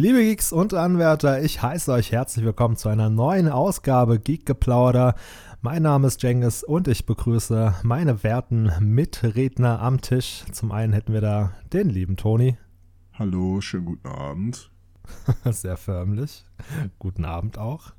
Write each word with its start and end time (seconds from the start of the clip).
Liebe 0.00 0.22
Geeks 0.22 0.50
und 0.50 0.72
Anwärter, 0.72 1.42
ich 1.42 1.60
heiße 1.60 1.92
euch 1.92 2.10
herzlich 2.10 2.42
willkommen 2.42 2.74
zu 2.74 2.88
einer 2.88 3.10
neuen 3.10 3.50
Ausgabe 3.50 4.18
Geek 4.18 4.46
Geplauder. 4.46 5.14
Mein 5.60 5.82
Name 5.82 6.06
ist 6.06 6.22
Jengis 6.22 6.64
und 6.64 6.88
ich 6.88 7.04
begrüße 7.04 7.74
meine 7.82 8.22
werten 8.24 8.72
Mitredner 8.80 9.82
am 9.82 10.00
Tisch. 10.00 10.44
Zum 10.52 10.72
einen 10.72 10.94
hätten 10.94 11.12
wir 11.12 11.20
da 11.20 11.52
den 11.74 11.90
lieben 11.90 12.16
Toni. 12.16 12.56
Hallo, 13.12 13.60
schönen 13.60 13.84
guten 13.84 14.08
Abend. 14.08 14.70
Sehr 15.44 15.76
förmlich. 15.76 16.46
Guten 16.98 17.26
Abend 17.26 17.58
auch. 17.58 17.92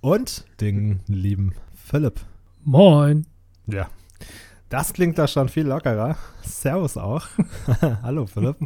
Und 0.00 0.46
den 0.60 0.98
lieben 1.06 1.54
Philipp. 1.76 2.22
Moin. 2.64 3.24
Ja, 3.68 3.86
das 4.68 4.92
klingt 4.92 5.16
da 5.16 5.28
schon 5.28 5.48
viel 5.48 5.68
lockerer. 5.68 6.16
Servus 6.42 6.96
auch. 6.96 7.28
Hallo 8.02 8.26
Philipp. 8.26 8.56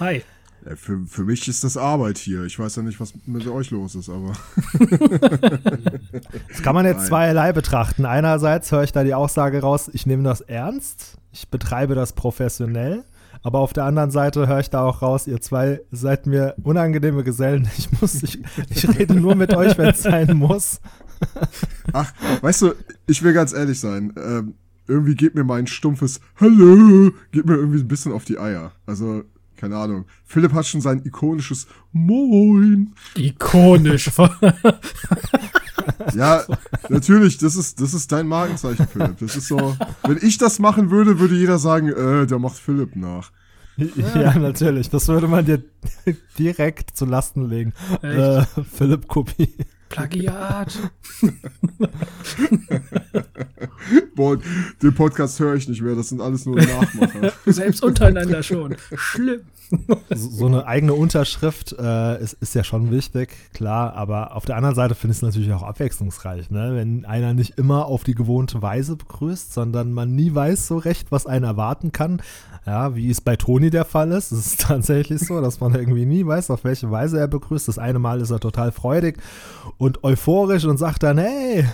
Hi. 0.00 0.22
Ja, 0.66 0.74
für, 0.74 1.06
für 1.06 1.24
mich 1.24 1.46
ist 1.46 1.62
das 1.64 1.76
Arbeit 1.76 2.18
hier. 2.18 2.42
Ich 2.44 2.58
weiß 2.58 2.76
ja 2.76 2.82
nicht, 2.82 2.98
was 2.98 3.14
mit 3.24 3.46
euch 3.46 3.70
los 3.70 3.94
ist, 3.94 4.08
aber. 4.08 4.32
das 6.48 6.62
kann 6.62 6.74
man 6.74 6.84
jetzt 6.84 6.98
Nein. 6.98 7.06
zweierlei 7.06 7.52
betrachten. 7.52 8.04
Einerseits 8.04 8.72
höre 8.72 8.82
ich 8.82 8.92
da 8.92 9.04
die 9.04 9.14
Aussage 9.14 9.60
raus, 9.60 9.88
ich 9.92 10.06
nehme 10.06 10.24
das 10.24 10.40
ernst, 10.40 11.18
ich 11.30 11.48
betreibe 11.48 11.94
das 11.94 12.14
professionell. 12.14 13.04
Aber 13.42 13.60
auf 13.60 13.72
der 13.72 13.84
anderen 13.84 14.10
Seite 14.10 14.48
höre 14.48 14.58
ich 14.58 14.70
da 14.70 14.82
auch 14.82 15.02
raus, 15.02 15.28
ihr 15.28 15.40
zwei 15.40 15.82
seid 15.92 16.26
mir 16.26 16.56
unangenehme 16.64 17.22
Gesellen. 17.22 17.68
Ich 17.78 18.00
muss, 18.00 18.20
ich, 18.22 18.42
ich 18.68 18.88
rede 18.98 19.14
nur 19.14 19.36
mit 19.36 19.54
euch, 19.54 19.78
wenn 19.78 19.90
es 19.90 20.02
sein 20.02 20.36
muss. 20.36 20.80
Ach, 21.92 22.12
weißt 22.40 22.62
du, 22.62 22.72
ich 23.06 23.22
will 23.22 23.32
ganz 23.32 23.52
ehrlich 23.52 23.78
sein. 23.78 24.12
Ähm, 24.16 24.54
irgendwie 24.88 25.14
geht 25.14 25.36
mir 25.36 25.44
mein 25.44 25.68
stumpfes 25.68 26.20
Hallo, 26.40 27.12
geht 27.30 27.46
mir 27.46 27.54
irgendwie 27.54 27.80
ein 27.80 27.88
bisschen 27.88 28.10
auf 28.12 28.24
die 28.24 28.38
Eier. 28.38 28.72
Also, 28.84 29.22
keine 29.56 29.76
Ahnung. 29.76 30.04
Philipp 30.24 30.52
hat 30.52 30.66
schon 30.66 30.80
sein 30.80 31.02
ikonisches 31.04 31.66
Moin. 31.92 32.94
Ikonisch. 33.16 34.10
ja, 36.14 36.44
natürlich, 36.88 37.38
das 37.38 37.56
ist, 37.56 37.80
das 37.80 37.94
ist 37.94 38.12
dein 38.12 38.26
Markenzeichen, 38.28 38.86
Philipp. 38.86 39.18
Das 39.18 39.36
ist 39.36 39.48
so, 39.48 39.76
wenn 40.04 40.18
ich 40.22 40.38
das 40.38 40.58
machen 40.58 40.90
würde, 40.90 41.18
würde 41.18 41.36
jeder 41.36 41.58
sagen, 41.58 41.88
äh, 41.88 42.26
der 42.26 42.38
macht 42.38 42.56
Philipp 42.56 42.96
nach. 42.96 43.32
Ja, 44.14 44.38
natürlich. 44.38 44.88
Das 44.88 45.08
würde 45.08 45.28
man 45.28 45.44
dir 45.44 45.62
direkt 46.38 46.96
zu 46.96 47.04
Lasten 47.04 47.48
legen. 47.48 47.74
Äh, 48.02 48.44
Philipp 48.72 49.06
Kopie. 49.06 49.54
Plagiat. 49.88 50.78
Boah, 54.14 54.38
den 54.82 54.94
Podcast 54.94 55.38
höre 55.40 55.54
ich 55.54 55.68
nicht 55.68 55.82
mehr, 55.82 55.94
das 55.94 56.08
sind 56.08 56.20
alles 56.20 56.46
nur 56.46 56.56
Nachmacher. 56.56 57.32
Selbst 57.46 57.82
untereinander 57.82 58.42
schon. 58.42 58.76
Schlimm. 58.94 59.42
So, 60.14 60.46
eine 60.46 60.66
eigene 60.66 60.94
Unterschrift 60.94 61.74
äh, 61.78 62.22
ist, 62.22 62.34
ist 62.34 62.54
ja 62.54 62.64
schon 62.64 62.90
wichtig, 62.90 63.36
klar, 63.52 63.94
aber 63.94 64.34
auf 64.34 64.44
der 64.44 64.56
anderen 64.56 64.74
Seite 64.74 64.94
finde 64.94 65.12
ich 65.12 65.18
es 65.18 65.22
natürlich 65.22 65.52
auch 65.52 65.62
abwechslungsreich, 65.62 66.50
ne? 66.50 66.72
wenn 66.74 67.04
einer 67.04 67.34
nicht 67.34 67.58
immer 67.58 67.86
auf 67.86 68.04
die 68.04 68.14
gewohnte 68.14 68.62
Weise 68.62 68.96
begrüßt, 68.96 69.52
sondern 69.52 69.92
man 69.92 70.14
nie 70.14 70.34
weiß 70.34 70.68
so 70.68 70.78
recht, 70.78 71.12
was 71.12 71.26
einen 71.26 71.44
erwarten 71.44 71.92
kann. 71.92 72.22
Ja, 72.66 72.96
wie 72.96 73.08
es 73.10 73.20
bei 73.20 73.36
Toni 73.36 73.70
der 73.70 73.84
Fall 73.84 74.10
ist. 74.10 74.32
Es 74.36 74.46
ist 74.46 74.60
tatsächlich 74.62 75.20
so, 75.20 75.40
dass 75.40 75.60
man 75.60 75.74
irgendwie 75.74 76.04
nie 76.04 76.26
weiß, 76.26 76.50
auf 76.50 76.64
welche 76.64 76.90
Weise 76.90 77.18
er 77.18 77.28
begrüßt. 77.28 77.68
Das 77.68 77.78
eine 77.78 78.00
Mal 78.00 78.20
ist 78.20 78.30
er 78.30 78.40
total 78.40 78.72
freudig 78.72 79.18
und 79.78 80.02
euphorisch 80.02 80.64
und 80.64 80.76
sagt 80.76 81.04
dann, 81.04 81.18
hey, 81.18 81.64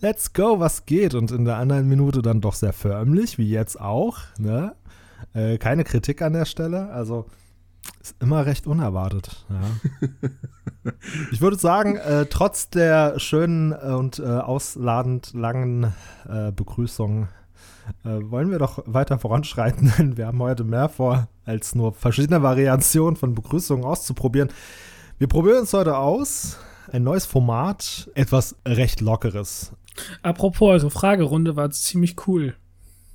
let's 0.00 0.32
go, 0.32 0.58
was 0.58 0.86
geht? 0.86 1.14
Und 1.14 1.30
in 1.30 1.44
der 1.44 1.56
anderen 1.56 1.88
Minute 1.88 2.22
dann 2.22 2.40
doch 2.40 2.54
sehr 2.54 2.72
förmlich, 2.72 3.36
wie 3.36 3.48
jetzt 3.48 3.78
auch. 3.78 4.18
Ne? 4.38 4.74
Äh, 5.32 5.58
keine 5.58 5.84
Kritik 5.84 6.22
an 6.22 6.32
der 6.32 6.44
Stelle. 6.44 6.90
Also 6.90 7.26
ist 8.00 8.16
immer 8.20 8.46
recht 8.46 8.66
unerwartet. 8.66 9.46
Ja. 9.48 10.90
ich 11.32 11.40
würde 11.40 11.56
sagen, 11.56 11.96
äh, 11.96 12.26
trotz 12.26 12.68
der 12.70 13.18
schönen 13.18 13.72
und 13.72 14.18
äh, 14.18 14.24
ausladend 14.24 15.32
langen 15.32 15.94
äh, 16.28 16.52
Begrüßung 16.52 17.28
äh, 18.04 18.30
wollen 18.30 18.50
wir 18.50 18.58
doch 18.58 18.82
weiter 18.86 19.18
voranschreiten, 19.18 19.92
denn 19.98 20.16
wir 20.16 20.26
haben 20.26 20.40
heute 20.40 20.64
mehr 20.64 20.88
vor, 20.88 21.28
als 21.44 21.74
nur 21.74 21.92
verschiedene 21.92 22.42
Variationen 22.42 23.16
von 23.16 23.34
Begrüßungen 23.34 23.84
auszuprobieren. 23.84 24.50
Wir 25.18 25.28
probieren 25.28 25.60
uns 25.60 25.72
heute 25.72 25.96
aus. 25.96 26.58
Ein 26.92 27.02
neues 27.02 27.24
Format, 27.24 28.10
etwas 28.14 28.56
recht 28.66 29.00
Lockeres. 29.00 29.72
Apropos, 30.22 30.70
also 30.70 30.90
Fragerunde 30.90 31.56
war 31.56 31.70
ziemlich 31.70 32.26
cool. 32.26 32.54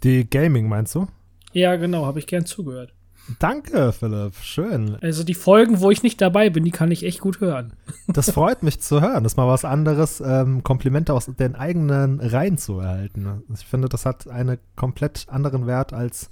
Die 0.04 0.28
Gaming 0.28 0.68
meinst 0.68 0.96
du? 0.96 1.08
Ja, 1.52 1.76
genau, 1.76 2.06
habe 2.06 2.20
ich 2.20 2.28
gern 2.28 2.46
zugehört. 2.46 2.94
Danke, 3.38 3.92
Philipp. 3.92 4.36
Schön. 4.42 4.98
Also 5.02 5.24
die 5.24 5.36
Folgen, 5.36 5.82
wo 5.82 5.92
ich 5.92 6.02
nicht 6.02 6.20
dabei 6.20 6.50
bin, 6.50 6.64
die 6.64 6.72
kann 6.72 6.90
ich 6.90 7.04
echt 7.04 7.20
gut 7.20 7.42
hören. 7.42 7.74
Das 8.08 8.32
freut 8.32 8.64
mich 8.64 8.80
zu 8.80 9.02
hören. 9.02 9.24
Das 9.24 9.34
ist 9.34 9.38
mal 9.38 9.48
was 9.48 9.66
anderes, 9.66 10.22
ähm, 10.26 10.64
Komplimente 10.64 11.14
aus 11.14 11.26
den 11.26 11.56
eigenen 11.56 12.20
Reihen 12.20 12.58
zu 12.58 12.80
erhalten. 12.80 13.44
Ich 13.54 13.66
finde, 13.66 13.88
das 13.90 14.06
hat 14.06 14.28
einen 14.28 14.58
komplett 14.76 15.28
anderen 15.30 15.68
Wert 15.68 15.94
als 15.94 16.32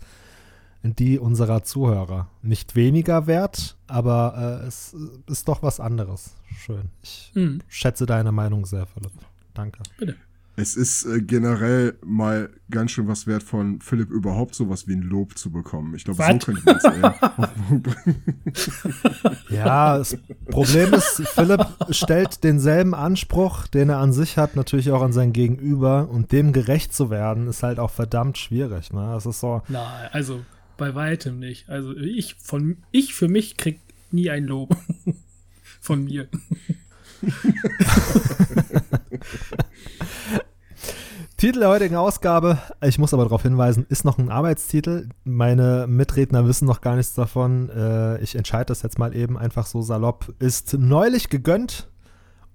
die 0.81 1.19
unserer 1.19 1.63
Zuhörer. 1.63 2.29
Nicht 2.41 2.75
weniger 2.75 3.27
wert, 3.27 3.77
aber 3.87 4.61
äh, 4.63 4.67
es 4.67 4.95
ist 5.27 5.47
doch 5.47 5.61
was 5.61 5.79
anderes. 5.79 6.35
Schön. 6.57 6.89
Ich 7.03 7.31
mhm. 7.35 7.59
schätze 7.67 8.05
deine 8.05 8.31
Meinung 8.31 8.65
sehr, 8.65 8.85
Philipp. 8.87 9.11
Danke. 9.53 9.83
Bitte 9.97 10.15
es 10.59 10.75
ist 10.75 11.05
äh, 11.05 11.21
generell 11.21 11.99
mal 12.03 12.49
ganz 12.71 12.89
schön 12.91 13.07
was 13.07 13.27
wert 13.27 13.43
von 13.43 13.79
Philipp 13.79 14.09
überhaupt 14.09 14.55
sowas 14.55 14.87
wie 14.87 14.95
ein 14.95 15.03
Lob 15.03 15.37
zu 15.37 15.51
bekommen. 15.51 15.93
Ich 15.93 16.03
glaube, 16.03 16.23
so 16.23 16.29
könnte 16.45 16.63
man 16.65 16.77
es 16.77 16.83
eher 16.83 17.15
Ja, 19.49 19.99
das 19.99 20.17
Problem 20.49 20.95
ist, 20.95 21.21
Philipp 21.27 21.63
stellt 21.91 22.43
denselben 22.43 22.95
Anspruch, 22.95 23.67
den 23.67 23.89
er 23.89 23.99
an 23.99 24.11
sich 24.13 24.37
hat, 24.37 24.55
natürlich 24.55 24.89
auch 24.91 25.03
an 25.03 25.13
sein 25.13 25.31
Gegenüber 25.31 26.09
und 26.09 26.31
dem 26.31 26.53
gerecht 26.53 26.91
zu 26.91 27.11
werden, 27.11 27.47
ist 27.47 27.61
halt 27.61 27.77
auch 27.77 27.91
verdammt 27.91 28.39
schwierig. 28.39 28.91
Ne? 28.91 29.11
Das 29.13 29.27
ist 29.27 29.39
so. 29.39 29.61
Nein, 29.67 30.09
also 30.11 30.41
bei 30.75 30.95
weitem 30.95 31.37
nicht. 31.37 31.69
Also 31.69 31.95
ich 31.95 32.35
von 32.41 32.77
ich 32.91 33.13
für 33.13 33.27
mich 33.27 33.57
krieg 33.57 33.79
nie 34.09 34.31
ein 34.31 34.45
Lob 34.45 34.75
von 35.81 36.03
mir. 36.03 36.27
Titel 41.37 41.59
der 41.59 41.69
heutigen 41.69 41.95
Ausgabe, 41.95 42.57
ich 42.81 42.97
muss 42.97 43.13
aber 43.13 43.23
darauf 43.23 43.43
hinweisen, 43.43 43.85
ist 43.89 44.05
noch 44.05 44.17
ein 44.17 44.31
Arbeitstitel. 44.31 45.09
Meine 45.23 45.85
Mitredner 45.87 46.47
wissen 46.47 46.65
noch 46.65 46.81
gar 46.81 46.95
nichts 46.95 47.13
davon. 47.13 47.69
Äh, 47.69 48.19
ich 48.23 48.35
entscheide 48.35 48.65
das 48.65 48.81
jetzt 48.81 48.97
mal 48.97 49.15
eben 49.15 49.37
einfach 49.37 49.67
so 49.67 49.83
salopp. 49.83 50.33
Ist 50.39 50.73
neulich 50.73 51.29
gegönnt 51.29 51.91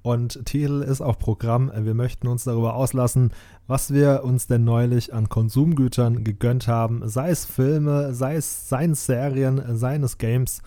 und 0.03 0.45
Titel 0.47 0.83
ist 0.83 1.00
auch 1.00 1.17
Programm. 1.17 1.71
Wir 1.75 1.94
möchten 1.94 2.27
uns 2.27 2.43
darüber 2.43 2.75
auslassen, 2.75 3.31
was 3.69 3.94
wir 3.94 4.25
uns 4.25 4.49
denn 4.49 4.65
neulich 4.65 5.15
an 5.15 5.29
Konsumgütern 5.29 6.25
gegönnt 6.25 6.67
haben. 6.67 7.09
Sei 7.09 7.31
es 7.31 7.44
Filme, 7.44 8.12
sei 8.15 8.34
es, 8.34 8.69
seien 8.69 8.97
Serien, 8.97 9.62
seien 9.77 10.03
es 10.03 10.19
Games. 10.19 10.61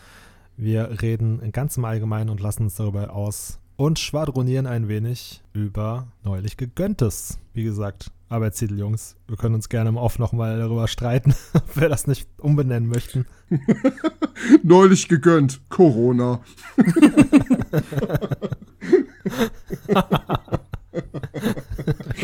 Wir 0.55 1.01
reden 1.01 1.41
ganz 1.51 1.75
im 1.75 1.83
Allgemeinen 1.83 2.29
und 2.29 2.39
lassen 2.39 2.63
uns 2.63 2.75
darüber 2.75 3.13
aus, 3.13 3.59
und 3.77 3.99
schwadronieren 3.99 4.67
ein 4.67 4.87
wenig 4.87 5.41
über 5.53 6.07
neulich 6.23 6.57
gegönntes. 6.57 7.39
Wie 7.53 7.63
gesagt, 7.63 8.11
Arbeitstitel, 8.29 8.79
Jungs. 8.79 9.15
Wir 9.27 9.37
können 9.37 9.55
uns 9.55 9.69
gerne 9.69 9.89
im 9.89 9.97
Off 9.97 10.17
nochmal 10.17 10.57
darüber 10.57 10.87
streiten, 10.87 11.35
ob 11.53 11.79
wir 11.79 11.89
das 11.89 12.07
nicht 12.07 12.27
umbenennen 12.37 12.89
möchten. 12.89 13.25
neulich 14.63 15.07
gegönnt. 15.07 15.61
Corona. 15.69 16.41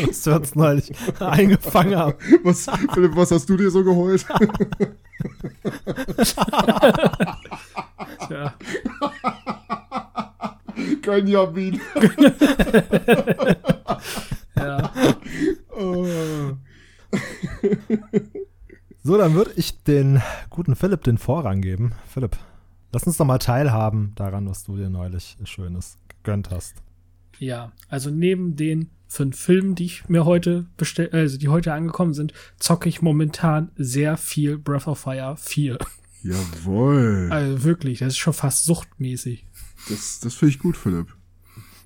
Was 0.08 0.26
wir 0.26 0.36
uns 0.36 0.54
neulich 0.54 0.92
eingefangen 1.20 1.96
haben. 1.96 2.14
Was, 2.42 2.66
Philipp, 2.92 3.14
was 3.14 3.30
hast 3.30 3.48
du 3.48 3.56
dir 3.56 3.70
so 3.70 3.84
geholt? 3.84 4.26
Kein 11.12 11.26
Jamin. 11.26 11.78
ja. 14.56 14.90
Oh. 15.76 16.06
So, 19.02 19.18
dann 19.18 19.34
würde 19.34 19.52
ich 19.56 19.82
den 19.82 20.22
guten 20.48 20.74
Philipp 20.74 21.02
den 21.04 21.18
Vorrang 21.18 21.60
geben. 21.60 21.92
Philipp, 22.08 22.38
lass 22.92 23.06
uns 23.06 23.18
doch 23.18 23.26
mal 23.26 23.36
teilhaben 23.36 24.12
daran, 24.14 24.48
was 24.48 24.64
du 24.64 24.78
dir 24.78 24.88
neulich 24.88 25.36
Schönes 25.44 25.98
gegönnt 26.08 26.48
hast. 26.50 26.76
Ja, 27.38 27.72
also 27.90 28.08
neben 28.08 28.56
den 28.56 28.88
fünf 29.06 29.38
Filmen, 29.38 29.74
die 29.74 29.84
ich 29.84 30.08
mir 30.08 30.24
heute 30.24 30.64
bestellt, 30.78 31.12
also 31.12 31.36
die 31.36 31.48
heute 31.48 31.74
angekommen 31.74 32.14
sind, 32.14 32.32
zocke 32.58 32.88
ich 32.88 33.02
momentan 33.02 33.70
sehr 33.76 34.16
viel 34.16 34.56
Breath 34.56 34.86
of 34.86 35.00
Fire 35.00 35.36
4. 35.36 35.76
Jawohl. 36.22 37.28
Also 37.30 37.64
wirklich, 37.64 37.98
das 37.98 38.14
ist 38.14 38.18
schon 38.18 38.32
fast 38.32 38.64
suchtmäßig. 38.64 39.44
Das, 39.88 40.20
das 40.20 40.34
finde 40.34 40.54
ich 40.54 40.58
gut, 40.58 40.76
Philipp. 40.76 41.08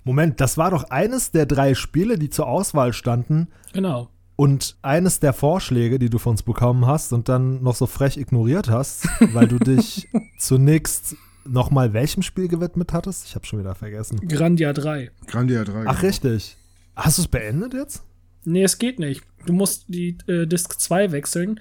Moment, 0.05 0.41
das 0.41 0.57
war 0.57 0.71
doch 0.71 0.85
eines 0.85 1.33
der 1.33 1.47
drei 1.47 1.75
Spiele, 1.75 2.19
die 2.19 2.31
zur 2.31 2.47
Auswahl 2.47 2.93
standen. 2.93 3.49
Genau. 3.73 4.09
Und 4.37 4.77
eines 4.83 5.19
der 5.19 5.33
Vorschläge, 5.33 5.99
die 5.99 6.11
du 6.11 6.19
von 6.19 6.33
uns 6.33 6.43
bekommen 6.43 6.87
hast 6.87 7.13
und 7.13 7.29
dann 7.29 7.63
noch 7.63 7.75
so 7.75 7.87
frech 7.87 8.17
ignoriert 8.17 8.69
hast, 8.69 9.09
weil 9.33 9.49
du 9.49 9.59
dich 9.59 10.09
zunächst 10.39 11.17
nochmal 11.45 11.93
welchem 11.93 12.23
Spiel 12.23 12.49
gewidmet 12.49 12.93
hattest? 12.93 13.27
Ich 13.27 13.35
habe 13.35 13.47
schon 13.47 13.59
wieder 13.59 13.75
vergessen. 13.75 14.21
Grandia 14.29 14.73
3. 14.73 15.11
Grandia 15.27 15.65
3. 15.65 15.85
Ach, 15.87 16.03
richtig. 16.03 16.57
Hast 16.95 17.19
du 17.19 17.23
es 17.23 17.29
beendet 17.29 17.75
jetzt? 17.75 18.05
Nee, 18.45 18.63
es 18.63 18.79
geht 18.79 18.99
nicht. 18.99 19.23
Du 19.45 19.53
musst 19.53 19.87
die 19.89 20.19
äh, 20.29 20.47
Disk 20.47 20.79
2 20.79 21.13
wechseln, 21.13 21.61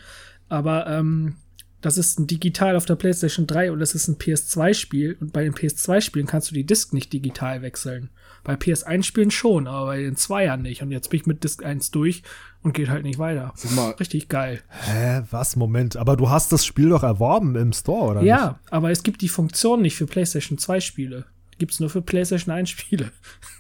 aber 0.50 0.88
ähm, 0.88 1.38
das 1.86 2.00
ist 2.00 2.20
ein 2.20 2.26
digital 2.26 2.76
auf 2.76 2.86
der 2.86 2.96
PlayStation 2.96 3.46
3 3.46 3.72
und 3.72 3.80
das 3.80 3.94
ist 3.94 4.08
ein 4.08 4.18
PS2-Spiel 4.18 5.18
und 5.20 5.32
bei 5.32 5.44
den 5.44 5.54
PS2-Spielen 5.54 6.26
kannst 6.26 6.50
du 6.50 6.56
die 6.56 6.66
Disk 6.66 6.94
nicht 6.94 7.14
digital 7.14 7.62
wechseln. 7.62 8.10
Bei 8.44 8.56
PS1-Spielen 8.56 9.30
schon, 9.30 9.68
aber 9.68 9.86
bei 9.88 10.02
den 10.02 10.16
Zweiern 10.16 10.64
nicht. 10.64 10.82
Und 10.82 10.92
jetzt 10.92 11.12
bin 11.12 11.20
ich 11.20 11.28
mit 11.28 11.44
Disk 11.44 11.64
1 11.64 11.92
durch 11.92 12.24
und 12.64 12.74
geht 12.74 12.90
halt 12.90 13.04
nicht 13.04 13.20
weiter. 13.20 13.54
Mal, 13.76 13.92
Richtig 13.92 14.30
geil. 14.30 14.64
Hä, 14.70 15.22
was? 15.30 15.56
Moment. 15.56 15.96
Aber 15.96 16.18
du 16.18 16.30
hast 16.30 16.52
das 16.52 16.66
Spiel 16.66 16.90
doch 16.90 17.04
erworben 17.04 17.56
im 17.56 17.72
Store, 17.72 18.12
oder 18.12 18.22
Ja, 18.24 18.60
aber 18.72 18.90
es 18.90 19.04
gibt 19.04 19.22
die 19.22 19.30
Funktion 19.30 19.84
nicht 19.84 19.96
für 19.96 20.08
PlayStation 20.08 20.58
2 20.58 20.80
Spiele. 20.80 21.26
Gibt's 21.60 21.80
nur 21.80 21.92
für 21.92 22.02
PlayStation 22.02 22.54
1 22.54 22.68
Spiele. 22.68 23.12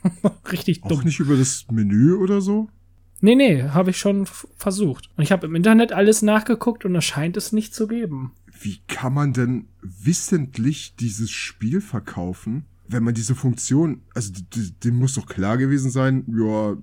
Richtig 0.51 0.83
auch 0.83 0.89
dumm. 0.89 1.04
nicht 1.04 1.19
über 1.19 1.36
das 1.36 1.66
Menü 1.72 2.16
oder 2.16 2.42
so? 2.42 2.69
Nee, 3.25 3.33
nee, 3.33 3.63
habe 3.63 3.89
ich 3.89 3.98
schon 3.98 4.27
versucht. 4.56 5.10
Und 5.18 5.24
ich 5.24 5.31
habe 5.31 5.48
im 5.48 5.56
Internet 5.56 5.92
alles 5.92 6.22
nachgeguckt 6.22 6.86
und 6.86 6.94
da 6.94 7.01
scheint 7.01 7.38
es 7.38 7.51
nicht 7.51 7.74
zu 7.74 7.88
geben. 7.88 8.33
Wie 8.62 8.81
kann 8.88 9.16
man 9.16 9.33
denn 9.33 9.68
wissentlich 9.81 10.95
dieses 10.95 11.31
Spiel 11.31 11.81
verkaufen, 11.81 12.66
wenn 12.88 13.01
man 13.01 13.16
diese 13.16 13.33
Funktion, 13.33 14.01
also 14.13 14.31
dem 14.83 15.00
muss 15.00 15.16
doch 15.16 15.25
klar 15.25 15.57
gewesen 15.57 15.89
sein, 15.89 16.24
ja, 16.27 16.77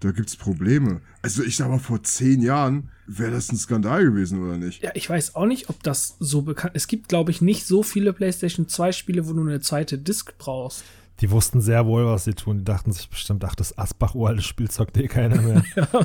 da 0.00 0.12
gibt's 0.12 0.36
Probleme. 0.36 1.02
Also 1.20 1.42
ich 1.42 1.56
sag 1.56 1.68
mal, 1.68 1.78
vor 1.78 2.02
zehn 2.02 2.40
Jahren 2.40 2.88
wäre 3.06 3.32
das 3.32 3.52
ein 3.52 3.58
Skandal 3.58 4.02
gewesen, 4.02 4.42
oder 4.42 4.56
nicht? 4.56 4.82
Ja, 4.82 4.92
ich 4.94 5.10
weiß 5.10 5.34
auch 5.34 5.44
nicht, 5.44 5.68
ob 5.68 5.82
das 5.82 6.16
so 6.20 6.40
bekannt 6.40 6.72
Es 6.74 6.88
gibt, 6.88 7.10
glaube 7.10 7.30
ich, 7.32 7.42
nicht 7.42 7.66
so 7.66 7.82
viele 7.82 8.14
PlayStation 8.14 8.66
2 8.66 8.92
Spiele, 8.92 9.28
wo 9.28 9.34
du 9.34 9.42
eine 9.42 9.60
zweite 9.60 9.98
Disc 9.98 10.38
brauchst. 10.38 10.84
Die 11.20 11.30
wussten 11.30 11.60
sehr 11.60 11.86
wohl, 11.86 12.06
was 12.06 12.24
sie 12.24 12.34
tun. 12.34 12.58
Die 12.58 12.64
dachten 12.64 12.92
sich 12.92 13.08
bestimmt, 13.08 13.44
ach, 13.44 13.54
das 13.54 13.76
Asbach-uraltes 13.78 14.44
Spiel 14.44 14.70
zockt 14.70 14.96
eh 14.98 15.08
keiner 15.08 15.40
mehr. 15.40 15.62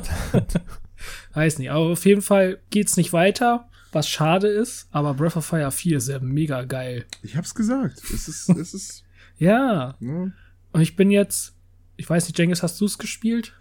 Weiß 1.34 1.58
nicht, 1.58 1.70
aber 1.70 1.92
auf 1.92 2.06
jeden 2.06 2.22
Fall 2.22 2.58
geht's 2.70 2.96
nicht 2.96 3.12
weiter, 3.12 3.68
was 3.92 4.08
schade 4.08 4.46
ist, 4.46 4.88
aber 4.90 5.14
Breath 5.14 5.36
of 5.36 5.44
Fire 5.44 5.70
4 5.70 5.98
ist 5.98 6.08
ja 6.08 6.18
mega 6.20 6.64
geil. 6.64 7.04
Ich 7.22 7.36
hab's 7.36 7.54
gesagt. 7.54 8.02
Es 8.04 8.28
ist, 8.28 8.48
es 8.48 8.72
ist, 8.74 9.04
Ja, 9.38 9.96
ne? 10.00 10.32
und 10.72 10.80
ich 10.80 10.96
bin 10.96 11.10
jetzt, 11.10 11.54
ich 11.96 12.08
weiß 12.08 12.26
nicht, 12.26 12.38
Jengis, 12.38 12.62
hast 12.62 12.80
du 12.80 12.84
es 12.84 12.98
gespielt? 12.98 13.54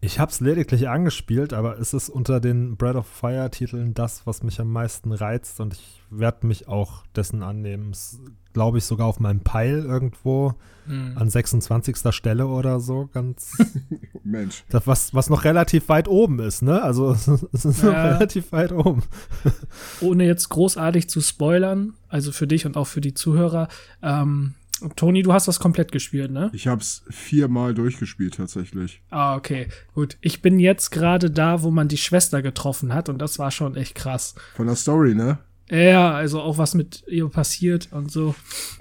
Ich 0.00 0.18
habe 0.18 0.30
es 0.30 0.40
lediglich 0.40 0.88
angespielt, 0.88 1.52
aber 1.52 1.78
es 1.78 1.94
ist 1.94 2.08
unter 2.08 2.40
den 2.40 2.76
Breath 2.76 2.96
of 2.96 3.06
Fire-Titeln 3.06 3.94
das, 3.94 4.26
was 4.26 4.42
mich 4.42 4.60
am 4.60 4.70
meisten 4.70 5.12
reizt 5.12 5.60
und 5.60 5.74
ich 5.74 6.02
werde 6.10 6.46
mich 6.46 6.68
auch 6.68 7.06
dessen 7.16 7.42
annehmen. 7.42 7.92
Glaube 8.58 8.78
ich 8.78 8.84
sogar 8.84 9.06
auf 9.06 9.20
meinem 9.20 9.38
Pile 9.40 9.84
irgendwo 9.84 10.54
an 10.88 11.30
26. 11.30 11.98
Stelle 12.12 12.46
oder 12.48 12.80
so, 12.80 13.08
ganz. 13.12 13.56
Mensch. 14.24 14.64
das, 14.70 14.86
was, 14.88 15.14
was 15.14 15.30
noch 15.30 15.44
relativ 15.44 15.88
weit 15.90 16.08
oben 16.08 16.40
ist, 16.40 16.62
ne? 16.62 16.82
Also 16.82 17.12
es 17.52 17.64
ist 17.64 17.84
noch 17.84 17.92
Ja. 17.92 18.16
relativ 18.16 18.50
weit 18.50 18.72
oben. 18.72 19.02
Ohne 20.00 20.24
jetzt 20.24 20.48
großartig 20.48 21.08
zu 21.08 21.20
spoilern, 21.20 21.92
also 22.08 22.32
für 22.32 22.46
dich 22.48 22.66
und 22.66 22.76
auch 22.76 22.86
für 22.88 23.00
die 23.00 23.14
Zuhörer, 23.14 23.68
ähm, 24.02 24.54
Toni, 24.96 25.22
du 25.22 25.32
hast 25.32 25.46
das 25.46 25.60
komplett 25.60 25.92
gespielt, 25.92 26.30
ne? 26.30 26.50
Ich 26.52 26.66
hab's 26.68 27.04
viermal 27.10 27.74
durchgespielt 27.74 28.36
tatsächlich. 28.36 29.02
Ah, 29.10 29.36
okay, 29.36 29.68
gut. 29.94 30.16
Ich 30.20 30.40
bin 30.42 30.58
jetzt 30.58 30.90
gerade 30.90 31.30
da, 31.30 31.62
wo 31.62 31.70
man 31.70 31.88
die 31.88 31.96
Schwester 31.98 32.42
getroffen 32.42 32.94
hat 32.94 33.08
und 33.08 33.18
das 33.18 33.38
war 33.38 33.50
schon 33.50 33.76
echt 33.76 33.94
krass. 33.94 34.34
Von 34.56 34.66
der 34.68 34.76
Story, 34.76 35.14
ne? 35.14 35.38
Ja, 35.70 36.12
also 36.14 36.40
auch 36.40 36.58
was 36.58 36.74
mit 36.74 37.04
ihr 37.08 37.28
passiert 37.28 37.88
und 37.92 38.10
so. 38.10 38.34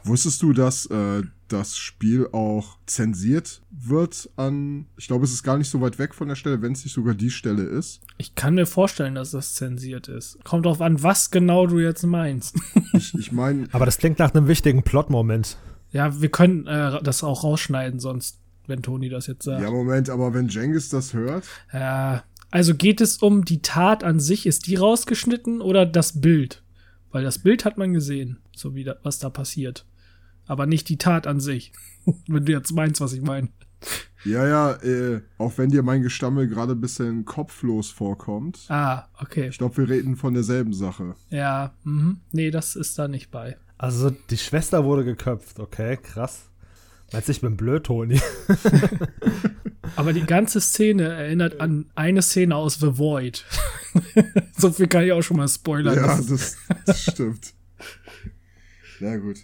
Wusstest 0.04 0.42
du, 0.42 0.54
dass 0.54 0.86
äh, 0.88 1.24
das 1.50 1.78
Spiel 1.78 2.28
auch 2.32 2.78
zensiert 2.86 3.62
wird 3.72 4.30
an, 4.36 4.86
ich 4.98 5.08
glaube, 5.08 5.26
es 5.26 5.32
ist 5.34 5.44
gar 5.44 5.58
nicht 5.58 5.70
so 5.70 5.82
weit 5.82 6.00
weg 6.00 6.14
von 6.14 6.28
der 6.28 6.36
Stelle, 6.36 6.62
wenn 6.62 6.72
es 6.74 6.84
nicht 6.84 6.94
sogar 6.94 7.14
die 7.14 7.30
Stelle 7.30 7.64
ist. 7.64 8.02
Ich 8.18 8.36
kann 8.36 8.56
mir 8.56 8.66
vorstellen, 8.66 9.16
dass 9.16 9.32
das 9.32 9.54
zensiert 9.56 10.08
ist. 10.08 10.44
Kommt 10.44 10.66
drauf 10.66 10.82
an, 10.82 11.02
was 11.04 11.32
genau 11.32 11.68
du 11.68 11.80
jetzt 11.80 12.04
meinst. 12.06 12.56
Ich, 12.94 13.14
ich 13.14 13.32
meine, 13.32 13.68
Aber 13.74 13.86
das 13.86 13.98
klingt 14.00 14.18
nach 14.18 14.34
einem 14.34 14.48
wichtigen 14.48 14.82
Plot-Moment. 14.82 15.58
ja, 15.92 16.20
wir 16.20 16.30
können 16.30 16.66
äh, 16.68 17.02
das 17.04 17.24
auch 17.24 17.44
rausschneiden, 17.44 18.00
sonst, 18.00 18.40
wenn 18.66 18.82
Toni 18.82 19.10
das 19.10 19.28
jetzt 19.28 19.44
sagt. 19.44 19.62
ja, 19.62 19.70
Moment, 19.70 20.10
aber 20.10 20.34
wenn 20.34 20.48
Jengis 20.48 20.90
das 20.90 21.14
hört, 21.14 21.44
Ja, 21.72 22.24
also 22.50 22.74
geht 22.74 23.02
es 23.02 23.18
um 23.18 23.46
die 23.46 23.62
Tat 23.62 24.04
an 24.04 24.20
sich, 24.20 24.46
ist 24.48 24.68
die 24.68 24.76
rausgeschnitten 24.76 25.62
oder 25.62 25.86
das 25.86 26.22
Bild? 26.22 26.64
Weil 27.12 27.24
das 27.24 27.40
Bild 27.40 27.66
hat 27.66 27.78
man 27.78 27.94
gesehen, 27.94 28.40
so 28.56 28.76
wie 28.76 28.84
da, 28.84 28.96
was 29.04 29.20
da 29.20 29.30
passiert. 29.30 29.86
Aber 30.46 30.66
nicht 30.66 30.90
die 30.90 30.98
Tat 30.98 31.28
an 31.28 31.40
sich. 31.40 31.72
Wenn 32.28 32.46
du 32.46 32.52
jetzt 32.52 32.72
meinst, 32.74 33.02
was 33.02 33.14
ich 33.14 33.22
meine. 33.22 33.50
ja, 34.24 34.48
ja, 34.48 34.72
äh, 34.82 35.22
auch 35.38 35.58
wenn 35.58 35.70
dir 35.70 35.84
mein 35.84 36.02
Gestammel 36.02 36.48
gerade 36.48 36.72
ein 36.74 36.82
bisschen 36.82 37.26
kopflos 37.26 37.92
vorkommt, 37.92 38.66
Ah, 38.70 39.06
okay. 39.20 39.50
ich 39.50 39.58
glaube, 39.60 39.78
wir 39.78 39.90
reden 39.90 40.16
von 40.16 40.34
derselben 40.34 40.74
Sache. 40.74 41.16
Ja, 41.30 41.74
mhm. 41.84 42.22
nee, 42.32 42.50
das 42.50 42.76
ist 42.76 42.98
da 42.98 43.08
nicht 43.08 43.30
bei. 43.30 43.58
Also 43.78 44.10
die 44.10 44.38
Schwester 44.38 44.84
wurde 44.84 45.06
geköpft, 45.06 45.60
okay, 45.60 45.98
krass. 46.02 46.50
Meinst 47.12 47.28
du, 47.28 47.32
ich 47.32 47.42
bin 47.42 47.56
blöd, 47.56 47.86
Toni? 47.86 48.20
Aber 49.96 50.14
die 50.14 50.26
ganze 50.26 50.60
Szene 50.60 51.04
erinnert 51.04 51.60
an 51.62 51.86
eine 51.96 52.22
Szene 52.22 52.56
aus 52.56 52.76
The 52.76 52.98
Void. 52.98 53.46
so 54.58 54.72
viel 54.72 54.88
kann 54.88 55.04
ich 55.04 55.12
auch 55.12 55.22
schon 55.22 55.38
mal 55.38 55.48
spoilern. 55.48 55.96
Ja, 55.96 56.18
Das 56.18 56.58
das 56.86 57.04
stimmt. 57.04 57.54
Na 59.00 59.18
gut. 59.18 59.38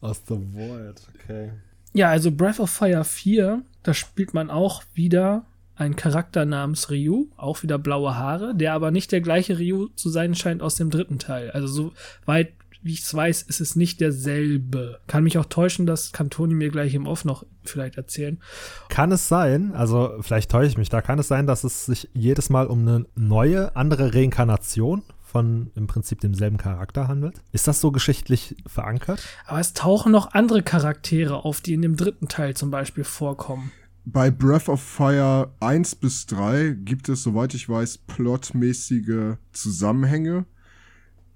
Aus 0.00 0.22
The 0.28 0.34
Void, 0.34 1.00
okay. 1.14 1.52
Ja, 1.94 2.10
also 2.10 2.30
Breath 2.30 2.60
of 2.60 2.70
Fire 2.70 3.04
4, 3.04 3.62
da 3.82 3.94
spielt 3.94 4.34
man 4.34 4.50
auch 4.50 4.82
wieder 4.94 5.46
einen 5.74 5.96
Charakter 5.96 6.44
namens 6.44 6.90
Ryu, 6.90 7.28
auch 7.36 7.62
wieder 7.62 7.78
blaue 7.78 8.16
Haare, 8.16 8.54
der 8.54 8.74
aber 8.74 8.90
nicht 8.90 9.12
der 9.12 9.20
gleiche 9.20 9.58
Ryu 9.58 9.88
zu 9.94 10.10
sein 10.10 10.34
scheint 10.34 10.60
aus 10.60 10.74
dem 10.74 10.90
dritten 10.90 11.18
Teil. 11.18 11.50
Also 11.52 11.68
so 11.68 11.92
weit 12.26 12.52
wie 12.82 12.92
ich 12.92 13.02
es 13.02 13.12
weiß, 13.12 13.42
ist 13.42 13.60
es 13.60 13.76
nicht 13.76 14.00
derselbe. 14.00 15.00
Kann 15.06 15.24
mich 15.24 15.38
auch 15.38 15.46
täuschen, 15.46 15.86
das 15.86 16.12
kann 16.12 16.30
Toni 16.30 16.54
mir 16.54 16.70
gleich 16.70 16.94
im 16.94 17.06
Off 17.06 17.24
noch 17.24 17.44
vielleicht 17.64 17.96
erzählen. 17.96 18.40
Kann 18.88 19.12
es 19.12 19.28
sein, 19.28 19.72
also 19.74 20.12
vielleicht 20.20 20.50
täusche 20.50 20.70
ich 20.70 20.78
mich, 20.78 20.88
da 20.88 21.02
kann 21.02 21.18
es 21.18 21.28
sein, 21.28 21.46
dass 21.46 21.64
es 21.64 21.86
sich 21.86 22.08
jedes 22.14 22.50
Mal 22.50 22.66
um 22.66 22.80
eine 22.80 23.06
neue, 23.14 23.74
andere 23.76 24.14
Reinkarnation 24.14 25.02
von 25.28 25.70
im 25.74 25.86
Prinzip 25.86 26.20
demselben 26.20 26.56
Charakter 26.56 27.08
handelt? 27.08 27.42
Ist 27.52 27.68
das 27.68 27.80
so 27.80 27.92
geschichtlich 27.92 28.56
verankert? 28.66 29.22
Aber 29.46 29.60
es 29.60 29.74
tauchen 29.74 30.12
noch 30.12 30.32
andere 30.32 30.62
Charaktere 30.62 31.44
auf, 31.44 31.60
die 31.60 31.74
in 31.74 31.82
dem 31.82 31.96
dritten 31.96 32.28
Teil 32.28 32.54
zum 32.54 32.70
Beispiel 32.70 33.04
vorkommen. 33.04 33.70
Bei 34.04 34.30
Breath 34.30 34.70
of 34.70 34.80
Fire 34.80 35.52
1 35.60 35.96
bis 35.96 36.24
3 36.26 36.76
gibt 36.82 37.10
es, 37.10 37.22
soweit 37.22 37.52
ich 37.52 37.68
weiß, 37.68 37.98
plotmäßige 37.98 39.36
Zusammenhänge. 39.52 40.46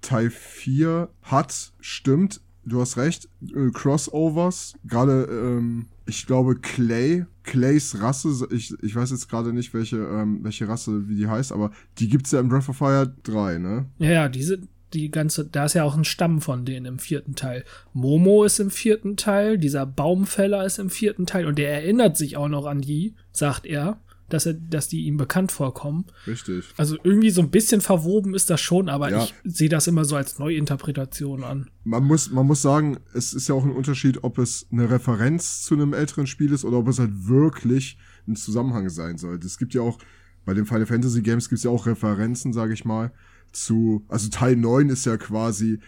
Teil 0.03 0.29
4 0.29 1.09
hat, 1.23 1.73
stimmt, 1.79 2.41
du 2.65 2.81
hast 2.81 2.97
recht, 2.97 3.29
äh, 3.41 3.71
Crossovers. 3.71 4.75
Gerade, 4.85 5.27
ähm, 5.31 5.87
ich 6.05 6.27
glaube, 6.27 6.55
Clay, 6.55 7.25
Clays 7.43 7.99
Rasse, 8.01 8.47
ich, 8.51 8.73
ich 8.81 8.95
weiß 8.95 9.11
jetzt 9.11 9.29
gerade 9.29 9.53
nicht, 9.53 9.73
welche, 9.73 9.97
ähm, 9.97 10.43
welche 10.43 10.67
Rasse, 10.67 11.07
wie 11.07 11.15
die 11.15 11.27
heißt, 11.27 11.51
aber 11.51 11.71
die 11.99 12.09
gibt's 12.09 12.31
ja 12.31 12.39
in 12.39 12.49
Breath 12.49 12.69
of 12.69 12.77
Fire 12.77 13.13
3, 13.23 13.57
ne? 13.57 13.85
Ja, 13.97 14.11
ja, 14.11 14.29
diese, 14.29 14.59
die 14.93 15.11
ganze, 15.11 15.45
da 15.45 15.65
ist 15.65 15.73
ja 15.73 15.83
auch 15.83 15.97
ein 15.97 16.05
Stamm 16.05 16.41
von 16.41 16.65
denen 16.65 16.85
im 16.85 16.99
vierten 16.99 17.35
Teil. 17.35 17.63
Momo 17.93 18.43
ist 18.43 18.59
im 18.59 18.71
vierten 18.71 19.17
Teil, 19.17 19.57
dieser 19.57 19.85
Baumfäller 19.85 20.65
ist 20.65 20.79
im 20.79 20.89
vierten 20.89 21.25
Teil 21.25 21.47
und 21.47 21.57
der 21.57 21.73
erinnert 21.73 22.17
sich 22.17 22.37
auch 22.37 22.49
noch 22.49 22.65
an 22.65 22.81
die, 22.81 23.15
sagt 23.31 23.65
er, 23.65 23.99
dass 24.33 24.45
er, 24.45 24.53
dass 24.55 24.87
die 24.87 25.05
ihm 25.05 25.17
bekannt 25.17 25.51
vorkommen. 25.51 26.05
Richtig. 26.27 26.65
Also 26.77 26.97
irgendwie 27.03 27.29
so 27.29 27.41
ein 27.41 27.51
bisschen 27.51 27.81
verwoben 27.81 28.33
ist 28.33 28.49
das 28.49 28.59
schon, 28.61 28.89
aber 28.89 29.11
Ja. 29.11 29.23
ich 29.23 29.33
sehe 29.43 29.69
das 29.69 29.87
immer 29.87 30.05
so 30.05 30.15
als 30.15 30.39
Neuinterpretation 30.39 31.43
an. 31.43 31.69
Man 31.83 32.03
muss, 32.03 32.31
man 32.31 32.45
muss 32.47 32.61
sagen, 32.61 32.97
es 33.13 33.33
ist 33.33 33.47
ja 33.47 33.55
auch 33.55 33.63
ein 33.63 33.71
Unterschied, 33.71 34.23
ob 34.23 34.37
es 34.39 34.67
eine 34.71 34.89
Referenz 34.89 35.61
zu 35.63 35.75
einem 35.75 35.93
älteren 35.93 36.27
Spiel 36.27 36.51
ist 36.51 36.65
oder 36.65 36.77
ob 36.77 36.87
es 36.87 36.99
halt 36.99 37.27
wirklich 37.27 37.97
ein 38.27 38.35
Zusammenhang 38.35 38.89
sein 38.89 39.17
soll. 39.17 39.39
Es 39.43 39.57
gibt 39.57 39.73
ja 39.73 39.81
auch, 39.81 39.99
bei 40.45 40.53
den 40.53 40.65
Final 40.65 40.85
Fantasy 40.85 41.21
Games 41.21 41.47
gibt 41.49 41.57
es 41.59 41.63
ja 41.63 41.71
auch 41.71 41.85
Referenzen, 41.85 42.53
sage 42.53 42.73
ich 42.73 42.85
mal, 42.85 43.11
zu, 43.51 44.03
also 44.07 44.29
Teil 44.29 44.55
9 44.55 44.89
ist 44.89 45.05
ja 45.05 45.17
quasi 45.17 45.79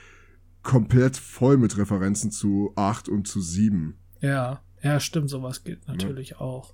komplett 0.61 1.17
voll 1.17 1.57
mit 1.57 1.77
Referenzen 1.77 2.31
zu 2.31 2.73
8 2.75 3.09
und 3.09 3.27
zu 3.27 3.41
7. 3.41 3.95
Ja, 4.21 4.61
ja, 4.83 4.99
stimmt, 4.99 5.29
sowas 5.29 5.63
geht 5.63 5.87
natürlich 5.87 6.37
auch. 6.37 6.73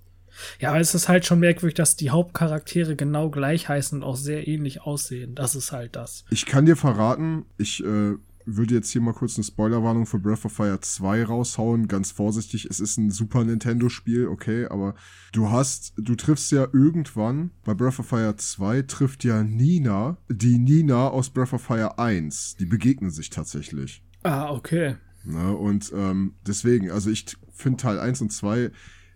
Ja, 0.59 0.69
aber 0.69 0.79
es 0.79 0.95
ist 0.95 1.09
halt 1.09 1.25
schon 1.25 1.39
merkwürdig, 1.39 1.75
dass 1.75 1.95
die 1.95 2.09
Hauptcharaktere 2.09 2.95
genau 2.95 3.29
gleich 3.29 3.69
heißen 3.69 4.00
und 4.00 4.03
auch 4.03 4.15
sehr 4.15 4.47
ähnlich 4.47 4.81
aussehen. 4.81 5.35
Das 5.35 5.55
ist 5.55 5.71
halt 5.71 5.95
das. 5.95 6.25
Ich 6.29 6.45
kann 6.45 6.65
dir 6.65 6.75
verraten, 6.75 7.45
ich 7.57 7.83
äh, 7.83 8.15
würde 8.45 8.75
jetzt 8.75 8.91
hier 8.91 9.01
mal 9.01 9.13
kurz 9.13 9.35
eine 9.35 9.43
Spoilerwarnung 9.43 10.05
für 10.05 10.19
Breath 10.19 10.45
of 10.45 10.53
Fire 10.53 10.79
2 10.79 11.25
raushauen. 11.25 11.88
Ganz 11.88 12.11
vorsichtig, 12.11 12.65
es 12.65 12.79
ist 12.79 12.97
ein 12.97 13.11
Super 13.11 13.43
Nintendo-Spiel, 13.43 14.27
okay, 14.27 14.65
aber 14.65 14.95
du 15.31 15.50
hast, 15.50 15.93
du 15.97 16.15
triffst 16.15 16.51
ja 16.51 16.67
irgendwann, 16.73 17.51
bei 17.63 17.73
Breath 17.73 18.00
of 18.00 18.07
Fire 18.07 18.35
2 18.35 18.83
trifft 18.83 19.23
ja 19.23 19.43
Nina, 19.43 20.17
die 20.29 20.57
Nina 20.57 21.09
aus 21.09 21.29
Breath 21.29 21.53
of 21.53 21.61
Fire 21.61 21.97
1. 22.00 22.55
Die 22.59 22.65
begegnen 22.65 23.11
sich 23.11 23.29
tatsächlich. 23.29 24.03
Ah, 24.23 24.51
okay. 24.51 24.95
Ne? 25.23 25.55
Und 25.55 25.91
ähm, 25.95 26.35
deswegen, 26.45 26.91
also 26.91 27.09
ich 27.09 27.25
finde 27.53 27.77
Teil 27.77 28.00
1 28.00 28.21
und 28.21 28.31
2 28.31 28.71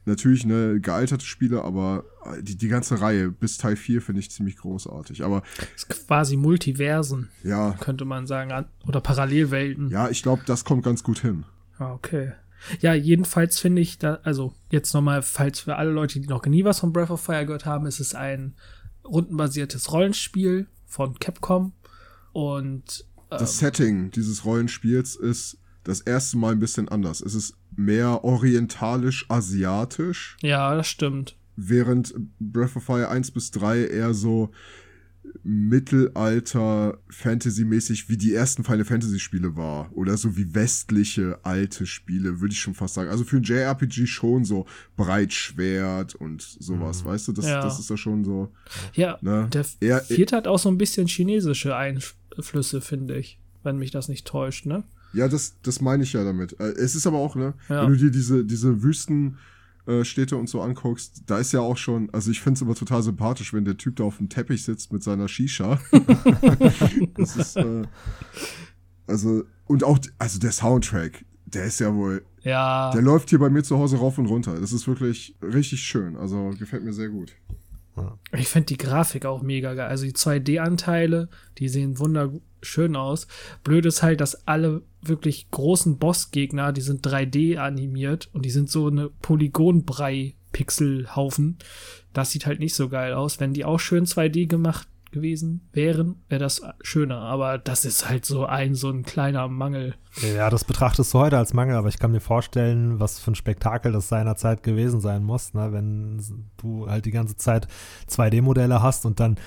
natürlich 0.06 0.44
eine 0.44 0.80
gealterte 0.80 1.26
Spiele, 1.26 1.64
aber 1.64 2.04
die, 2.42 2.56
die 2.58 2.68
ganze 2.68 3.02
Reihe 3.02 3.32
bis 3.32 3.58
Teil 3.58 3.76
4 3.76 4.02
finde 4.02 4.20
ich 4.22 4.32
ziemlich 4.32 4.58
großartig. 4.58 5.24
Aber 5.24 5.42
Das 5.58 5.68
ist 5.76 5.90
quasi 6.08 6.36
Multiversen, 6.38 7.30
ja, 7.44 7.74
könnte 7.80 8.06
man 8.06 8.28
sagen. 8.28 8.66
Oder 8.88 9.02
Parallelwelten. 9.02 9.90
ja, 9.90 10.10
ich 10.10 10.24
glaube, 10.24 10.44
das 10.46 10.64
kommt 10.66 10.84
ganz 10.84 11.04
gut 11.04 11.20
hin. 11.20 11.46
Ah, 11.78 11.94
okay. 11.94 12.34
Ja, 12.80 12.94
jedenfalls 12.94 13.60
finde 13.60 13.82
ich 13.82 14.00
da, 14.00 14.20
also 14.24 14.54
jetzt 14.72 14.94
nochmal, 14.94 15.22
falls 15.22 15.60
für 15.60 15.76
alle 15.76 15.92
Leute, 15.92 16.20
die 16.20 16.28
noch 16.28 16.46
nie 16.46 16.64
was 16.64 16.80
von 16.80 16.94
Breath 16.94 17.12
of 17.12 17.22
Fire 17.22 17.46
gehört 17.46 17.66
haben, 17.66 17.86
es 17.86 18.00
ist 18.00 18.16
ein 18.16 18.56
rundenbasiertes 19.04 19.92
Rollenspiel 19.92 20.68
von 20.86 21.20
Capcom 21.20 21.74
und 22.32 23.06
äh, 23.30 23.38
Das 23.38 23.60
Setting 23.60 24.10
dieses 24.12 24.46
Rollenspiels 24.46 25.16
ist 25.16 25.58
das 25.84 26.02
erste 26.02 26.38
Mal 26.38 26.54
ein 26.54 26.60
bisschen 26.60 26.90
anders. 26.90 27.22
Es 27.22 27.36
ist 27.36 27.56
mehr 27.76 28.24
orientalisch-asiatisch, 28.24 30.38
ja, 30.42 30.76
das 30.76 30.88
stimmt. 30.88 31.36
während 31.56 32.14
Breath 32.40 32.76
of 32.76 32.84
Fire 32.84 33.10
1 33.10 33.32
bis 33.32 33.50
3 33.52 33.86
eher 33.88 34.14
so 34.14 34.52
Mittelalter-Fantasy-mäßig 35.44 38.10
wie 38.10 38.18
die 38.18 38.34
ersten 38.34 38.64
Final 38.64 38.86
Fantasy-Spiele 38.86 39.56
war. 39.56 39.90
Oder 39.94 40.18
so 40.18 40.36
wie 40.38 40.54
westliche 40.54 41.40
alte 41.44 41.86
Spiele, 41.86 42.42
würde 42.42 42.54
ich 42.54 42.60
schon 42.60 42.74
fast 42.76 42.96
sagen. 42.96 43.10
Also 43.10 43.24
für 43.24 43.38
ein 43.38 43.44
JRPG 43.44 44.06
schon 44.08 44.46
so 44.46 44.66
Breitschwert 44.98 46.16
und 46.16 46.42
sowas, 46.42 47.06
weißt 47.06 47.28
du? 47.28 47.32
Das, 47.34 47.46
Ja. 47.48 47.62
das 47.62 47.80
ist 47.80 47.90
ja 47.90 47.98
schon 47.98 48.24
so. 48.24 48.52
Ja, 48.94 49.18
Ne? 49.22 49.48
der 49.52 49.66
Eher- 49.80 50.02
vierte 50.02 50.36
hat 50.36 50.48
auch 50.48 50.60
so 50.60 50.70
ein 50.70 50.78
bisschen 50.78 51.08
chinesische 51.08 51.76
Einflüsse, 51.76 52.82
finde 52.82 53.18
ich, 53.18 53.40
wenn 53.64 53.78
mich 53.78 53.92
das 53.92 54.08
nicht 54.08 54.26
täuscht, 54.28 54.66
ne? 54.66 54.84
Ja, 55.16 55.28
das, 55.28 55.56
das 55.64 55.82
meine 55.82 56.04
ich 56.04 56.14
ja 56.14 56.24
damit. 56.24 56.60
Äh, 56.60 56.74
Es 56.74 56.96
ist 56.96 57.08
aber 57.08 57.18
auch, 57.18 57.36
ne, 57.36 57.54
Ja. 57.70 57.84
wenn 57.84 57.92
du 57.94 57.98
dir 57.98 58.12
diese, 58.12 58.44
diese 58.46 58.84
Wüsten 58.84 59.38
äh, 59.88 60.04
Städte 60.04 60.36
und 60.38 60.50
so 60.50 60.62
anguckst, 60.62 61.24
da 61.28 61.38
ist 61.38 61.52
ja 61.52 61.60
auch 61.62 61.78
schon, 61.78 62.10
also 62.12 62.32
ich 62.32 62.42
finde 62.42 62.58
es 62.58 62.62
immer 62.64 62.74
total 62.76 63.04
sympathisch, 63.04 63.54
wenn 63.54 63.66
der 63.66 63.78
Typ 63.78 63.96
da 63.98 64.04
auf 64.04 64.18
dem 64.18 64.30
Teppich 64.30 64.64
sitzt 64.64 64.92
mit 64.92 65.04
seiner 65.04 65.28
Shisha. 65.28 65.80
das 67.16 67.36
ist, 67.38 67.56
äh, 67.58 67.84
also, 69.08 69.44
und 69.66 69.84
auch, 69.84 70.00
also 70.18 70.40
der 70.40 70.52
Soundtrack, 70.52 71.24
der 71.46 71.66
ist 71.66 71.80
ja 71.80 71.94
wohl, 71.94 72.24
Ja, 72.42 72.92
der 72.92 73.02
läuft 73.02 73.30
hier 73.30 73.40
bei 73.40 73.50
mir 73.50 73.64
zu 73.64 73.78
Hause 73.78 73.98
rauf 73.98 74.18
und 74.18 74.26
runter. 74.26 74.60
Das 74.60 74.74
ist 74.74 74.88
wirklich 74.88 75.36
richtig 75.42 75.82
schön, 75.82 76.16
also 76.18 76.52
gefällt 76.58 76.84
mir 76.84 76.94
sehr 76.94 77.10
gut. 77.10 77.34
Ich 78.32 78.48
finde 78.48 78.68
die 78.68 78.78
Grafik 78.78 79.26
auch 79.26 79.42
mega 79.42 79.74
geil. 79.74 79.88
Also 79.88 80.06
die 80.06 80.14
2D-Anteile, 80.14 81.28
die 81.58 81.68
sehen 81.70 81.98
wunderschön 82.00 82.96
aus. 82.96 83.28
Blöd 83.64 83.86
ist 83.86 84.04
halt, 84.04 84.22
dass 84.22 84.48
alle 84.48 84.84
wirklich 85.02 85.50
großen 85.52 85.98
Bossgegner, 85.98 86.72
die 86.74 86.82
sind 86.82 87.08
3D 87.08 87.58
animiert 87.58 88.30
und 88.34 88.46
die 88.46 88.52
sind 88.52 88.70
so 88.70 88.88
eine 88.88 89.10
Polygonbrei-Pixelhaufen. 89.10 91.58
Das 92.14 92.32
sieht 92.32 92.46
halt 92.46 92.60
nicht 92.60 92.76
so 92.76 92.90
geil 92.90 93.14
aus. 93.14 93.40
Wenn 93.40 93.54
die 93.54 93.66
auch 93.66 93.80
schön 93.80 94.06
2D 94.06 94.48
gemacht 94.48 94.88
gewesen 95.16 95.68
wären, 95.72 96.18
wäre 96.30 96.40
das 96.40 96.62
schöner. 96.82 97.20
Aber 97.22 97.58
das 97.58 97.86
ist 97.86 98.08
halt 98.08 98.26
so 98.26 98.46
ein, 98.46 98.76
so 98.76 98.90
ein 98.90 99.04
kleiner 99.04 99.48
Mangel. 99.48 99.96
Ja, 100.36 100.50
das 100.50 100.64
betrachtest 100.64 101.14
du 101.14 101.20
heute 101.20 101.38
als 101.38 101.54
Mangel, 101.54 101.76
aber 101.76 101.88
ich 101.88 101.98
kann 101.98 102.12
mir 102.12 102.20
vorstellen, 102.20 103.00
was 103.00 103.20
für 103.20 103.32
ein 103.32 103.36
Spektakel 103.36 103.92
das 103.92 104.10
seinerzeit 104.10 104.62
gewesen 104.62 105.02
sein 105.02 105.24
muss, 105.24 105.54
ne? 105.54 105.72
wenn 105.72 106.22
du 106.58 106.88
halt 106.88 107.06
die 107.06 107.12
ganze 107.12 107.38
Zeit 107.38 107.68
2D-Modelle 108.10 108.82
hast 108.82 109.06
und 109.06 109.20
dann 109.20 109.38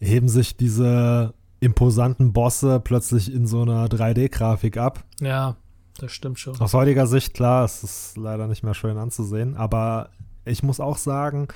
heben 0.00 0.28
sich 0.28 0.56
diese 0.56 1.34
imposanten 1.60 2.32
Bosse 2.32 2.80
plötzlich 2.80 3.32
in 3.32 3.46
so 3.46 3.62
einer 3.62 3.86
3D-Grafik 3.86 4.78
ab. 4.78 5.04
Ja, 5.20 5.56
das 5.98 6.12
stimmt 6.12 6.38
schon. 6.38 6.58
Aus 6.60 6.74
heutiger 6.74 7.06
Sicht, 7.06 7.34
klar, 7.34 7.64
es 7.64 7.84
ist 7.84 8.16
leider 8.16 8.48
nicht 8.48 8.62
mehr 8.62 8.74
schön 8.74 8.96
anzusehen, 8.98 9.56
aber 9.56 10.10
ich 10.44 10.62
muss 10.62 10.80
auch 10.80 10.96
sagen, 10.96 11.48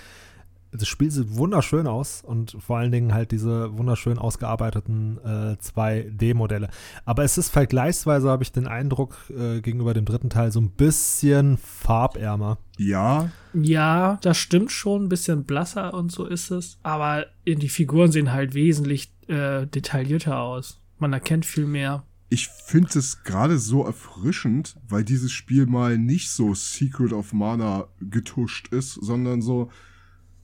das 0.72 0.88
Spiel 0.88 1.10
sieht 1.10 1.34
wunderschön 1.36 1.86
aus 1.86 2.22
und 2.24 2.56
vor 2.60 2.78
allen 2.78 2.92
Dingen 2.92 3.12
halt 3.12 3.32
diese 3.32 3.76
wunderschön 3.76 4.18
ausgearbeiteten 4.18 5.18
äh, 5.24 5.56
2D-Modelle. 5.60 6.68
Aber 7.04 7.24
es 7.24 7.38
ist 7.38 7.50
vergleichsweise, 7.50 8.28
habe 8.28 8.42
ich 8.42 8.52
den 8.52 8.66
Eindruck, 8.66 9.16
äh, 9.30 9.60
gegenüber 9.60 9.94
dem 9.94 10.04
dritten 10.04 10.30
Teil 10.30 10.52
so 10.52 10.60
ein 10.60 10.70
bisschen 10.70 11.58
farbärmer. 11.58 12.58
Ja, 12.78 13.30
Ja, 13.52 14.18
das 14.22 14.38
stimmt 14.38 14.70
schon, 14.70 15.04
ein 15.04 15.08
bisschen 15.08 15.44
blasser 15.44 15.92
und 15.94 16.12
so 16.12 16.24
ist 16.24 16.50
es. 16.50 16.78
Aber 16.82 17.26
die 17.46 17.68
Figuren 17.68 18.12
sehen 18.12 18.32
halt 18.32 18.54
wesentlich 18.54 19.12
äh, 19.26 19.66
detaillierter 19.66 20.38
aus. 20.38 20.80
Man 20.98 21.12
erkennt 21.12 21.46
viel 21.46 21.66
mehr. 21.66 22.04
ich 22.32 22.46
finde 22.48 22.96
es 22.98 23.24
gerade 23.24 23.58
so 23.58 23.84
erfrischend, 23.84 24.76
weil 24.88 25.02
dieses 25.02 25.32
Spiel 25.32 25.66
mal 25.66 25.98
nicht 25.98 26.30
so 26.30 26.54
Secret 26.54 27.12
of 27.12 27.32
Mana 27.32 27.88
getuscht 28.00 28.68
ist, 28.68 28.94
sondern 28.94 29.42
so 29.42 29.70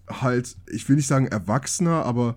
halt, 0.08 0.56
ich 0.70 0.88
will 0.88 0.96
nicht 0.96 1.06
sagen 1.08 1.26
erwachsener, 1.26 2.04
aber 2.04 2.36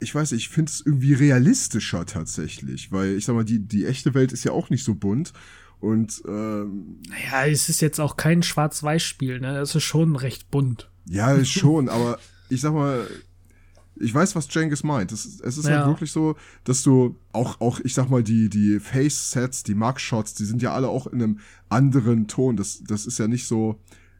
ich 0.00 0.14
weiß, 0.14 0.32
nicht, 0.32 0.42
ich 0.42 0.48
finde 0.48 0.70
es 0.70 0.82
irgendwie 0.84 1.14
realistischer 1.14 2.04
tatsächlich, 2.06 2.92
weil 2.92 3.14
ich 3.16 3.24
sag 3.24 3.34
mal, 3.34 3.44
die, 3.44 3.58
die 3.60 3.86
echte 3.86 4.14
Welt 4.14 4.32
ist 4.32 4.44
ja 4.44 4.52
auch 4.52 4.70
nicht 4.70 4.84
so 4.84 4.94
bunt 4.94 5.32
und 5.80 6.22
ähm, 6.26 7.00
Naja, 7.08 7.46
es 7.50 7.68
ist 7.68 7.80
jetzt 7.80 8.00
auch 8.00 8.16
kein 8.16 8.42
Schwarz-Weiß-Spiel, 8.42 9.40
ne? 9.40 9.58
Es 9.58 9.74
ist 9.74 9.82
schon 9.84 10.16
recht 10.16 10.50
bunt. 10.50 10.90
ja, 11.06 11.44
schon, 11.44 11.88
aber 11.88 12.18
ich 12.48 12.60
sag 12.60 12.72
mal, 12.74 13.06
ich 13.96 14.12
weiß, 14.12 14.34
was 14.34 14.48
Jenkins 14.52 14.82
meint. 14.82 15.12
Es, 15.12 15.24
ist- 15.24 15.40
es 15.42 15.56
ist 15.56 15.66
Ja. 15.68 15.78
halt 15.78 15.86
wirklich 15.86 16.10
so, 16.10 16.36
dass 16.64 16.82
du 16.82 17.16
auch, 17.32 17.60
auch, 17.60 17.78
ich 17.80 17.94
sag 17.94 18.10
mal, 18.10 18.22
die, 18.24 18.48
die 18.48 18.80
Face-Sets, 18.80 19.62
die 19.62 19.74
Mugshots, 19.76 20.34
die 20.34 20.44
sind 20.44 20.62
ja 20.62 20.74
alle 20.74 20.88
auch 20.88 21.06
in 21.06 21.22
einem 21.22 21.38
anderen 21.68 22.26
Ton. 22.26 22.56
Das, 22.56 22.82
das 22.84 23.06
ist 23.06 23.18
ja 23.18 23.28
nicht 23.28 23.46
so 23.46 23.78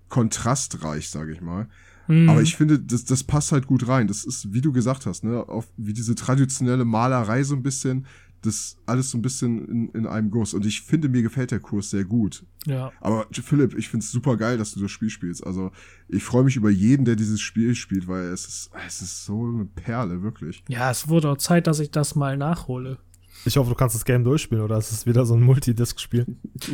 kontrastreich, 0.08 1.10
sage 1.10 1.32
ich 1.32 1.40
mal. 1.40 1.68
Mhm. 2.06 2.28
Aber 2.28 2.42
ich 2.42 2.56
finde, 2.56 2.78
das, 2.78 3.04
das 3.04 3.24
passt 3.24 3.52
halt 3.52 3.66
gut 3.66 3.88
rein. 3.88 4.08
Das 4.08 4.24
ist, 4.24 4.52
wie 4.52 4.60
du 4.60 4.72
gesagt 4.72 5.06
hast, 5.06 5.24
ne, 5.24 5.48
auf, 5.48 5.66
wie 5.76 5.92
diese 5.92 6.14
traditionelle 6.14 6.84
Malerei 6.84 7.42
so 7.42 7.54
ein 7.54 7.62
bisschen, 7.62 8.06
das 8.44 8.76
alles 8.86 9.10
so 9.10 9.18
ein 9.18 9.22
bisschen 9.22 9.66
in, 9.68 9.88
in 9.90 10.06
einem 10.06 10.30
Guss. 10.30 10.54
Und 10.54 10.66
ich 10.66 10.82
finde, 10.82 11.08
mir 11.08 11.22
gefällt 11.22 11.50
der 11.50 11.60
Kurs 11.60 11.90
sehr 11.90 12.04
gut. 12.04 12.44
Ja. 12.66 12.92
Aber 13.00 13.26
Philipp, 13.32 13.76
ich 13.76 13.88
finde 13.88 14.04
es 14.04 14.12
super 14.12 14.36
geil, 14.36 14.58
dass 14.58 14.74
du 14.74 14.80
das 14.80 14.90
Spiel 14.90 15.10
spielst. 15.10 15.46
Also 15.46 15.70
ich 16.08 16.22
freue 16.22 16.44
mich 16.44 16.56
über 16.56 16.70
jeden, 16.70 17.04
der 17.04 17.16
dieses 17.16 17.40
Spiel 17.40 17.74
spielt, 17.74 18.06
weil 18.06 18.24
es 18.24 18.46
ist, 18.46 18.70
es 18.86 19.00
ist 19.00 19.24
so 19.24 19.46
eine 19.46 19.64
Perle, 19.64 20.22
wirklich. 20.22 20.62
Ja, 20.68 20.90
es 20.90 21.08
wurde 21.08 21.30
auch 21.30 21.38
Zeit, 21.38 21.66
dass 21.66 21.80
ich 21.80 21.90
das 21.90 22.14
mal 22.14 22.36
nachhole. 22.36 22.98
Ich 23.46 23.56
hoffe, 23.56 23.70
du 23.70 23.76
kannst 23.76 23.94
das 23.94 24.04
Game 24.04 24.24
durchspielen 24.24 24.64
oder 24.64 24.78
ist 24.78 24.92
es 24.92 25.06
wieder 25.06 25.26
so 25.26 25.34
ein 25.34 25.42
Multidisc-Spiel? 25.42 26.26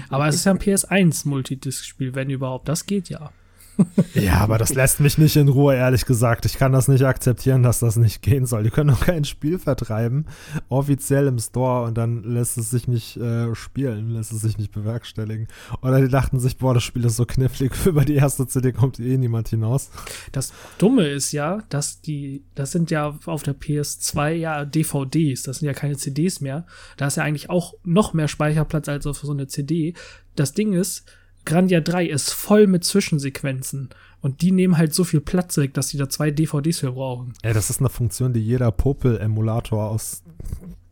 Aber 0.09 0.29
es 0.29 0.37
ist 0.37 0.45
ja 0.45 0.53
ein 0.53 0.59
PS1-Multidisc-Spiel, 0.59 2.15
wenn 2.15 2.31
überhaupt. 2.31 2.69
Das 2.69 2.87
geht 2.87 3.09
ja. 3.09 3.33
Ja, 4.15 4.39
aber 4.39 4.59
das 4.59 4.75
lässt 4.75 5.01
mich 5.01 5.19
nicht 5.19 5.37
in 5.37 5.49
Ruhe, 5.49 5.75
ehrlich 5.75 6.05
gesagt. 6.05 6.45
Ich 6.45 6.59
kann 6.59 6.73
das 6.73 6.89
nicht 6.89 7.05
akzeptieren, 7.05 7.63
dass 7.63 7.81
das 7.81 7.97
nicht 7.97 8.23
gehen 8.23 8.47
soll. 8.47 8.65
Die 8.65 8.71
können 8.71 8.91
doch 8.91 9.01
kein 9.01 9.25
Spiel 9.25 9.59
vertreiben, 9.59 10.27
offiziell 10.69 11.27
im 11.27 11.39
Store 11.39 11.87
und 11.87 11.97
dann 11.97 12.23
lässt 12.23 12.59
es 12.59 12.71
sich 12.71 12.89
nicht 12.89 13.17
äh, 13.17 13.55
spielen, 13.55 14.11
lässt 14.11 14.33
es 14.33 14.41
sich 14.41 14.59
nicht 14.59 14.73
bewerkstelligen. 14.73 15.49
Oder 15.83 16.01
die 16.01 16.09
dachten 16.09 16.41
sich, 16.41 16.57
boah, 16.57 16.75
das 16.75 16.83
Spiel 16.83 17.05
ist 17.05 17.17
so 17.17 17.25
knifflig, 17.25 17.73
über 17.87 18.05
die 18.05 18.15
erste 18.15 18.47
CD 18.47 18.73
kommt 18.73 18.99
eh 19.01 19.17
niemand 19.17 19.49
hinaus. 19.49 19.91
Das 20.33 20.53
Dumme 20.79 21.07
ist 21.07 21.33
ja, 21.33 21.63
dass 21.69 22.01
die, 22.01 22.43
das 22.55 22.73
sind 22.73 22.91
ja 22.91 23.19
auf 23.27 23.43
der 23.43 23.59
PS2 23.59 24.31
ja 24.33 24.65
DVDs, 24.65 25.43
das 25.43 25.59
sind 25.59 25.67
ja 25.67 25.73
keine 25.73 25.97
CDs 25.97 26.41
mehr. 26.41 26.67
Da 26.97 27.07
ist 27.07 27.17
ja 27.17 27.25
eigentlich 27.25 27.51
auch 27.51 27.75
noch 27.85 28.13
mehr 28.13 28.29
Speicherplatz 28.29 28.89
als 28.89 29.07
auf 29.07 29.19
so 29.19 29.33
eine 29.33 29.47
CD. 29.47 29.95
Das 30.37 30.53
Ding 30.53 30.73
ist, 30.73 31.05
Grandia 31.45 31.81
3 31.81 32.07
ist 32.07 32.33
voll 32.33 32.67
mit 32.67 32.85
Zwischensequenzen 32.85 33.91
und 34.21 34.43
die 34.43 34.53
nehmen 34.53 34.77
halt 34.77 34.95
so 34.95 35.05
viel 35.05 35.21
Platz 35.21 35.57
weg, 35.57 35.75
dass 35.75 35.89
die 35.89 35.97
da 35.97 36.09
zwei 36.09 36.31
DVDs 36.31 36.81
für 36.81 36.93
brauchen. 36.93 37.33
Ey, 37.43 37.55
das 37.55 37.71
ist 37.71 37.81
eine 37.81 37.89
Funktion, 37.89 38.33
die 38.33 38.41
jeder 38.41 38.71
Popel-Emulator 38.71 39.91
aus 39.91 40.23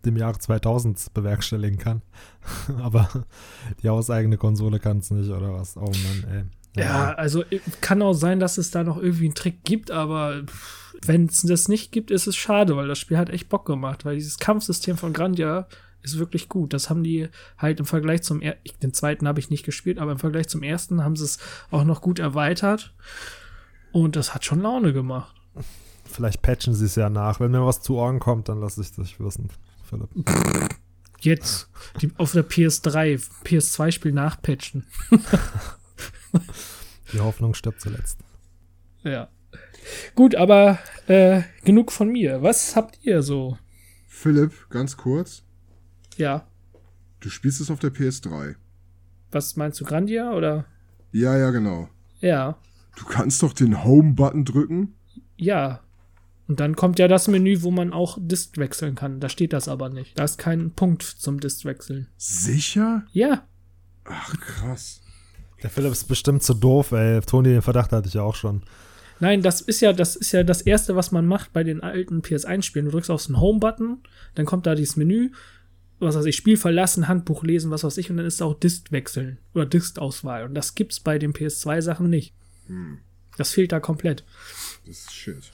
dem 0.04 0.16
Jahre 0.16 0.38
2000 0.38 1.12
bewerkstelligen 1.12 1.78
kann. 1.78 2.02
aber 2.82 3.08
die 3.82 3.88
hauseigene 3.88 4.36
Konsole 4.36 4.80
kann 4.80 4.98
es 4.98 5.10
nicht, 5.10 5.30
oder 5.30 5.52
was? 5.52 5.76
Oh 5.76 5.80
Mann, 5.80 6.24
ey. 6.32 6.44
Ja, 6.76 7.12
also 7.14 7.42
äh, 7.44 7.60
kann 7.80 8.02
auch 8.02 8.12
sein, 8.12 8.40
dass 8.40 8.58
es 8.58 8.70
da 8.70 8.84
noch 8.84 8.98
irgendwie 8.98 9.24
einen 9.24 9.34
Trick 9.34 9.64
gibt, 9.64 9.90
aber 9.90 10.42
wenn 11.04 11.26
es 11.26 11.42
das 11.42 11.68
nicht 11.68 11.92
gibt, 11.92 12.10
ist 12.10 12.26
es 12.26 12.36
schade, 12.36 12.76
weil 12.76 12.88
das 12.88 12.98
Spiel 12.98 13.18
hat 13.18 13.30
echt 13.30 13.48
Bock 13.48 13.66
gemacht, 13.66 14.04
weil 14.04 14.16
dieses 14.16 14.38
Kampfsystem 14.38 14.96
von 14.96 15.12
Grandia 15.12 15.66
ist 16.02 16.18
wirklich 16.18 16.48
gut. 16.48 16.72
Das 16.72 16.90
haben 16.90 17.02
die 17.02 17.28
halt 17.56 17.80
im 17.80 17.86
Vergleich 17.86 18.22
zum 18.22 18.40
er 18.40 18.56
den 18.82 18.94
zweiten 18.94 19.26
habe 19.28 19.40
ich 19.40 19.50
nicht 19.50 19.64
gespielt, 19.64 19.98
aber 19.98 20.12
im 20.12 20.18
Vergleich 20.18 20.48
zum 20.48 20.62
ersten 20.62 21.02
haben 21.04 21.16
sie 21.16 21.24
es 21.24 21.38
auch 21.70 21.84
noch 21.84 22.00
gut 22.00 22.18
erweitert 22.18 22.94
und 23.92 24.16
das 24.16 24.34
hat 24.34 24.44
schon 24.44 24.60
Laune 24.60 24.92
gemacht. 24.92 25.34
Vielleicht 26.04 26.42
patchen 26.42 26.74
sie 26.74 26.86
es 26.86 26.94
ja 26.94 27.10
nach. 27.10 27.40
Wenn 27.40 27.50
mir 27.50 27.64
was 27.64 27.82
zu 27.82 27.96
Ohren 27.96 28.18
kommt, 28.18 28.48
dann 28.48 28.60
lasse 28.60 28.80
ich 28.80 28.92
dich 28.92 29.20
wissen, 29.20 29.48
Philipp. 29.84 30.08
Jetzt 31.20 31.68
die, 32.00 32.12
auf 32.16 32.32
der 32.32 32.48
PS3, 32.48 33.20
PS2-Spiel 33.44 34.12
nachpatchen. 34.12 34.86
Die 37.12 37.20
Hoffnung 37.20 37.54
stirbt 37.54 37.80
zuletzt. 37.80 38.18
Ja. 39.02 39.28
Gut, 40.14 40.34
aber 40.34 40.78
äh, 41.06 41.42
genug 41.64 41.90
von 41.90 42.10
mir. 42.10 42.42
Was 42.42 42.76
habt 42.76 42.98
ihr 43.02 43.22
so? 43.22 43.56
Philipp, 44.06 44.68
ganz 44.70 44.96
kurz, 44.96 45.42
Ja. 46.18 46.46
du 47.20 47.30
spielst 47.30 47.60
es 47.60 47.70
auf 47.70 47.78
der 47.78 47.92
PS3. 47.92 48.56
Was 49.30 49.56
meinst 49.56 49.80
du, 49.80 49.84
Grandia 49.84 50.32
oder? 50.32 50.66
Ja, 51.12 51.36
ja, 51.36 51.50
genau. 51.50 51.88
Ja. 52.20 52.58
Du 52.96 53.04
kannst 53.04 53.42
doch 53.42 53.52
den 53.52 53.84
Home-Button 53.84 54.44
drücken. 54.44 54.94
Ja. 55.36 55.80
Und 56.48 56.60
dann 56.60 56.76
kommt 56.76 56.98
ja 56.98 57.08
das 57.08 57.28
Menü, 57.28 57.62
wo 57.62 57.70
man 57.70 57.92
auch 57.92 58.18
Disk 58.20 58.56
wechseln 58.56 58.94
kann. 58.94 59.20
Da 59.20 59.28
steht 59.28 59.52
das 59.52 59.68
aber 59.68 59.90
nicht. 59.90 60.18
Da 60.18 60.24
ist 60.24 60.38
kein 60.38 60.72
Punkt 60.72 61.02
zum 61.02 61.40
Disk 61.40 61.64
wechseln. 61.64 62.08
Sicher? 62.16 63.04
Ja. 63.12 63.46
Ach, 64.04 64.34
krass. 64.40 65.02
Der 65.62 65.70
Philipp 65.70 65.92
ist 65.92 66.04
bestimmt 66.08 66.42
zu 66.42 66.54
doof, 66.54 66.92
ey. 66.92 67.20
Toni, 67.20 67.50
den 67.50 67.62
Verdacht 67.62 67.92
hatte 67.92 68.08
ich 68.08 68.14
ja 68.14 68.22
auch 68.22 68.34
schon. 68.34 68.62
Nein, 69.20 69.42
das 69.42 69.60
ist 69.60 69.80
ja, 69.80 69.92
das 69.92 70.16
ist 70.16 70.32
ja 70.32 70.44
das 70.44 70.62
erste, 70.62 70.94
was 70.96 71.10
man 71.10 71.26
macht 71.26 71.52
bei 71.52 71.64
den 71.64 71.82
alten 71.82 72.22
PS1-Spielen. 72.22 72.86
Du 72.86 72.92
drückst 72.92 73.10
auf 73.10 73.26
den 73.26 73.40
Home-Button, 73.40 73.98
dann 74.36 74.46
kommt 74.46 74.66
da 74.66 74.74
dieses 74.74 74.96
Menü, 74.96 75.30
was 76.00 76.16
weiß 76.16 76.24
ich, 76.26 76.36
Spiel 76.36 76.56
verlassen, 76.56 77.08
Handbuch 77.08 77.42
lesen, 77.42 77.70
was 77.70 77.84
weiß 77.84 77.96
ich, 77.98 78.10
und 78.10 78.16
dann 78.16 78.26
ist 78.26 78.40
da 78.40 78.44
auch 78.44 78.58
Disk 78.58 78.92
wechseln 78.92 79.38
oder 79.54 79.66
Disk-Auswahl. 79.66 80.44
Und 80.44 80.54
das 80.54 80.74
gibt's 80.74 81.00
bei 81.00 81.18
den 81.18 81.32
PS2-Sachen 81.32 82.08
nicht. 82.08 82.34
Das 83.36 83.52
fehlt 83.52 83.72
da 83.72 83.80
komplett. 83.80 84.24
Das 84.86 84.98
ist 84.98 85.12
shit. 85.12 85.50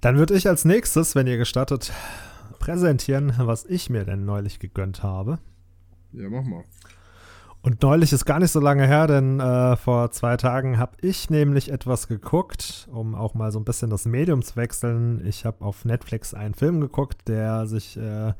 Dann 0.00 0.18
würde 0.18 0.34
ich 0.34 0.48
als 0.48 0.64
nächstes, 0.64 1.14
wenn 1.14 1.26
ihr 1.26 1.36
gestattet, 1.36 1.92
präsentieren, 2.58 3.32
was 3.38 3.64
ich 3.64 3.90
mir 3.90 4.04
denn 4.04 4.24
neulich 4.24 4.58
gegönnt 4.58 5.02
habe. 5.02 5.38
Ja, 6.12 6.28
mach 6.28 6.44
mal. 6.44 6.64
Und 7.62 7.82
neulich 7.82 8.12
ist 8.12 8.26
gar 8.26 8.38
nicht 8.38 8.52
so 8.52 8.60
lange 8.60 8.86
her, 8.86 9.08
denn 9.08 9.40
äh, 9.40 9.76
vor 9.76 10.12
zwei 10.12 10.36
Tagen 10.36 10.78
habe 10.78 10.96
ich 11.00 11.30
nämlich 11.30 11.72
etwas 11.72 12.06
geguckt, 12.06 12.86
um 12.92 13.16
auch 13.16 13.34
mal 13.34 13.50
so 13.50 13.58
ein 13.58 13.64
bisschen 13.64 13.90
das 13.90 14.04
Medium 14.04 14.42
zu 14.42 14.54
wechseln. 14.54 15.26
Ich 15.26 15.44
habe 15.44 15.64
auf 15.64 15.84
Netflix 15.84 16.32
einen 16.32 16.54
Film 16.54 16.80
geguckt, 16.80 17.26
der 17.26 17.66
sich 17.66 17.96
äh, 17.96 18.34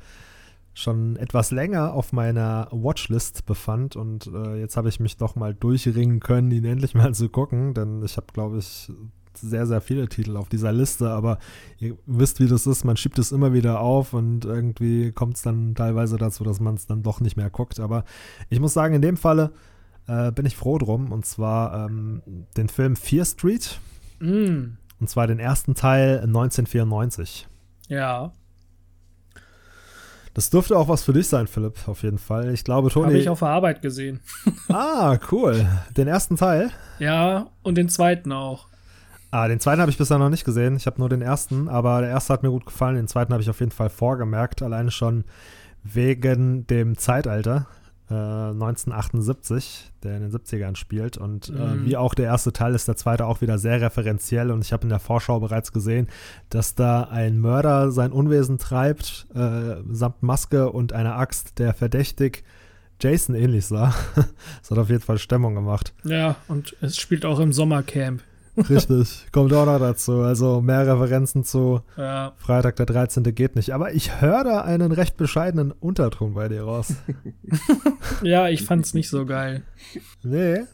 schon 0.77 1.17
etwas 1.17 1.51
länger 1.51 1.95
auf 1.95 2.13
meiner 2.13 2.69
Watchlist 2.71 3.47
befand 3.47 3.97
und 3.97 4.27
äh, 4.27 4.61
jetzt 4.61 4.77
habe 4.77 4.91
ich 4.91 5.01
mich 5.01 5.17
doch 5.17 5.35
mal 5.35 5.55
durchringen 5.55 6.21
können, 6.21 6.51
ihn 6.51 6.67
endlich 6.67 6.95
mal 6.95 7.15
zu 7.15 7.31
gucken, 7.31 7.73
denn 7.73 8.03
ich 8.05 8.19
habe, 8.19 8.27
glaube 8.35 8.59
ich, 8.59 8.93
sehr, 9.33 9.67
sehr 9.67 9.81
viele 9.81 10.07
Titel 10.09 10.37
auf 10.37 10.51
dieser 10.51 10.73
Liste, 10.73 11.11
aber 11.11 11.39
ihr 11.79 11.97
wisst, 12.05 12.41
wie 12.41 12.47
das 12.47 12.67
ist, 12.67 12.85
man 12.85 12.99
schiebt 12.99 13.19
es 13.19 13.33
immer 13.33 13.55
wieder 13.55 13.81
auf 13.81 14.13
und 14.13 14.45
irgendwie 14.45 15.13
kommt 15.13 15.37
es 15.37 15.43
dann 15.43 15.75
teilweise 15.75 16.19
dazu, 16.19 16.45
dass 16.45 16.61
man 16.61 16.75
es 16.75 16.87
dann 16.87 17.03
doch 17.03 17.21
nicht 17.21 17.37
mehr 17.39 17.51
guckt. 17.51 17.81
Aber 17.81 18.05
ich 18.51 18.61
muss 18.61 18.75
sagen, 18.75 18.95
in 18.95 19.03
dem 19.03 19.17
Falle 19.17 19.53
äh, 20.09 20.31
bin 20.31 20.45
ich 20.45 20.57
froh 20.57 20.77
drum 20.79 21.11
und 21.11 21.25
zwar 21.25 21.87
ähm, 21.87 22.23
den 22.57 22.69
Film 22.69 22.97
Fear 22.97 23.25
Street 23.25 23.81
Mm. 24.19 24.77
und 25.01 25.11
zwar 25.11 25.27
den 25.27 25.39
ersten 25.39 25.75
Teil 25.75 26.21
1994. 26.21 27.49
Ja. 27.89 28.33
Das 30.37 30.51
dürfte 30.51 30.77
auch 30.77 30.87
was 30.87 31.03
für 31.03 31.15
dich 31.15 31.29
sein, 31.29 31.47
Philipp, 31.47 31.89
auf 31.89 32.03
jeden 32.03 32.19
Fall. 32.19 32.53
Ich 32.53 32.63
glaube, 32.63 32.91
Toni. 32.91 33.07
Habe 33.07 33.17
ich 33.17 33.31
auf 33.31 33.39
der 33.39 33.49
Arbeit 33.49 33.81
gesehen. 33.81 34.21
ah, 34.69 35.17
cool. 35.33 35.67
Den 35.97 36.09
ersten 36.09 36.37
Teil. 36.37 36.71
Ja, 36.99 37.47
und 37.63 37.79
den 37.79 37.89
zweiten 37.89 38.33
auch. 38.33 38.67
Ah, 39.31 39.49
den 39.49 39.61
zweiten 39.61 39.81
habe 39.81 39.91
ich 39.91 39.97
bisher 39.97 40.19
noch 40.19 40.29
nicht 40.29 40.45
gesehen. 40.45 40.77
Ich 40.77 40.85
habe 40.85 41.01
nur 41.01 41.09
den 41.09 41.23
ersten, 41.23 41.71
aber 41.71 42.03
der 42.03 42.11
erste 42.11 42.35
hat 42.35 42.43
mir 42.43 42.51
gut 42.51 42.67
gefallen. 42.67 42.97
Den 42.97 43.09
zweiten 43.09 43.33
habe 43.33 43.43
ich 43.43 43.49
auf 43.49 43.61
jeden 43.61 43.73
Fall 43.73 43.89
vorgemerkt, 43.89 44.61
alleine 44.61 44.91
schon 44.91 45.25
wegen 45.83 46.67
dem 46.67 46.99
Zeitalter. 46.99 47.67
Äh, 48.09 48.15
1978, 48.15 49.91
der 50.03 50.17
in 50.17 50.23
den 50.23 50.31
70ern 50.31 50.77
spielt. 50.77 51.17
Und 51.17 51.49
äh, 51.49 51.53
Mhm. 51.53 51.87
wie 51.87 51.97
auch 51.97 52.15
der 52.15 52.27
erste 52.27 52.53
Teil 52.53 52.75
ist 52.75 52.87
der 52.89 52.97
zweite 52.97 53.27
auch 53.27 53.41
wieder 53.41 53.59
sehr 53.59 53.81
referenziell. 53.81 54.51
Und 54.51 54.65
ich 54.65 54.73
habe 54.73 54.85
in 54.85 54.91
der 54.91 55.01
Vorschau 55.01 55.41
bereits 55.41 55.73
gesehen, 55.73 56.09
dass 56.49 56.75
da 56.75 57.05
ein 57.05 57.39
Mörder 57.41 57.91
sein 57.91 58.13
Unwesen 58.13 58.59
treibt, 58.59 59.27
äh, 59.35 59.77
samt 59.91 60.23
Maske 60.23 60.71
und 60.71 60.93
einer 60.93 61.17
Axt, 61.17 61.59
der 61.59 61.75
verdächtig 61.75 62.45
Jason 63.01 63.35
ähnlich 63.35 63.67
sah. 63.67 63.95
das 64.61 64.71
hat 64.71 64.79
auf 64.79 64.89
jeden 64.89 65.03
Fall 65.03 65.19
Stimmung 65.19 65.55
gemacht. 65.55 65.93
Ja, 66.05 66.37
und 66.49 66.77
es 66.81 66.97
spielt 66.97 67.25
auch 67.27 67.41
im 67.41 67.53
Sommercamp. 67.53 68.23
Richtig, 68.69 69.27
kommt 69.33 69.53
auch 69.53 69.67
noch 69.67 69.79
dazu. 69.79 70.21
Also 70.21 70.61
mehr 70.61 70.87
Referenzen 70.87 71.45
zu 71.45 71.83
Ja. 71.97 72.33
Freitag 72.39 72.77
der 72.77 72.87
13. 72.87 73.23
geht 73.35 73.55
nicht. 73.55 73.75
Aber 73.75 73.93
ich 73.93 74.21
höre 74.21 74.45
da 74.45 74.63
einen 74.63 74.93
recht 74.93 75.17
bescheidenen 75.17 75.73
Unterton 75.73 76.35
bei 76.35 76.49
dir 76.49 76.63
raus. 76.63 76.95
Ja, 78.23 78.49
ich 78.49 78.63
fand's 78.63 78.95
nicht 78.95 79.11
so 79.11 79.27
geil. 79.27 79.63
Nee. 80.23 80.61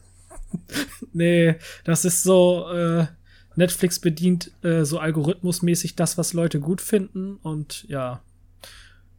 Nee, 1.13 1.55
das 1.83 2.05
ist 2.05 2.21
so, 2.23 2.69
äh, 2.71 3.07
Netflix 3.55 3.99
bedient 3.99 4.51
äh, 4.63 4.83
so 4.83 4.99
algorithmusmäßig 4.99 5.95
das, 5.95 6.17
was 6.17 6.33
Leute 6.33 6.59
gut 6.59 6.79
finden 6.81 7.37
und 7.37 7.85
ja. 7.87 8.21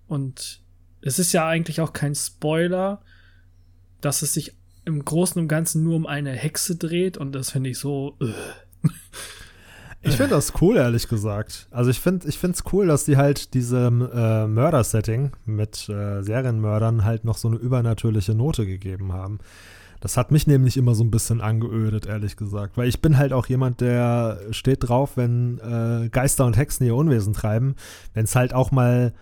Und 0.06 0.62
es 1.00 1.18
ist 1.18 1.32
ja 1.32 1.46
eigentlich 1.46 1.80
auch 1.80 1.92
kein 1.92 2.14
Spoiler, 2.14 3.02
dass 4.00 4.22
es 4.22 4.34
sich 4.34 4.54
im 4.84 5.04
Großen 5.04 5.40
und 5.40 5.48
Ganzen 5.48 5.82
nur 5.82 5.96
um 5.96 6.06
eine 6.06 6.32
Hexe 6.32 6.76
dreht 6.76 7.16
und 7.16 7.32
das 7.32 7.50
finde 7.50 7.70
ich 7.70 7.78
so. 7.78 8.16
Äh. 8.20 8.88
Ich 10.06 10.16
finde 10.16 10.34
das 10.34 10.52
cool, 10.60 10.76
ehrlich 10.76 11.08
gesagt. 11.08 11.66
Also 11.70 11.90
ich 11.90 11.98
finde 11.98 12.28
ich 12.28 12.42
es 12.42 12.64
cool, 12.72 12.86
dass 12.86 13.04
die 13.04 13.16
halt 13.16 13.54
diesem 13.54 14.02
äh, 14.02 14.46
Mörder-Setting 14.46 15.32
mit 15.46 15.88
äh, 15.88 16.22
Serienmördern 16.22 17.04
halt 17.04 17.24
noch 17.24 17.38
so 17.38 17.48
eine 17.48 17.56
übernatürliche 17.56 18.34
Note 18.34 18.66
gegeben 18.66 19.14
haben. 19.14 19.38
Das 20.00 20.18
hat 20.18 20.30
mich 20.30 20.46
nämlich 20.46 20.76
immer 20.76 20.94
so 20.94 21.02
ein 21.02 21.10
bisschen 21.10 21.40
angeödet, 21.40 22.04
ehrlich 22.04 22.36
gesagt. 22.36 22.76
Weil 22.76 22.88
ich 22.88 23.00
bin 23.00 23.16
halt 23.16 23.32
auch 23.32 23.46
jemand, 23.46 23.80
der 23.80 24.38
steht 24.50 24.86
drauf, 24.86 25.16
wenn 25.16 25.58
äh, 25.60 26.10
Geister 26.10 26.44
und 26.44 26.58
Hexen 26.58 26.84
ihr 26.86 26.94
Unwesen 26.94 27.32
treiben. 27.32 27.74
Wenn 28.12 28.24
es 28.24 28.36
halt 28.36 28.52
auch 28.52 28.70
mal 28.70 29.14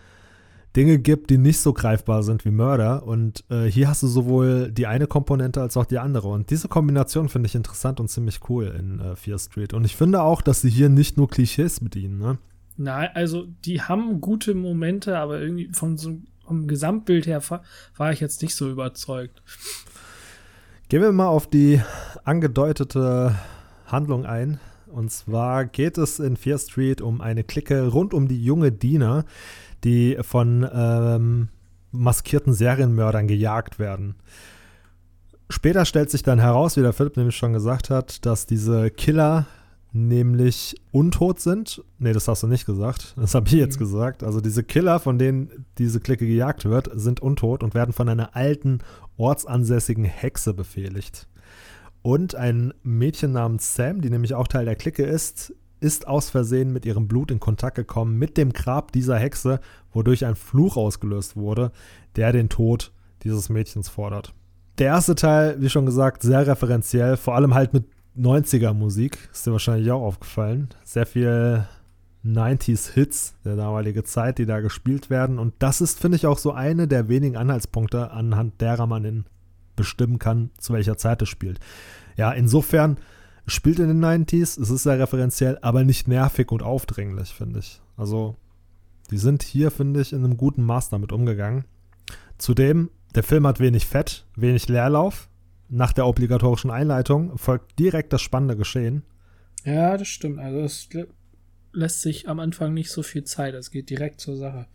Dinge 0.76 0.98
gibt, 0.98 1.30
die 1.30 1.38
nicht 1.38 1.60
so 1.60 1.72
greifbar 1.72 2.22
sind 2.22 2.44
wie 2.44 2.50
Mörder. 2.50 3.06
Und 3.06 3.44
äh, 3.50 3.64
hier 3.64 3.88
hast 3.88 4.02
du 4.02 4.06
sowohl 4.06 4.70
die 4.72 4.86
eine 4.86 5.06
Komponente 5.06 5.60
als 5.60 5.76
auch 5.76 5.84
die 5.84 5.98
andere. 5.98 6.28
Und 6.28 6.50
diese 6.50 6.68
Kombination 6.68 7.28
finde 7.28 7.48
ich 7.48 7.54
interessant 7.54 8.00
und 8.00 8.08
ziemlich 8.08 8.40
cool 8.48 8.74
in 8.78 9.00
äh, 9.00 9.16
Fear 9.16 9.38
Street. 9.38 9.74
Und 9.74 9.84
ich 9.84 9.96
finde 9.96 10.22
auch, 10.22 10.40
dass 10.40 10.62
sie 10.62 10.70
hier 10.70 10.88
nicht 10.88 11.16
nur 11.16 11.28
Klischees 11.28 11.80
bedienen. 11.80 12.18
Ne? 12.18 12.38
Nein, 12.76 13.10
also 13.14 13.46
die 13.64 13.82
haben 13.82 14.20
gute 14.20 14.54
Momente, 14.54 15.18
aber 15.18 15.40
irgendwie 15.40 15.68
von 15.72 15.98
so 15.98 16.18
vom 16.52 16.66
Gesamtbild 16.66 17.26
her 17.26 17.42
war, 17.96 18.12
ich 18.12 18.20
jetzt 18.20 18.42
nicht 18.42 18.54
so 18.54 18.68
überzeugt. 18.68 19.42
Gehen 20.88 21.00
wir 21.00 21.12
mal 21.12 21.28
auf 21.28 21.48
die 21.48 21.80
angedeutete 22.24 23.34
Handlung 23.86 24.26
ein. 24.26 24.60
Und 24.86 25.10
zwar 25.10 25.64
geht 25.64 25.96
es 25.96 26.18
in 26.18 26.36
Fear 26.36 26.58
Street 26.58 27.00
um 27.00 27.22
eine 27.22 27.44
Clique 27.44 27.86
rund 27.86 28.12
um 28.12 28.28
die 28.28 28.44
junge 28.44 28.70
Dina, 28.70 29.24
die 29.84 30.18
von 30.22 30.68
ähm, 30.72 31.48
maskierten 31.90 32.54
Serienmördern 32.54 33.26
gejagt 33.28 33.78
werden. 33.78 34.14
Später 35.50 35.84
stellt 35.84 36.10
sich 36.10 36.22
dann 36.22 36.38
heraus, 36.38 36.76
wie 36.76 36.80
der 36.82 36.92
Philipp 36.94 37.16
nämlich 37.16 37.36
schon 37.36 37.52
gesagt 37.52 37.90
hat, 37.90 38.24
dass 38.24 38.46
diese 38.46 38.90
Killer 38.90 39.46
nämlich 39.92 40.80
untot 40.90 41.40
sind. 41.40 41.84
Nee, 41.98 42.14
das 42.14 42.26
hast 42.26 42.42
du 42.42 42.46
nicht 42.46 42.64
gesagt. 42.64 43.14
Das 43.16 43.34
habe 43.34 43.46
ich 43.48 43.52
jetzt 43.54 43.76
Mhm. 43.76 43.84
gesagt. 43.84 44.22
Also 44.24 44.40
diese 44.40 44.64
Killer, 44.64 44.98
von 45.00 45.18
denen 45.18 45.66
diese 45.76 46.00
Clique 46.00 46.26
gejagt 46.26 46.64
wird, 46.64 46.90
sind 46.94 47.20
untot 47.20 47.62
und 47.62 47.74
werden 47.74 47.92
von 47.92 48.08
einer 48.08 48.34
alten, 48.34 48.78
ortsansässigen 49.18 50.04
Hexe 50.04 50.54
befehligt. 50.54 51.28
Und 52.00 52.34
ein 52.34 52.72
Mädchen 52.82 53.32
namens 53.32 53.74
Sam, 53.74 54.00
die 54.00 54.08
nämlich 54.10 54.34
auch 54.34 54.48
Teil 54.48 54.64
der 54.64 54.76
Clique 54.76 55.04
ist, 55.04 55.54
ist 55.82 56.06
aus 56.06 56.30
Versehen 56.30 56.72
mit 56.72 56.86
ihrem 56.86 57.08
Blut 57.08 57.30
in 57.30 57.40
Kontakt 57.40 57.76
gekommen 57.76 58.18
mit 58.18 58.36
dem 58.36 58.52
Grab 58.52 58.92
dieser 58.92 59.18
Hexe, 59.18 59.60
wodurch 59.92 60.24
ein 60.24 60.36
Fluch 60.36 60.76
ausgelöst 60.76 61.36
wurde, 61.36 61.72
der 62.16 62.32
den 62.32 62.48
Tod 62.48 62.92
dieses 63.24 63.48
Mädchens 63.48 63.88
fordert. 63.88 64.32
Der 64.78 64.86
erste 64.86 65.14
Teil, 65.14 65.56
wie 65.60 65.68
schon 65.68 65.86
gesagt, 65.86 66.22
sehr 66.22 66.46
referenziell, 66.46 67.16
vor 67.16 67.34
allem 67.34 67.54
halt 67.54 67.72
mit 67.72 67.84
90er 68.16 68.72
Musik, 68.72 69.28
ist 69.32 69.46
dir 69.46 69.52
wahrscheinlich 69.52 69.90
auch 69.90 70.02
aufgefallen. 70.02 70.68
Sehr 70.84 71.06
viel 71.06 71.66
90s 72.24 72.92
Hits 72.92 73.34
der 73.44 73.56
damalige 73.56 74.04
Zeit, 74.04 74.38
die 74.38 74.46
da 74.46 74.60
gespielt 74.60 75.10
werden. 75.10 75.38
Und 75.38 75.54
das 75.58 75.80
ist, 75.80 76.00
finde 76.00 76.16
ich, 76.16 76.26
auch 76.26 76.38
so 76.38 76.52
eine 76.52 76.86
der 76.86 77.08
wenigen 77.08 77.36
Anhaltspunkte, 77.36 78.10
anhand 78.10 78.60
derer 78.60 78.86
man 78.86 79.04
in 79.04 79.24
bestimmen 79.76 80.18
kann, 80.18 80.50
zu 80.58 80.72
welcher 80.72 80.96
Zeit 80.96 81.22
es 81.22 81.28
spielt. 81.28 81.58
Ja, 82.16 82.30
insofern 82.32 82.98
spielt 83.46 83.78
in 83.78 83.88
den 83.88 84.04
90s, 84.04 84.60
es 84.60 84.70
ist 84.70 84.82
sehr 84.84 84.98
referenziell, 84.98 85.58
aber 85.62 85.84
nicht 85.84 86.08
nervig 86.08 86.50
und 86.52 86.62
aufdringlich, 86.62 87.30
finde 87.34 87.58
ich. 87.60 87.80
Also, 87.96 88.36
die 89.10 89.18
sind 89.18 89.42
hier, 89.42 89.70
finde 89.70 90.00
ich, 90.00 90.12
in 90.12 90.24
einem 90.24 90.36
guten 90.36 90.62
Maß 90.62 90.90
damit 90.90 91.12
umgegangen. 91.12 91.64
Zudem, 92.38 92.90
der 93.14 93.22
Film 93.22 93.46
hat 93.46 93.60
wenig 93.60 93.86
Fett, 93.86 94.26
wenig 94.36 94.68
Leerlauf. 94.68 95.28
Nach 95.68 95.92
der 95.92 96.06
obligatorischen 96.06 96.70
Einleitung 96.70 97.36
folgt 97.38 97.78
direkt 97.78 98.12
das 98.12 98.22
spannende 98.22 98.56
Geschehen. 98.56 99.04
Ja, 99.64 99.96
das 99.96 100.08
stimmt. 100.08 100.38
Also 100.38 100.60
es 100.60 100.88
lä- 100.90 101.06
lässt 101.72 102.02
sich 102.02 102.28
am 102.28 102.40
Anfang 102.40 102.74
nicht 102.74 102.90
so 102.90 103.02
viel 103.02 103.24
Zeit. 103.24 103.54
Es 103.54 103.70
geht 103.70 103.88
direkt 103.90 104.20
zur 104.20 104.36
Sache. 104.36 104.66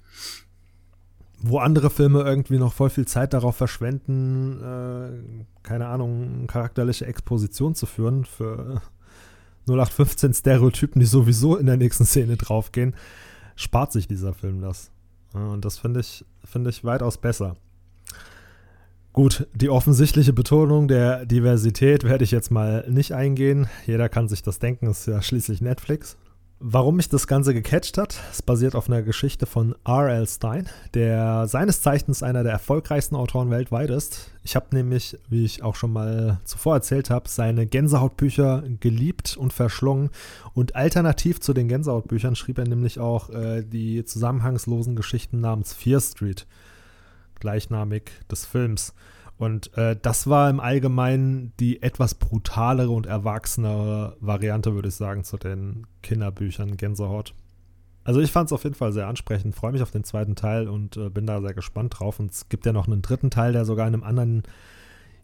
Wo 1.39 1.59
andere 1.59 1.89
Filme 1.89 2.21
irgendwie 2.21 2.57
noch 2.57 2.73
voll 2.73 2.89
viel 2.89 3.05
Zeit 3.05 3.33
darauf 3.33 3.55
verschwenden, 3.55 4.61
äh, 4.61 5.43
keine 5.63 5.87
Ahnung, 5.87 6.47
charakterliche 6.47 7.05
Exposition 7.05 7.75
zu 7.75 7.85
führen 7.85 8.25
für 8.25 8.81
0815 9.67 10.33
Stereotypen, 10.33 10.99
die 10.99 11.05
sowieso 11.05 11.57
in 11.57 11.65
der 11.65 11.77
nächsten 11.77 12.05
Szene 12.05 12.37
draufgehen, 12.37 12.95
spart 13.55 13.91
sich 13.91 14.07
dieser 14.07 14.33
Film 14.33 14.61
das. 14.61 14.91
Und 15.33 15.65
das 15.65 15.77
finde 15.77 15.99
ich, 15.99 16.25
finde 16.43 16.69
ich 16.69 16.83
weitaus 16.83 17.17
besser. 17.17 17.57
Gut, 19.13 19.47
die 19.53 19.69
offensichtliche 19.69 20.31
Betonung 20.31 20.87
der 20.87 21.25
Diversität 21.25 22.03
werde 22.03 22.23
ich 22.23 22.31
jetzt 22.31 22.51
mal 22.51 22.85
nicht 22.87 23.13
eingehen. 23.13 23.67
Jeder 23.85 24.09
kann 24.09 24.27
sich 24.27 24.43
das 24.43 24.59
denken, 24.59 24.87
ist 24.87 25.07
ja 25.07 25.21
schließlich 25.21 25.59
Netflix. 25.59 26.17
Warum 26.59 26.95
mich 26.95 27.07
das 27.07 27.27
Ganze 27.27 27.53
gecatcht 27.53 27.99
hat, 27.99 28.19
es 28.31 28.41
basiert 28.41 28.73
auf 28.73 28.89
einer 28.89 29.03
Geschichte 29.03 29.45
von 29.45 29.75
R.L. 29.85 30.25
Stein, 30.25 30.67
der 30.95 31.45
seines 31.45 31.83
Zeichens 31.83 32.23
einer 32.23 32.41
der 32.41 32.51
erfolgreichsten 32.51 33.15
Autoren 33.15 33.51
weltweit 33.51 33.91
ist. 33.91 34.31
Ich 34.43 34.55
habe 34.55 34.65
nämlich, 34.71 35.19
wie 35.29 35.45
ich 35.45 35.61
auch 35.61 35.75
schon 35.75 35.93
mal 35.93 36.39
zuvor 36.45 36.73
erzählt 36.73 37.11
habe, 37.11 37.29
seine 37.29 37.67
Gänsehautbücher 37.67 38.63
geliebt 38.79 39.37
und 39.37 39.53
verschlungen. 39.53 40.09
Und 40.55 40.75
alternativ 40.75 41.39
zu 41.41 41.53
den 41.53 41.67
Gänsehautbüchern 41.67 42.35
schrieb 42.35 42.57
er 42.57 42.67
nämlich 42.67 42.99
auch 42.99 43.29
äh, 43.29 43.61
die 43.61 44.03
zusammenhangslosen 44.03 44.95
Geschichten 44.95 45.39
namens 45.39 45.75
Fear 45.75 46.01
Street, 46.01 46.47
gleichnamig 47.39 48.09
des 48.31 48.47
Films. 48.47 48.95
Und 49.37 49.75
äh, 49.77 49.95
das 50.01 50.27
war 50.27 50.49
im 50.49 50.59
Allgemeinen 50.59 51.53
die 51.59 51.81
etwas 51.83 52.15
brutalere 52.15 52.89
und 52.89 53.05
erwachsenere 53.05 54.17
Variante, 54.19 54.73
würde 54.73 54.87
ich 54.87 54.95
sagen, 54.95 55.23
zu 55.23 55.37
den 55.37 55.85
Kinderbüchern 56.01 56.75
Gänsehaut. 56.75 57.33
Also 58.03 58.21
ich 58.21 58.31
fand 58.31 58.47
es 58.47 58.53
auf 58.53 58.63
jeden 58.63 58.75
Fall 58.75 58.93
sehr 58.93 59.07
ansprechend, 59.07 59.53
freue 59.53 59.73
mich 59.73 59.81
auf 59.81 59.91
den 59.91 60.03
zweiten 60.03 60.35
Teil 60.35 60.67
und 60.67 60.97
äh, 60.97 61.09
bin 61.09 61.27
da 61.27 61.41
sehr 61.41 61.53
gespannt 61.53 61.99
drauf. 61.99 62.19
Und 62.19 62.31
es 62.31 62.49
gibt 62.49 62.65
ja 62.65 62.73
noch 62.73 62.87
einen 62.87 63.01
dritten 63.01 63.29
Teil, 63.29 63.53
der 63.53 63.65
sogar 63.65 63.87
in 63.87 63.93
einem 63.93 64.03
anderen 64.03 64.43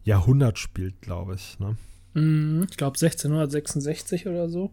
Jahrhundert 0.04 0.60
spielt, 0.60 1.02
glaube 1.02 1.36
ich. 1.36 1.58
Ne? 1.60 1.78
Mm, 2.14 2.64
ich 2.70 2.78
glaube 2.78 2.98
1666 2.98 4.28
oder 4.28 4.50
so. 4.50 4.72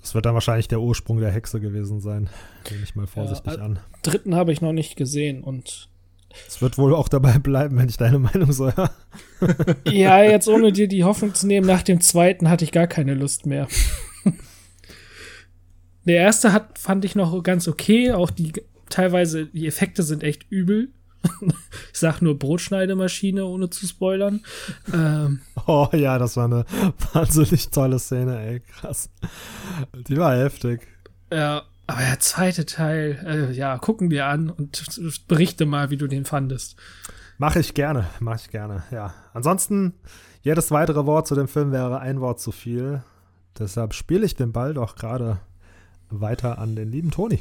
Das 0.00 0.14
wird 0.14 0.26
dann 0.26 0.34
wahrscheinlich 0.34 0.68
der 0.68 0.80
Ursprung 0.80 1.18
der 1.18 1.32
Hexe 1.32 1.58
gewesen 1.58 2.00
sein, 2.00 2.28
nehme 2.70 2.84
ich 2.84 2.94
mal 2.94 3.06
vorsichtig 3.06 3.54
ja, 3.54 3.64
an. 3.64 3.78
Dritten 4.02 4.34
habe 4.34 4.52
ich 4.52 4.60
noch 4.60 4.72
nicht 4.72 4.96
gesehen 4.96 5.42
und 5.42 5.88
es 6.46 6.62
wird 6.62 6.78
wohl 6.78 6.94
auch 6.94 7.08
dabei 7.08 7.38
bleiben, 7.38 7.76
wenn 7.76 7.88
ich 7.88 7.96
deine 7.96 8.18
Meinung 8.18 8.52
so 8.52 8.70
höre. 8.70 8.90
ja, 9.86 10.22
jetzt 10.22 10.48
ohne 10.48 10.72
dir 10.72 10.88
die 10.88 11.04
Hoffnung 11.04 11.34
zu 11.34 11.46
nehmen, 11.46 11.66
nach 11.66 11.82
dem 11.82 12.00
zweiten 12.00 12.48
hatte 12.48 12.64
ich 12.64 12.72
gar 12.72 12.86
keine 12.86 13.14
Lust 13.14 13.46
mehr. 13.46 13.68
Der 16.04 16.18
erste 16.18 16.52
hat, 16.52 16.78
fand 16.78 17.04
ich 17.04 17.16
noch 17.16 17.42
ganz 17.42 17.66
okay, 17.66 18.12
auch 18.12 18.30
die 18.30 18.52
teilweise, 18.88 19.46
die 19.46 19.66
Effekte 19.66 20.04
sind 20.04 20.22
echt 20.22 20.46
übel. 20.50 20.92
ich 21.92 21.98
sag 21.98 22.22
nur 22.22 22.38
Brotschneidemaschine, 22.38 23.44
ohne 23.44 23.70
zu 23.70 23.86
spoilern. 23.86 24.44
Ähm, 24.94 25.40
oh 25.66 25.88
ja, 25.92 26.18
das 26.18 26.36
war 26.36 26.44
eine 26.44 26.64
wahnsinnig 27.12 27.70
tolle 27.70 27.98
Szene, 27.98 28.40
ey, 28.40 28.60
krass. 28.60 29.10
Die 30.08 30.16
war 30.16 30.36
heftig. 30.36 30.86
Ja, 31.32 31.64
aber 31.86 32.00
der 32.00 32.18
zweite 32.20 32.66
Teil, 32.66 33.24
äh, 33.24 33.52
ja, 33.52 33.78
gucken 33.78 34.10
wir 34.10 34.26
an 34.26 34.50
und 34.50 35.26
berichte 35.28 35.66
mal, 35.66 35.90
wie 35.90 35.96
du 35.96 36.06
den 36.06 36.24
fandest. 36.24 36.76
Mache 37.38 37.60
ich 37.60 37.74
gerne, 37.74 38.06
mache 38.20 38.40
ich 38.44 38.50
gerne, 38.50 38.82
ja. 38.90 39.14
Ansonsten, 39.34 39.94
jedes 40.42 40.70
weitere 40.70 41.06
Wort 41.06 41.26
zu 41.26 41.34
dem 41.34 41.48
Film 41.48 41.70
wäre 41.72 42.00
ein 42.00 42.20
Wort 42.20 42.40
zu 42.40 42.50
viel. 42.50 43.02
Deshalb 43.58 43.94
spiele 43.94 44.24
ich 44.24 44.34
den 44.34 44.52
Ball 44.52 44.74
doch 44.74 44.96
gerade 44.96 45.38
weiter 46.08 46.58
an 46.58 46.76
den 46.76 46.90
lieben 46.90 47.10
Toni. 47.10 47.40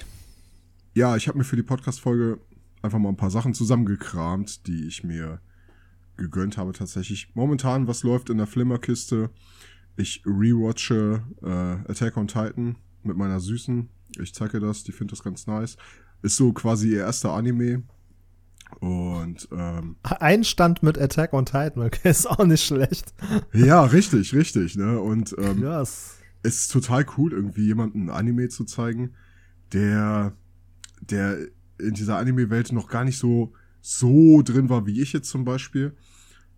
Ja, 0.94 1.16
ich 1.16 1.28
habe 1.28 1.38
mir 1.38 1.44
für 1.44 1.56
die 1.56 1.64
Podcast-Folge 1.64 2.40
einfach 2.82 3.00
mal 3.00 3.10
ein 3.10 3.18
paar 3.18 3.32
Sachen 3.32 3.54
zusammengekramt, 3.54 4.68
die 4.68 4.88
ich 4.88 5.04
mir 5.04 5.40
gegönnt 6.18 6.58
habe 6.58 6.72
tatsächlich. 6.72 7.30
Momentan, 7.34 7.88
was 7.88 8.04
läuft 8.04 8.30
in 8.30 8.38
der 8.38 8.48
Flimmerkiste? 8.48 9.30
Ich 9.98 10.24
rewatche 10.26 11.24
äh, 11.42 11.92
Attack 11.92 12.18
on 12.18 12.28
Titan 12.28 12.78
mit 13.04 13.18
meiner 13.18 13.40
Süßen 13.40 13.90
ich 14.20 14.34
zeige 14.34 14.60
das, 14.60 14.84
die 14.84 14.92
findet 14.92 15.14
das 15.14 15.24
ganz 15.24 15.48
nice. 15.48 15.78
Ist 16.22 16.38
so 16.38 16.54
quasi 16.54 16.92
ihr 16.92 17.00
erster 17.00 17.32
Anime. 17.34 17.84
Und 18.80 19.48
ähm, 19.52 19.96
Einstand 20.04 20.84
mit 20.84 20.98
Attack 20.98 21.34
on 21.34 21.46
Titan, 21.46 21.84
okay, 21.84 22.10
ist 22.10 22.30
auch 22.30 22.46
nicht 22.46 22.66
schlecht. 22.66 23.14
Ja, 23.54 23.84
richtig, 23.84 24.34
richtig, 24.34 24.76
ne? 24.76 25.00
Und 25.00 25.36
ähm, 25.38 25.62
yes. 25.62 26.18
es 26.44 26.58
ist 26.58 26.72
total 26.72 27.06
cool, 27.18 27.32
irgendwie 27.32 27.66
jemanden 27.66 28.10
ein 28.10 28.10
Anime 28.10 28.50
zu 28.50 28.66
zeigen, 28.66 29.14
der, 29.72 30.34
der 31.02 31.38
in 31.80 31.94
dieser 31.94 32.18
Anime-Welt 32.18 32.72
noch 32.72 32.90
gar 32.90 33.04
nicht 33.04 33.18
so, 33.18 33.54
so 33.82 34.42
drin 34.42 34.70
war 34.70 34.86
wie 34.88 35.02
ich 35.02 35.14
jetzt 35.14 35.30
zum 35.30 35.46
Beispiel. 35.46 35.96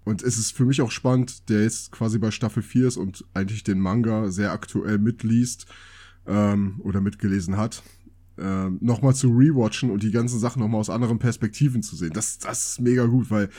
Und 0.03 0.23
es 0.23 0.37
ist 0.37 0.53
für 0.53 0.65
mich 0.65 0.81
auch 0.81 0.91
spannend, 0.91 1.49
der 1.49 1.63
jetzt 1.63 1.91
quasi 1.91 2.17
bei 2.17 2.31
Staffel 2.31 2.63
4 2.63 2.87
ist 2.87 2.97
und 2.97 3.25
eigentlich 3.33 3.65
den 3.65 3.79
Manga 3.79 4.31
sehr 4.31 4.53
aktuell 4.53 4.99
mitliest 4.99 5.65
ähm, 6.27 6.79
oder 6.83 7.01
mitgelesen 7.01 7.57
hat, 7.57 7.83
ähm, 8.37 8.77
nochmal 8.81 9.15
zu 9.15 9.29
rewatchen 9.29 9.89
und 9.89 10.03
die 10.03 10.11
ganzen 10.11 10.39
Sachen 10.39 10.61
nochmal 10.61 10.81
aus 10.81 10.89
anderen 10.89 11.19
Perspektiven 11.19 11.81
zu 11.81 11.95
sehen. 11.95 12.11
Das, 12.13 12.37
das 12.37 12.71
ist 12.71 12.81
mega 12.81 13.05
gut, 13.05 13.31
weil 13.31 13.49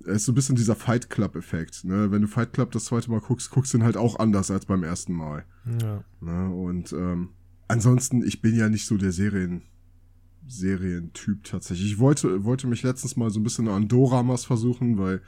es 0.00 0.16
ist 0.16 0.24
so 0.26 0.32
ein 0.32 0.34
bisschen 0.34 0.56
dieser 0.56 0.74
Fight 0.74 1.10
Club-Effekt. 1.10 1.84
Ne? 1.84 2.10
Wenn 2.10 2.22
du 2.22 2.28
Fight 2.28 2.52
Club 2.52 2.72
das 2.72 2.86
zweite 2.86 3.10
Mal 3.10 3.20
guckst, 3.20 3.50
guckst 3.50 3.72
du 3.72 3.78
ihn 3.78 3.84
halt 3.84 3.96
auch 3.96 4.18
anders 4.18 4.50
als 4.50 4.66
beim 4.66 4.82
ersten 4.82 5.12
Mal. 5.12 5.44
Ja. 5.80 6.04
Ne? 6.20 6.50
Und 6.50 6.92
ähm, 6.92 7.30
ansonsten, 7.68 8.22
ich 8.22 8.42
bin 8.42 8.56
ja 8.56 8.68
nicht 8.68 8.86
so 8.86 8.96
der 8.96 9.12
Serien. 9.12 9.62
Serientyp 10.46 11.44
tatsächlich. 11.44 11.92
Ich 11.92 11.98
wollte, 11.98 12.44
wollte 12.44 12.66
mich 12.66 12.82
letztens 12.82 13.16
mal 13.16 13.30
so 13.30 13.38
ein 13.38 13.44
bisschen 13.44 13.68
an 13.68 13.86
Doramas 13.86 14.44
versuchen, 14.44 14.98
weil, 14.98 15.22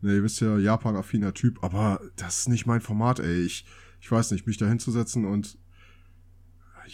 ne, 0.00 0.14
ihr 0.14 0.22
wisst 0.22 0.40
ja, 0.40 0.58
Japan-affiner 0.58 1.34
Typ, 1.34 1.64
aber 1.64 2.00
das 2.16 2.40
ist 2.40 2.48
nicht 2.48 2.66
mein 2.66 2.80
Format, 2.80 3.18
ey. 3.18 3.42
Ich, 3.42 3.66
ich 4.00 4.10
weiß 4.10 4.30
nicht, 4.30 4.46
mich 4.46 4.58
da 4.58 4.68
hinzusetzen 4.68 5.24
und 5.24 5.58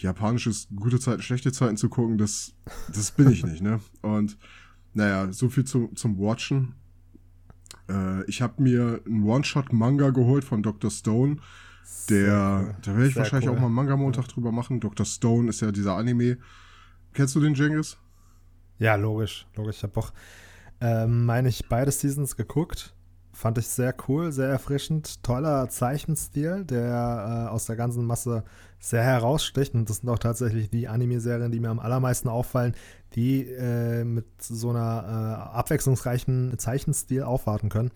japanisches 0.03 0.69
gute 0.75 0.99
Zeiten, 0.99 1.23
schlechte 1.23 1.53
Zeiten 1.53 1.77
zu 1.77 1.89
gucken, 1.89 2.19
das, 2.19 2.55
das 2.95 3.11
bin 3.11 3.31
ich 3.31 3.45
nicht, 3.45 3.63
ne? 3.63 3.81
Und 4.03 4.39
naja, 4.95 5.33
so 5.33 5.49
viel 5.49 5.65
zu, 5.65 5.89
zum 5.95 6.19
Watchen. 6.19 6.75
Äh, 7.89 8.25
ich 8.25 8.43
habe 8.43 8.63
mir 8.63 9.01
einen 9.07 9.25
One-Shot-Manga 9.25 10.11
geholt 10.11 10.45
von 10.45 10.63
Dr. 10.63 10.91
Stone. 10.91 11.37
Der, 12.09 12.65
cool. 12.65 12.77
da 12.83 12.93
werde 12.93 13.07
ich 13.07 13.15
Sehr 13.15 13.23
wahrscheinlich 13.23 13.49
cool. 13.49 13.57
auch 13.57 13.61
mal 13.61 13.67
einen 13.67 13.75
Manga-Montag 13.75 14.27
ja. 14.27 14.33
drüber 14.33 14.53
machen. 14.53 14.81
Dr. 14.81 15.07
Stone 15.07 15.51
ist 15.51 15.61
ja 15.61 15.71
dieser 15.71 15.97
Anime. 15.97 16.39
Kennst 17.13 17.35
du 17.35 17.41
den, 17.41 17.55
Jengis? 17.55 17.99
Ja, 18.79 18.95
logisch, 18.97 19.47
logisch. 19.55 19.77
Ich 19.77 19.83
habe 19.83 19.99
auch, 19.99 20.13
ähm, 20.81 21.25
meine 21.27 21.49
ich, 21.49 21.69
beide 21.69 21.91
Seasons 21.91 22.37
geguckt. 22.37 22.96
Fand 23.37 23.59
ich 23.59 23.68
sehr 23.68 23.94
cool, 24.09 24.33
sehr 24.33 24.49
erfrischend. 24.49 25.22
Toller 25.22 25.68
Zeichenstil, 25.68 26.64
der 26.64 27.49
äh, 27.49 27.51
aus 27.51 27.66
der 27.66 27.77
ganzen 27.77 28.07
Masse 28.07 28.44
sehr 28.79 29.03
heraussticht. 29.03 29.75
Und 29.75 29.90
das 29.90 29.99
sind 29.99 30.09
auch 30.09 30.18
tatsächlich 30.18 30.70
die 30.70 30.88
Anime-Serien, 30.88 31.53
die 31.53 31.61
mir 31.61 31.68
am 31.68 31.79
allermeisten 31.79 32.31
auffallen, 32.31 32.75
die 33.14 33.42
äh, 33.42 34.05
mit 34.05 34.25
so 34.40 34.70
einer 34.70 35.51
äh, 35.53 35.55
abwechslungsreichen 35.55 36.59
Zeichenstil 36.59 37.25
aufwarten 37.25 37.68
können. 37.68 37.90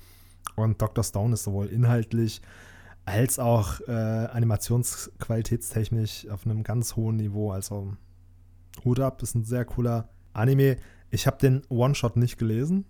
Und 0.57 0.83
Dr. 0.83 1.03
Stone 1.03 1.33
ist 1.33 1.44
sowohl 1.44 1.68
inhaltlich 1.68 2.42
als 3.07 3.38
auch 3.38 3.81
äh, 3.88 3.92
animationsqualitätstechnisch 3.92 6.29
auf 6.29 6.44
einem 6.44 6.64
ganz 6.64 6.96
hohen 6.96 7.16
Niveau. 7.16 7.50
Also 7.50 7.94
Hut 8.85 9.00
ab, 9.00 9.22
ist 9.22 9.35
ein 9.35 9.44
sehr 9.44 9.64
cooler 9.64 10.11
Anime. 10.35 10.76
Ich 11.09 11.26
habe 11.26 11.38
den 11.38 11.62
One-Shot 11.70 12.18
nicht 12.18 12.37
gelesen 12.37 12.85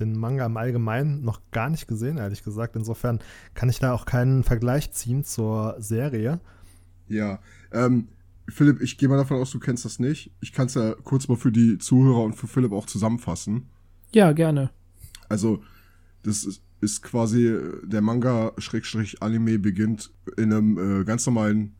den 0.00 0.18
Manga 0.18 0.46
im 0.46 0.56
Allgemeinen 0.56 1.22
noch 1.22 1.40
gar 1.50 1.70
nicht 1.70 1.86
gesehen, 1.86 2.18
ehrlich 2.18 2.42
gesagt. 2.42 2.76
Insofern 2.76 3.20
kann 3.54 3.68
ich 3.68 3.78
da 3.78 3.92
auch 3.92 4.06
keinen 4.06 4.44
Vergleich 4.44 4.92
ziehen 4.92 5.24
zur 5.24 5.76
Serie. 5.78 6.40
Ja, 7.08 7.40
ähm, 7.72 8.08
Philipp, 8.48 8.80
ich 8.80 8.98
gehe 8.98 9.08
mal 9.08 9.16
davon 9.16 9.38
aus, 9.38 9.50
du 9.50 9.58
kennst 9.58 9.84
das 9.84 9.98
nicht. 9.98 10.30
Ich 10.40 10.52
kann 10.52 10.66
es 10.66 10.74
ja 10.74 10.94
kurz 11.04 11.28
mal 11.28 11.36
für 11.36 11.52
die 11.52 11.78
Zuhörer 11.78 12.22
und 12.22 12.34
für 12.34 12.46
Philipp 12.46 12.72
auch 12.72 12.86
zusammenfassen. 12.86 13.68
Ja, 14.12 14.32
gerne. 14.32 14.70
Also, 15.28 15.62
das 16.22 16.44
ist, 16.44 16.62
ist 16.80 17.02
quasi 17.02 17.46
äh, 17.46 17.86
der 17.86 18.02
Manga-Anime 18.02 19.58
beginnt 19.58 20.12
in 20.36 20.52
einem 20.52 21.00
äh, 21.00 21.04
ganz 21.04 21.26
normalen 21.26 21.74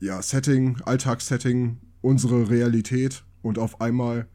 ja, 0.00 0.20
Setting, 0.22 0.80
Alltagssetting, 0.84 1.78
unsere 2.00 2.50
Realität 2.50 3.24
und 3.42 3.58
auf 3.58 3.80
einmal 3.80 4.26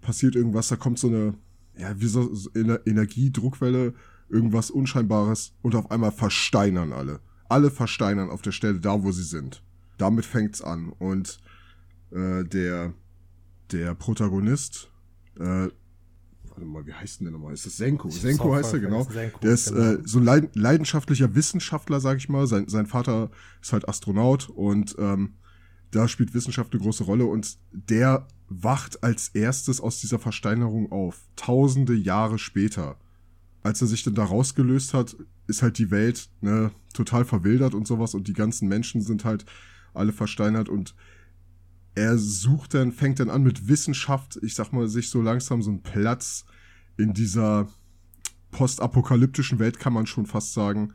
passiert 0.00 0.36
irgendwas, 0.36 0.68
da 0.68 0.76
kommt 0.76 0.98
so 0.98 1.08
eine 1.08 1.34
ja, 1.76 1.98
wie 2.00 2.06
so, 2.06 2.34
so 2.34 2.50
Energiedruckwelle, 2.54 3.94
irgendwas 4.28 4.70
Unscheinbares 4.70 5.54
und 5.62 5.74
auf 5.74 5.90
einmal 5.90 6.12
versteinern 6.12 6.92
alle. 6.92 7.20
Alle 7.48 7.70
versteinern 7.70 8.30
auf 8.30 8.42
der 8.42 8.52
Stelle 8.52 8.80
da, 8.80 9.02
wo 9.02 9.12
sie 9.12 9.22
sind. 9.22 9.62
Damit 9.98 10.24
fängt's 10.24 10.62
an. 10.62 10.90
Und 10.98 11.38
äh, 12.10 12.44
der, 12.44 12.92
der 13.70 13.94
Protagonist, 13.94 14.90
äh, 15.36 15.68
warte 16.56 16.64
mal, 16.64 16.86
wie 16.86 16.92
heißt 16.92 17.20
denn 17.20 17.26
der 17.26 17.32
nochmal? 17.32 17.54
Ist 17.54 17.66
das 17.66 17.76
Senko? 17.76 18.10
Senko 18.10 18.54
heißt 18.54 18.72
er, 18.72 18.80
genau. 18.80 19.04
Senko, 19.04 19.38
der 19.40 19.52
ist 19.52 19.72
genau. 19.72 19.92
äh, 19.92 19.98
so 20.04 20.18
ein 20.18 20.50
leidenschaftlicher 20.54 21.34
Wissenschaftler, 21.34 22.00
sag 22.00 22.16
ich 22.18 22.28
mal. 22.28 22.46
Sein, 22.46 22.68
sein 22.68 22.86
Vater 22.86 23.30
ist 23.62 23.72
halt 23.72 23.88
Astronaut 23.88 24.48
und 24.48 24.96
ähm, 24.98 25.34
da 25.92 26.08
spielt 26.08 26.34
Wissenschaft 26.34 26.72
eine 26.72 26.82
große 26.82 27.04
Rolle 27.04 27.26
und 27.26 27.58
der 27.70 28.26
wacht 28.48 29.02
als 29.02 29.28
erstes 29.28 29.80
aus 29.80 30.00
dieser 30.00 30.18
Versteinerung 30.18 30.92
auf. 30.92 31.20
Tausende 31.36 31.94
Jahre 31.94 32.38
später. 32.38 32.96
Als 33.62 33.80
er 33.80 33.88
sich 33.88 34.04
dann 34.04 34.14
da 34.14 34.24
rausgelöst 34.24 34.94
hat, 34.94 35.16
ist 35.48 35.62
halt 35.62 35.78
die 35.78 35.90
Welt 35.90 36.28
ne, 36.40 36.70
total 36.92 37.24
verwildert 37.24 37.74
und 37.74 37.86
sowas 37.86 38.14
und 38.14 38.28
die 38.28 38.32
ganzen 38.32 38.68
Menschen 38.68 39.00
sind 39.00 39.24
halt 39.24 39.44
alle 39.94 40.12
versteinert 40.12 40.68
und 40.68 40.94
er 41.94 42.18
sucht 42.18 42.74
dann, 42.74 42.92
fängt 42.92 43.20
dann 43.20 43.30
an 43.30 43.42
mit 43.42 43.68
Wissenschaft, 43.68 44.38
ich 44.42 44.54
sag 44.54 44.72
mal, 44.72 44.86
sich 44.86 45.08
so 45.08 45.22
langsam 45.22 45.62
so 45.62 45.70
einen 45.70 45.82
Platz 45.82 46.44
in 46.98 47.14
dieser 47.14 47.68
postapokalyptischen 48.50 49.58
Welt, 49.58 49.78
kann 49.78 49.94
man 49.94 50.06
schon 50.06 50.26
fast 50.26 50.52
sagen, 50.52 50.92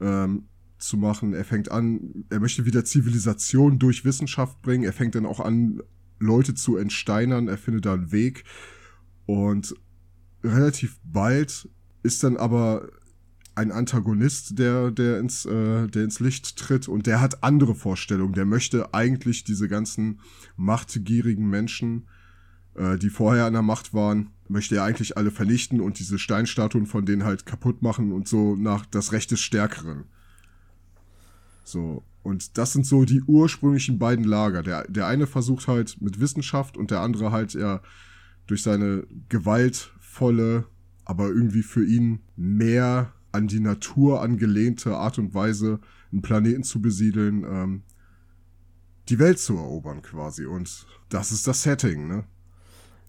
ähm, 0.00 0.48
zu 0.78 0.96
machen. 0.98 1.32
Er 1.32 1.44
fängt 1.44 1.70
an, 1.70 2.26
er 2.28 2.40
möchte 2.40 2.66
wieder 2.66 2.84
Zivilisation 2.84 3.78
durch 3.78 4.04
Wissenschaft 4.04 4.60
bringen. 4.62 4.84
Er 4.84 4.92
fängt 4.92 5.14
dann 5.14 5.26
auch 5.26 5.40
an, 5.40 5.80
Leute 6.22 6.54
zu 6.54 6.76
entsteinern. 6.76 7.48
Er 7.48 7.58
findet 7.58 7.86
da 7.86 7.94
einen 7.94 8.12
Weg. 8.12 8.44
Und 9.26 9.74
relativ 10.42 10.98
bald 11.04 11.68
ist 12.02 12.22
dann 12.22 12.36
aber 12.36 12.88
ein 13.54 13.70
Antagonist, 13.70 14.58
der, 14.58 14.90
der, 14.90 15.18
ins, 15.18 15.44
äh, 15.44 15.86
der 15.86 16.04
ins 16.04 16.20
Licht 16.20 16.56
tritt 16.56 16.88
und 16.88 17.06
der 17.06 17.20
hat 17.20 17.44
andere 17.44 17.74
Vorstellungen. 17.74 18.32
Der 18.32 18.46
möchte 18.46 18.94
eigentlich 18.94 19.44
diese 19.44 19.68
ganzen 19.68 20.20
machtgierigen 20.56 21.48
Menschen, 21.48 22.08
äh, 22.74 22.96
die 22.96 23.10
vorher 23.10 23.44
an 23.44 23.52
der 23.52 23.62
Macht 23.62 23.92
waren, 23.92 24.30
möchte 24.48 24.76
er 24.76 24.84
eigentlich 24.84 25.16
alle 25.16 25.30
vernichten 25.30 25.80
und 25.80 25.98
diese 25.98 26.18
Steinstatuen 26.18 26.86
von 26.86 27.04
denen 27.04 27.24
halt 27.24 27.44
kaputt 27.44 27.82
machen 27.82 28.12
und 28.12 28.26
so 28.26 28.56
nach 28.56 28.86
das 28.86 29.12
Recht 29.12 29.30
des 29.30 29.40
Stärkeren. 29.40 30.04
So. 31.64 32.02
Und 32.22 32.56
das 32.58 32.72
sind 32.72 32.86
so 32.86 33.04
die 33.04 33.22
ursprünglichen 33.22 33.98
beiden 33.98 34.24
Lager. 34.24 34.62
Der, 34.62 34.84
der 34.88 35.06
eine 35.06 35.26
versucht 35.26 35.66
halt 35.68 36.00
mit 36.00 36.20
Wissenschaft 36.20 36.76
und 36.76 36.90
der 36.90 37.00
andere 37.00 37.32
halt 37.32 37.54
ja 37.54 37.80
durch 38.46 38.62
seine 38.62 39.06
gewaltvolle, 39.28 40.66
aber 41.04 41.28
irgendwie 41.28 41.62
für 41.62 41.84
ihn 41.84 42.20
mehr 42.36 43.12
an 43.32 43.48
die 43.48 43.60
Natur 43.60 44.22
angelehnte 44.22 44.96
Art 44.96 45.18
und 45.18 45.34
Weise, 45.34 45.80
einen 46.12 46.22
Planeten 46.22 46.62
zu 46.62 46.80
besiedeln, 46.80 47.44
ähm, 47.44 47.82
die 49.08 49.18
Welt 49.18 49.38
zu 49.38 49.56
erobern 49.56 50.02
quasi. 50.02 50.44
Und 50.44 50.86
das 51.08 51.32
ist 51.32 51.46
das 51.46 51.62
Setting, 51.62 52.06
ne? 52.06 52.24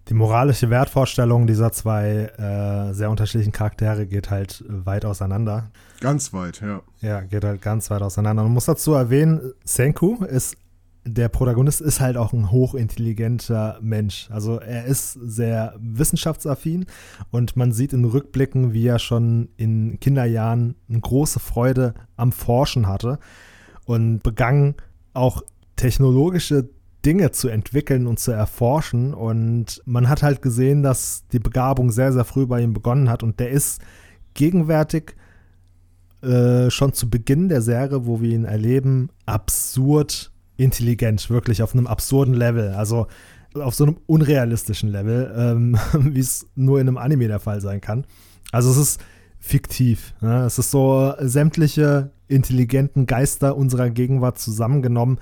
Die 0.10 0.14
moralische 0.14 0.70
Wertvorstellung 0.70 1.48
dieser 1.48 1.72
zwei 1.72 2.26
äh, 2.38 2.94
sehr 2.94 3.10
unterschiedlichen 3.10 3.54
Charaktere 3.54 4.06
geht 4.06 4.30
halt 4.30 4.64
weit 4.68 5.06
auseinander. 5.06 5.72
Ganz 6.02 6.34
weit, 6.34 6.62
ja. 6.62 6.82
Ja, 7.00 7.22
geht 7.22 7.46
halt 7.46 7.62
ganz 7.62 7.90
weit 7.90 8.02
auseinander. 8.02 8.44
Man 8.44 8.52
muss 8.52 8.66
dazu 8.66 8.94
erwähnen, 8.94 9.54
Senku 9.64 10.24
ist 10.26 10.58
der 11.06 11.28
Protagonist 11.28 11.82
ist 11.82 12.00
halt 12.00 12.18
auch 12.18 12.34
ein 12.34 12.52
hochintelligenter 12.52 13.78
Mensch. 13.82 14.30
Also 14.32 14.60
er 14.60 14.86
ist 14.86 15.14
sehr 15.14 15.76
wissenschaftsaffin 15.78 16.86
und 17.30 17.56
man 17.56 17.72
sieht 17.72 17.94
in 17.94 18.06
Rückblicken, 18.06 18.74
wie 18.74 18.88
er 18.88 19.00
schon 19.00 19.50
in 19.58 20.00
Kinderjahren 20.00 20.76
eine 20.90 21.02
große 21.02 21.40
Freude 21.40 21.94
am 22.16 22.32
Forschen 22.32 22.88
hatte 22.88 23.20
und 23.86 24.24
begann 24.24 24.76
auch 25.14 25.42
technologische 25.76 26.70
Dinge 27.06 27.32
zu 27.32 27.50
entwickeln 27.50 28.08
und 28.08 28.20
zu 28.20 28.32
erforschen. 28.32 29.14
Und 29.14 29.82
man 29.86 30.10
hat 30.10 30.24
halt 30.24 30.42
gesehen, 30.42 30.84
dass 30.84 31.26
die 31.32 31.40
Begabung 31.40 31.92
sehr, 31.92 32.14
sehr 32.14 32.26
früh 32.26 32.46
bei 32.46 32.62
ihm 32.62 32.74
begonnen 32.74 33.10
hat. 33.10 33.24
Und 33.24 33.40
der 33.40 33.50
ist 33.50 33.82
gegenwärtig 34.34 35.16
äh, 36.22 36.70
schon 36.70 36.94
zu 36.94 37.10
Beginn 37.10 37.50
der 37.50 37.62
Serie, 37.62 38.06
wo 38.06 38.22
wir 38.22 38.32
ihn 38.32 38.46
erleben, 38.46 39.10
absurd 39.26 40.32
intelligent, 40.56 41.30
wirklich 41.30 41.62
auf 41.62 41.74
einem 41.74 41.88
absurden 41.88 42.34
Level. 42.34 42.70
Also 42.70 43.08
auf 43.56 43.76
so 43.76 43.84
einem 43.84 43.98
unrealistischen 44.06 44.90
Level, 44.90 45.34
ähm, 45.36 45.78
wie 46.14 46.20
es 46.20 46.48
nur 46.56 46.80
in 46.80 46.88
einem 46.88 46.98
Anime 46.98 47.28
der 47.28 47.40
Fall 47.40 47.62
sein 47.62 47.82
kann. 47.82 48.06
Also 48.52 48.72
es 48.72 48.78
ist 48.78 49.02
fiktiv. 49.40 50.14
Ne? 50.22 50.46
Es 50.46 50.58
ist 50.58 50.72
so 50.72 51.14
sämtliche 51.20 52.12
intelligenten 52.34 53.06
Geister 53.06 53.56
unserer 53.56 53.90
Gegenwart 53.90 54.40
zusammengenommen, 54.40 55.20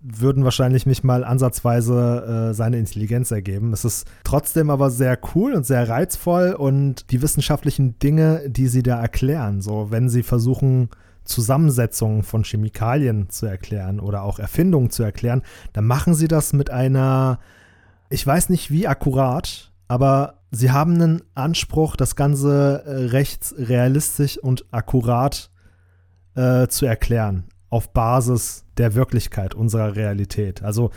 würden 0.00 0.44
wahrscheinlich 0.44 0.86
nicht 0.86 1.04
mal 1.04 1.24
ansatzweise 1.24 2.50
äh, 2.50 2.54
seine 2.54 2.78
Intelligenz 2.78 3.30
ergeben. 3.30 3.72
Es 3.72 3.84
ist 3.84 4.06
trotzdem 4.24 4.70
aber 4.70 4.90
sehr 4.90 5.18
cool 5.34 5.54
und 5.54 5.66
sehr 5.66 5.88
reizvoll 5.88 6.52
und 6.52 7.10
die 7.10 7.22
wissenschaftlichen 7.22 7.98
Dinge, 7.98 8.48
die 8.48 8.68
sie 8.68 8.82
da 8.82 9.00
erklären, 9.00 9.60
so 9.60 9.88
wenn 9.90 10.08
sie 10.08 10.22
versuchen, 10.22 10.88
Zusammensetzungen 11.24 12.22
von 12.22 12.44
Chemikalien 12.44 13.30
zu 13.30 13.46
erklären 13.46 14.00
oder 14.00 14.22
auch 14.22 14.38
Erfindungen 14.38 14.90
zu 14.90 15.02
erklären, 15.02 15.42
dann 15.72 15.86
machen 15.86 16.14
sie 16.14 16.26
das 16.28 16.52
mit 16.52 16.70
einer, 16.70 17.38
ich 18.10 18.26
weiß 18.26 18.48
nicht 18.48 18.70
wie 18.70 18.88
akkurat, 18.88 19.72
aber 19.86 20.40
sie 20.50 20.70
haben 20.70 20.94
einen 20.94 21.22
Anspruch, 21.34 21.96
das 21.96 22.16
Ganze 22.16 22.82
äh, 22.84 22.90
recht 23.10 23.54
realistisch 23.56 24.36
und 24.38 24.64
akkurat 24.72 25.51
äh, 26.34 26.68
zu 26.68 26.86
erklären, 26.86 27.44
auf 27.68 27.92
Basis 27.92 28.64
der 28.76 28.94
Wirklichkeit 28.94 29.54
unserer 29.54 29.96
Realität. 29.96 30.62
Also 30.62 30.90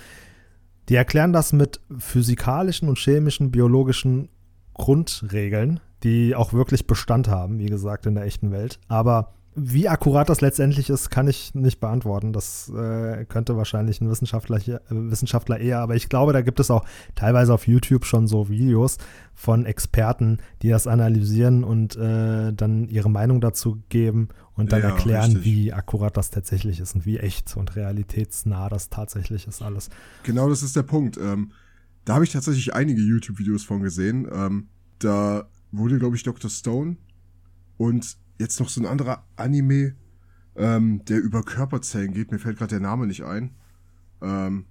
die 0.89 0.95
erklären 0.95 1.33
das 1.33 1.53
mit 1.53 1.79
physikalischen 1.97 2.89
und 2.89 2.99
chemischen, 2.99 3.51
biologischen 3.51 4.29
Grundregeln, 4.73 5.79
die 6.03 6.35
auch 6.35 6.53
wirklich 6.53 6.85
Bestand 6.85 7.27
haben, 7.27 7.59
wie 7.59 7.67
gesagt, 7.67 8.05
in 8.05 8.15
der 8.15 8.25
echten 8.25 8.51
Welt. 8.51 8.79
Aber 8.87 9.33
wie 9.55 9.87
akkurat 9.87 10.27
das 10.27 10.41
letztendlich 10.41 10.89
ist, 10.89 11.09
kann 11.09 11.27
ich 11.27 11.55
nicht 11.55 11.79
beantworten. 11.79 12.33
Das 12.33 12.69
äh, 12.69 13.25
könnte 13.25 13.55
wahrscheinlich 13.55 14.01
ein 14.01 14.09
Wissenschaftler, 14.09 14.59
hier, 14.59 14.81
äh, 14.89 15.09
Wissenschaftler 15.09 15.59
eher, 15.59 15.79
aber 15.79 15.95
ich 15.95 16.09
glaube, 16.09 16.33
da 16.33 16.41
gibt 16.41 16.59
es 16.59 16.69
auch 16.69 16.85
teilweise 17.15 17.53
auf 17.53 17.65
YouTube 17.65 18.05
schon 18.05 18.27
so 18.27 18.49
Videos 18.49 18.97
von 19.33 19.65
Experten, 19.65 20.39
die 20.61 20.69
das 20.69 20.87
analysieren 20.87 21.63
und 21.63 21.95
äh, 21.95 22.51
dann 22.53 22.89
ihre 22.89 23.09
Meinung 23.09 23.39
dazu 23.39 23.81
geben 23.87 24.27
und 24.55 24.73
dann 24.73 24.81
ja, 24.81 24.89
erklären, 24.89 25.31
richtig. 25.31 25.45
wie 25.45 25.73
akkurat 25.73 26.17
das 26.17 26.31
tatsächlich 26.31 26.81
ist 26.81 26.95
und 26.95 27.05
wie 27.05 27.17
echt 27.17 27.55
und 27.55 27.75
realitätsnah 27.75 28.67
das 28.67 28.89
tatsächlich 28.89 29.47
ist 29.47 29.61
alles. 29.61 29.89
Genau, 30.23 30.49
das 30.49 30.63
ist 30.63 30.75
der 30.75 30.83
Punkt. 30.83 31.17
Ähm, 31.17 31.51
da 32.03 32.15
habe 32.15 32.25
ich 32.25 32.31
tatsächlich 32.31 32.73
einige 32.73 33.01
YouTube-Videos 33.01 33.63
von 33.63 33.81
gesehen. 33.81 34.27
Ähm, 34.31 34.67
da 34.99 35.47
wurde, 35.71 35.97
glaube 35.97 36.15
ich, 36.17 36.23
Dr. 36.23 36.49
Stone 36.49 36.97
und 37.77 38.17
jetzt 38.39 38.59
noch 38.59 38.69
so 38.69 38.81
ein 38.81 38.85
anderer 38.85 39.25
Anime, 39.35 39.95
ähm, 40.55 41.03
der 41.05 41.19
über 41.19 41.43
Körperzellen 41.43 42.13
geht. 42.13 42.31
Mir 42.31 42.39
fällt 42.39 42.57
gerade 42.57 42.69
der 42.69 42.79
Name 42.79 43.07
nicht 43.07 43.23
ein. 43.23 43.51
Ähm, 44.21 44.65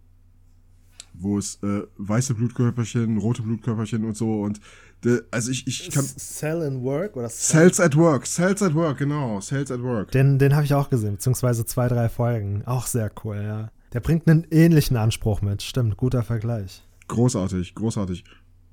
wo 1.14 1.38
es 1.38 1.62
äh, 1.62 1.82
weiße 1.96 2.34
Blutkörperchen, 2.34 3.18
rote 3.18 3.42
Blutkörperchen 3.42 4.04
und 4.04 4.16
so 4.16 4.42
und 4.42 4.60
de, 5.04 5.22
also 5.30 5.50
ich, 5.50 5.66
ich 5.66 5.90
kann 5.90 6.04
Cell 6.04 6.62
in 6.62 6.82
Work 6.82 7.16
oder 7.16 7.28
Cell? 7.28 7.70
Cells 7.70 7.80
at 7.80 7.96
Work, 7.96 8.26
Cells 8.26 8.62
at 8.62 8.74
Work, 8.74 8.98
genau, 8.98 9.40
Cells 9.40 9.70
at 9.70 9.82
Work. 9.82 10.10
Den, 10.10 10.38
den 10.38 10.54
habe 10.54 10.64
ich 10.64 10.74
auch 10.74 10.90
gesehen, 10.90 11.12
beziehungsweise 11.12 11.64
zwei, 11.64 11.88
drei 11.88 12.08
Folgen. 12.08 12.64
Auch 12.66 12.86
sehr 12.86 13.10
cool, 13.24 13.36
ja. 13.36 13.70
Der 13.92 14.00
bringt 14.00 14.28
einen 14.28 14.44
ähnlichen 14.50 14.96
Anspruch 14.96 15.40
mit, 15.40 15.62
stimmt, 15.62 15.96
guter 15.96 16.24
Vergleich. 16.24 16.82
Großartig, 17.06 17.74
großartig. 17.76 18.24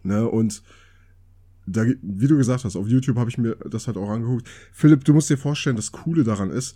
Ne, 0.03 0.27
und 0.27 0.63
da, 1.65 1.85
wie 2.01 2.27
du 2.27 2.37
gesagt 2.37 2.65
hast, 2.65 2.75
auf 2.75 2.87
YouTube 2.87 3.17
habe 3.17 3.29
ich 3.29 3.37
mir 3.37 3.55
das 3.69 3.87
halt 3.87 3.97
auch 3.97 4.09
angeguckt. 4.09 4.47
Philipp, 4.71 5.03
du 5.05 5.13
musst 5.13 5.29
dir 5.29 5.37
vorstellen, 5.37 5.75
das 5.75 5.91
Coole 5.91 6.23
daran 6.23 6.49
ist, 6.49 6.75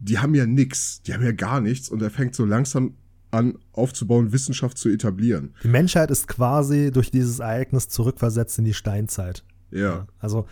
die 0.00 0.18
haben 0.18 0.34
ja 0.34 0.46
nix, 0.46 1.02
die 1.02 1.14
haben 1.14 1.24
ja 1.24 1.32
gar 1.32 1.60
nichts 1.60 1.88
und 1.88 2.02
er 2.02 2.10
fängt 2.10 2.34
so 2.34 2.44
langsam 2.44 2.94
an 3.30 3.58
aufzubauen, 3.72 4.32
Wissenschaft 4.32 4.78
zu 4.78 4.88
etablieren. 4.88 5.54
Die 5.62 5.68
Menschheit 5.68 6.10
ist 6.10 6.28
quasi 6.28 6.90
durch 6.92 7.10
dieses 7.10 7.40
Ereignis 7.40 7.88
zurückversetzt 7.88 8.58
in 8.58 8.64
die 8.64 8.74
Steinzeit. 8.74 9.44
Ja. 9.70 10.06
Also 10.18 10.46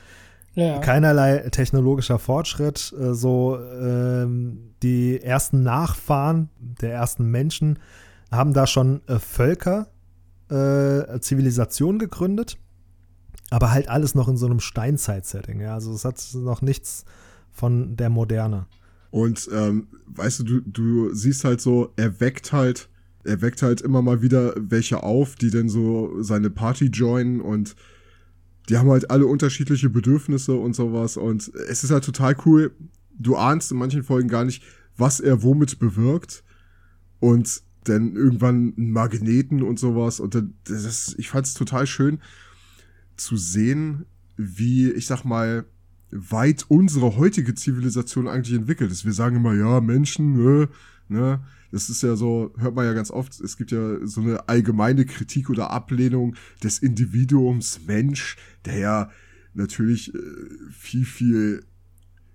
ja. 0.54 0.78
keinerlei 0.80 1.48
technologischer 1.50 2.18
Fortschritt, 2.18 2.92
äh, 2.98 3.14
so 3.14 3.58
ähm, 3.58 4.74
die 4.82 5.22
ersten 5.22 5.62
Nachfahren 5.62 6.50
der 6.58 6.92
ersten 6.92 7.30
Menschen 7.30 7.78
haben 8.30 8.52
da 8.52 8.66
schon 8.66 9.00
äh, 9.06 9.18
Völker, 9.18 9.88
äh, 10.50 11.18
Zivilisationen 11.20 11.98
gegründet 11.98 12.58
aber 13.50 13.70
halt 13.70 13.88
alles 13.88 14.14
noch 14.14 14.28
in 14.28 14.36
so 14.36 14.46
einem 14.46 14.60
Steinzeit-Setting. 14.60 15.60
Ja? 15.60 15.74
Also 15.74 15.92
es 15.92 16.04
hat 16.04 16.22
noch 16.34 16.62
nichts 16.62 17.04
von 17.52 17.96
der 17.96 18.10
Moderne. 18.10 18.66
Und 19.10 19.48
ähm, 19.52 19.88
weißt 20.06 20.40
du, 20.40 20.44
du, 20.44 20.60
du 20.60 21.14
siehst 21.14 21.44
halt 21.44 21.60
so, 21.60 21.92
er 21.96 22.20
weckt 22.20 22.52
halt, 22.52 22.88
er 23.24 23.40
weckt 23.40 23.62
halt 23.62 23.80
immer 23.80 24.02
mal 24.02 24.20
wieder 24.20 24.54
welche 24.58 25.02
auf, 25.02 25.36
die 25.36 25.50
dann 25.50 25.68
so 25.68 26.22
seine 26.22 26.50
Party 26.50 26.86
joinen 26.86 27.40
und 27.40 27.76
die 28.68 28.76
haben 28.76 28.90
halt 28.90 29.10
alle 29.10 29.26
unterschiedliche 29.26 29.90
Bedürfnisse 29.90 30.54
und 30.54 30.74
sowas. 30.74 31.16
Und 31.16 31.52
es 31.68 31.84
ist 31.84 31.90
halt 31.92 32.04
total 32.04 32.36
cool. 32.44 32.72
Du 33.16 33.36
ahnst 33.36 33.70
in 33.70 33.78
manchen 33.78 34.02
Folgen 34.02 34.28
gar 34.28 34.44
nicht, 34.44 34.62
was 34.96 35.20
er 35.20 35.42
womit 35.42 35.78
bewirkt. 35.78 36.42
Und 37.20 37.62
dann 37.84 38.16
irgendwann 38.16 38.74
einen 38.76 38.90
Magneten 38.90 39.62
und 39.62 39.78
sowas. 39.78 40.18
Und 40.18 40.34
dann, 40.34 40.54
das 40.64 40.84
ist, 40.84 41.14
ich 41.18 41.30
fand 41.30 41.46
es 41.46 41.54
total 41.54 41.86
schön 41.86 42.18
zu 43.16 43.36
sehen, 43.36 44.06
wie, 44.36 44.90
ich 44.90 45.06
sag 45.06 45.24
mal, 45.24 45.64
weit 46.10 46.66
unsere 46.68 47.16
heutige 47.16 47.54
Zivilisation 47.54 48.28
eigentlich 48.28 48.56
entwickelt 48.56 48.90
ist. 48.90 49.04
Wir 49.04 49.12
sagen 49.12 49.36
immer, 49.36 49.54
ja, 49.54 49.80
Menschen, 49.80 50.34
ne, 50.34 50.68
ne, 51.08 51.40
das 51.72 51.90
ist 51.90 52.02
ja 52.02 52.16
so, 52.16 52.52
hört 52.58 52.74
man 52.74 52.84
ja 52.84 52.92
ganz 52.92 53.10
oft, 53.10 53.40
es 53.40 53.56
gibt 53.56 53.72
ja 53.72 54.06
so 54.06 54.20
eine 54.20 54.48
allgemeine 54.48 55.04
Kritik 55.04 55.50
oder 55.50 55.70
Ablehnung 55.70 56.36
des 56.62 56.78
Individuums 56.78 57.80
Mensch, 57.86 58.36
der 58.64 58.78
ja 58.78 59.10
natürlich 59.54 60.14
äh, 60.14 60.18
viel, 60.70 61.04
viel 61.04 61.64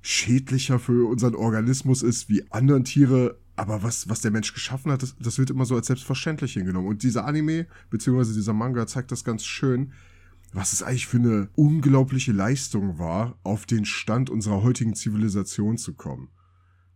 schädlicher 0.01 0.79
für 0.79 1.07
unseren 1.07 1.35
Organismus 1.35 2.03
ist 2.03 2.29
wie 2.29 2.51
anderen 2.51 2.83
Tiere. 2.83 3.37
Aber 3.55 3.83
was, 3.83 4.09
was 4.09 4.21
der 4.21 4.31
Mensch 4.31 4.53
geschaffen 4.53 4.91
hat, 4.91 5.03
das, 5.03 5.15
das 5.19 5.37
wird 5.37 5.51
immer 5.51 5.65
so 5.65 5.75
als 5.75 5.87
selbstverständlich 5.87 6.53
hingenommen. 6.53 6.87
Und 6.87 7.03
dieser 7.03 7.25
Anime, 7.25 7.67
beziehungsweise 7.89 8.33
dieser 8.33 8.53
Manga 8.53 8.87
zeigt 8.87 9.11
das 9.11 9.23
ganz 9.23 9.45
schön, 9.45 9.91
was 10.53 10.73
es 10.73 10.83
eigentlich 10.83 11.07
für 11.07 11.17
eine 11.17 11.49
unglaubliche 11.55 12.31
Leistung 12.31 12.99
war, 12.99 13.37
auf 13.43 13.65
den 13.65 13.85
Stand 13.85 14.29
unserer 14.29 14.63
heutigen 14.63 14.95
Zivilisation 14.95 15.77
zu 15.77 15.93
kommen. 15.93 16.29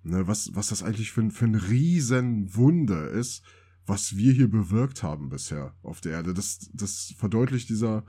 Ne, 0.04 0.28
was, 0.28 0.52
was 0.54 0.68
das 0.68 0.84
eigentlich 0.84 1.12
für, 1.12 1.30
für 1.32 1.46
ein 1.46 1.56
Riesenwunder 1.56 3.10
ist, 3.10 3.44
was 3.88 4.18
wir 4.18 4.34
hier 4.34 4.50
bewirkt 4.50 5.04
haben 5.04 5.30
bisher 5.30 5.74
auf 5.84 6.02
der 6.02 6.14
Erde. 6.14 6.34
Das, 6.34 6.70
das 6.74 7.14
verdeutlicht 7.18 7.70
dieser 7.70 8.04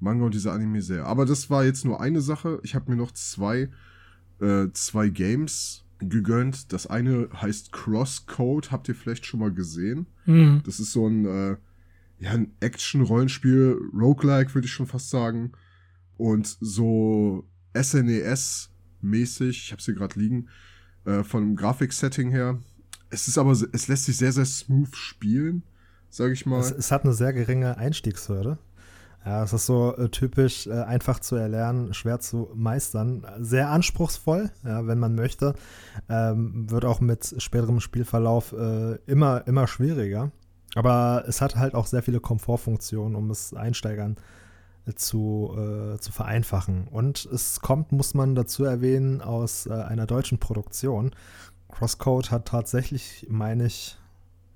Manga 0.00 0.24
und 0.26 0.34
dieser 0.34 0.52
Anime 0.52 0.82
sehr. 0.82 1.06
Aber 1.06 1.24
das 1.24 1.50
war 1.50 1.64
jetzt 1.64 1.84
nur 1.84 2.00
eine 2.00 2.20
Sache. 2.20 2.60
Ich 2.62 2.74
habe 2.74 2.90
mir 2.90 2.96
noch 2.96 3.12
zwei, 3.12 3.70
äh, 4.40 4.66
zwei 4.72 5.08
Games 5.08 5.84
gegönnt. 5.98 6.72
Das 6.72 6.86
eine 6.86 7.28
heißt 7.32 7.72
Crosscode, 7.72 8.70
habt 8.70 8.88
ihr 8.88 8.94
vielleicht 8.94 9.26
schon 9.26 9.40
mal 9.40 9.52
gesehen? 9.52 10.06
Mhm. 10.26 10.62
Das 10.64 10.78
ist 10.78 10.92
so 10.92 11.08
ein, 11.08 11.24
äh, 11.24 11.56
ja, 12.24 12.30
ein 12.32 12.56
Action-Rollenspiel, 12.60 13.78
Roguelike 13.92 14.54
würde 14.54 14.66
ich 14.66 14.72
schon 14.72 14.86
fast 14.86 15.10
sagen. 15.10 15.52
Und 16.16 16.56
so 16.60 17.46
SNES-mäßig, 17.74 19.50
ich 19.50 19.72
habe 19.72 19.80
es 19.80 19.84
hier 19.84 19.94
gerade 19.94 20.18
liegen, 20.18 20.48
äh, 21.04 21.22
vom 21.22 21.54
Grafiksetting 21.54 22.30
her. 22.30 22.58
Es 23.10 23.28
ist 23.28 23.36
aber, 23.36 23.52
es 23.52 23.88
lässt 23.88 24.06
sich 24.06 24.16
sehr, 24.16 24.32
sehr 24.32 24.46
smooth 24.46 24.96
spielen, 24.96 25.64
sage 26.08 26.32
ich 26.32 26.46
mal. 26.46 26.60
Es, 26.60 26.70
es, 26.70 26.90
hat 26.90 27.04
eine 27.04 27.12
sehr 27.12 27.32
geringe 27.32 27.76
Einstiegshürde. 27.76 28.58
Ja, 29.26 29.42
es 29.42 29.52
ist 29.52 29.66
so 29.66 29.94
äh, 29.96 30.08
typisch 30.08 30.66
äh, 30.66 30.72
einfach 30.72 31.18
zu 31.18 31.36
erlernen, 31.36 31.92
schwer 31.92 32.20
zu 32.20 32.50
meistern. 32.54 33.26
Sehr 33.40 33.70
anspruchsvoll, 33.70 34.50
ja, 34.64 34.86
wenn 34.86 34.98
man 34.98 35.14
möchte. 35.14 35.54
Ähm, 36.08 36.70
wird 36.70 36.84
auch 36.84 37.00
mit 37.00 37.34
späterem 37.38 37.80
Spielverlauf 37.80 38.52
äh, 38.52 38.94
immer, 39.06 39.46
immer 39.46 39.66
schwieriger. 39.66 40.32
Aber 40.74 41.24
es 41.26 41.40
hat 41.40 41.56
halt 41.56 41.74
auch 41.74 41.86
sehr 41.86 42.02
viele 42.02 42.20
Komfortfunktionen, 42.20 43.16
um 43.16 43.30
es 43.30 43.54
Einsteigern 43.54 44.16
äh, 44.86 44.94
zu, 44.94 45.54
äh, 45.56 45.98
zu 45.98 46.12
vereinfachen. 46.12 46.88
Und 46.88 47.26
es 47.26 47.60
kommt, 47.60 47.92
muss 47.92 48.14
man 48.14 48.34
dazu 48.34 48.64
erwähnen, 48.64 49.20
aus 49.20 49.66
äh, 49.66 49.72
einer 49.72 50.06
deutschen 50.06 50.38
Produktion. 50.38 51.12
Crosscode 51.68 52.30
hat 52.30 52.46
tatsächlich, 52.46 53.26
meine 53.28 53.66
ich, 53.66 53.98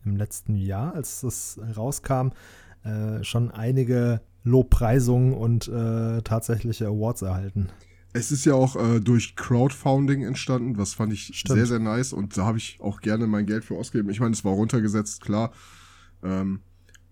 im 0.05 0.17
letzten 0.17 0.57
Jahr, 0.57 0.95
als 0.95 1.23
es 1.23 1.61
rauskam, 1.77 2.31
äh, 2.85 3.23
schon 3.25 3.51
einige 3.51 4.21
Lobpreisungen 4.45 5.35
und 5.35 5.69
äh, 5.69 6.23
tatsächliche 6.23 6.87
Awards 6.87 7.23
erhalten. 7.23 7.69
Es 8.13 8.33
ist 8.33 8.47
ja 8.47 8.55
auch 8.55 8.77
äh, 8.77 9.01
durch 9.01 9.37
Crowdfunding 9.37 10.23
entstanden, 10.23 10.79
was 10.79 10.95
fand 10.95 11.13
ich 11.13 11.31
Stimmt. 11.35 11.59
sehr, 11.59 11.67
sehr 11.67 11.79
nice 11.79 12.13
und 12.13 12.37
da 12.37 12.45
habe 12.45 12.59
ich 12.59 12.79
auch 12.81 13.01
gerne 13.01 13.27
mein 13.27 13.47
Geld 13.47 13.65
für 13.65 13.77
ausgegeben. 13.77 14.11
Ich 14.11 14.21
meine, 14.21 14.33
es 14.33 14.45
war 14.45 14.53
runtergesetzt, 14.53 15.21
klar. 15.21 15.53
Ähm, 16.23 16.61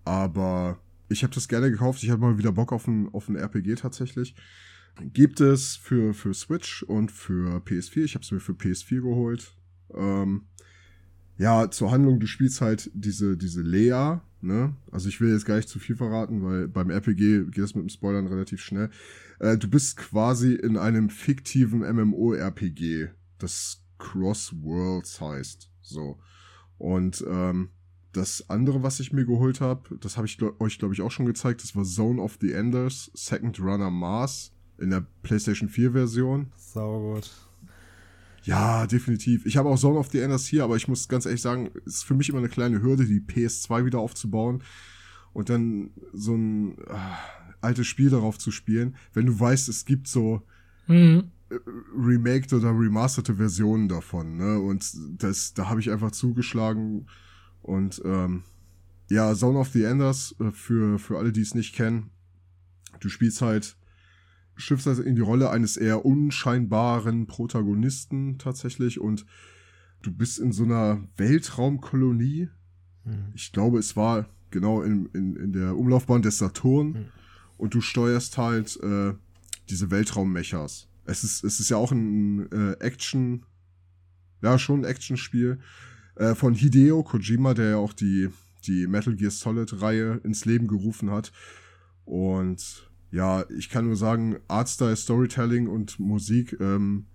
aber 0.05 0.79
ich 1.09 1.23
habe 1.23 1.35
das 1.35 1.49
gerne 1.49 1.71
gekauft. 1.71 2.03
Ich 2.03 2.11
hatte 2.11 2.21
mal 2.21 2.38
wieder 2.38 2.53
Bock 2.53 2.73
auf 2.73 2.87
ein, 2.87 3.09
auf 3.12 3.29
ein 3.29 3.37
RPG 3.37 3.77
tatsächlich. 3.77 4.35
Gibt 5.12 5.40
es 5.40 5.77
für, 5.77 6.14
für 6.14 6.33
Switch 6.33 6.83
und 6.83 7.12
für 7.12 7.59
PS4. 7.59 8.05
Ich 8.05 8.14
habe 8.14 8.25
es 8.25 8.31
mir 8.31 8.40
für 8.40 8.53
PS4 8.53 9.03
geholt. 9.03 9.55
Ähm, 9.95 10.47
ja, 11.38 11.71
zur 11.71 11.90
Handlung, 11.90 12.19
du 12.19 12.27
spielst 12.27 12.62
halt 12.62 12.90
diese, 12.95 13.37
diese 13.37 13.61
Lea, 13.61 14.21
ne? 14.40 14.75
Also 14.90 15.11
ich 15.11 15.21
will 15.21 15.33
jetzt 15.33 15.45
gar 15.45 15.57
nicht 15.57 15.69
zu 15.69 15.79
viel 15.79 15.97
verraten, 15.97 16.42
weil 16.42 16.66
beim 16.66 16.88
RPG 16.88 17.51
geht 17.51 17.64
es 17.64 17.75
mit 17.75 17.85
dem 17.85 17.90
Spoilern 17.90 18.27
relativ 18.27 18.61
schnell. 18.62 18.88
Äh, 19.38 19.59
du 19.59 19.69
bist 19.69 19.99
quasi 19.99 20.55
in 20.55 20.79
einem 20.79 21.11
fiktiven 21.11 21.81
MMO-RPG, 21.81 23.09
das 23.38 23.83
Cross 23.99 24.55
Worlds 24.62 25.21
heißt. 25.21 25.71
So. 25.83 26.19
Und 26.79 27.23
ähm, 27.29 27.69
das 28.16 28.48
andere, 28.48 28.83
was 28.83 29.00
ich 29.00 29.12
mir 29.12 29.24
geholt 29.24 29.61
habe, 29.61 29.96
das 30.00 30.16
habe 30.16 30.26
ich 30.26 30.38
glaub, 30.38 30.61
euch, 30.61 30.79
glaube 30.79 30.94
ich, 30.94 31.02
auch 31.02 31.11
schon 31.11 31.26
gezeigt, 31.26 31.62
das 31.62 31.76
war 31.76 31.85
Zone 31.85 32.20
of 32.20 32.38
the 32.40 32.52
Enders, 32.52 33.11
Second 33.14 33.61
Runner 33.61 33.90
Mars 33.90 34.52
in 34.79 34.90
der 34.90 35.07
PlayStation 35.22 35.68
4 35.68 35.92
Version. 35.92 36.52
Sau 36.57 37.14
gut. 37.14 37.31
Ja, 38.44 38.87
definitiv. 38.87 39.44
Ich 39.44 39.57
habe 39.57 39.68
auch 39.68 39.79
Zone 39.79 39.98
of 39.98 40.11
the 40.11 40.20
Enders 40.20 40.46
hier, 40.46 40.64
aber 40.64 40.76
ich 40.76 40.88
muss 40.88 41.09
ganz 41.09 41.26
ehrlich 41.26 41.42
sagen, 41.42 41.70
es 41.85 41.96
ist 41.96 42.05
für 42.05 42.14
mich 42.14 42.29
immer 42.29 42.38
eine 42.38 42.48
kleine 42.48 42.81
Hürde, 42.81 43.05
die 43.05 43.20
PS2 43.20 43.85
wieder 43.85 43.98
aufzubauen 43.98 44.62
und 45.33 45.50
dann 45.50 45.90
so 46.12 46.35
ein 46.35 46.79
äh, 46.79 46.94
altes 47.61 47.87
Spiel 47.87 48.11
darauf 48.11 48.38
zu 48.38 48.50
spielen, 48.50 48.96
wenn 49.12 49.26
du 49.26 49.38
weißt, 49.38 49.68
es 49.68 49.85
gibt 49.85 50.09
so 50.09 50.42
mhm. 50.87 51.31
Äh, 51.48 51.59
remaked 51.96 52.52
oder 52.52 52.70
remasterte 52.70 53.37
Versionen 53.37 53.88
davon, 53.88 54.37
ne? 54.37 54.59
Und 54.59 54.85
das, 55.22 55.55
da 55.55 55.68
habe 55.68 55.81
ich 55.81 55.90
einfach 55.92 56.11
zugeschlagen 56.11 57.07
und 57.66 58.00
ähm, 58.05 58.44
ja, 59.09 59.35
Zone 59.35 59.59
of 59.59 59.68
the 59.68 59.85
Enders, 59.85 60.35
äh, 60.40 60.50
für, 60.52 60.98
für 60.98 61.18
alle, 61.18 61.33
die 61.33 61.42
es 61.42 61.55
nicht 61.55 61.74
kennen, 61.74 62.11
du 63.00 63.09
spielst 63.09 63.42
halt 63.42 63.76
schlüpfst 64.57 64.87
also 64.88 65.02
in 65.02 65.14
die 65.14 65.22
Rolle 65.22 65.50
eines 65.50 65.76
eher 65.76 66.05
unscheinbaren 66.07 67.26
Protagonisten 67.26 68.38
tatsächlich 68.38 69.00
und 69.00 69.26
du 70.02 70.12
bist 70.12 70.38
in 70.38 70.52
so 70.52 70.64
einer 70.64 71.07
Weltraumkolonie. 71.16 72.48
Mhm. 73.05 73.33
Ich 73.35 73.52
glaube, 73.52 73.79
es 73.79 73.96
war 73.96 74.29
genau 74.50 74.83
in, 74.83 75.07
in, 75.12 75.37
in 75.37 75.52
der 75.52 75.76
Umlaufbahn 75.76 76.22
des 76.22 76.38
Saturn 76.38 76.88
mhm. 76.88 77.05
und 77.59 77.74
du 77.74 77.81
steuerst 77.81 78.38
halt 78.38 78.79
äh, 78.83 79.12
diese 79.68 79.90
Weltraummechas. 79.90 80.88
Es 81.05 81.22
ist, 81.22 81.44
es 81.44 81.61
ist 81.61 81.68
ja 81.68 81.76
auch 81.76 81.92
ein 81.92 82.50
äh, 82.50 82.72
Action, 82.81 83.44
ja, 84.42 84.59
schon 84.59 84.81
ein 84.81 84.85
Actionspiel 84.85 85.61
äh, 86.16 86.35
von 86.35 86.55
Hideo 86.55 87.02
Kojima, 87.02 87.55
der 87.55 87.70
ja 87.70 87.76
auch 87.76 87.92
die, 87.92 88.29
die 88.66 88.87
Metal 88.87 89.14
Gear 89.14 89.31
Solid 89.31 89.81
Reihe 89.81 90.20
ins 90.24 90.44
Leben 90.44 90.66
gerufen 90.66 91.11
hat. 91.11 91.33
Und 92.05 92.90
ja, 93.11 93.44
ich 93.50 93.70
kann 93.70 93.87
nur 93.87 93.96
sagen, 93.96 94.37
Artstyle, 94.48 94.96
Storytelling 94.96 95.68
und 95.68 95.98
Musik 95.98 96.57
ähm, 96.61 97.07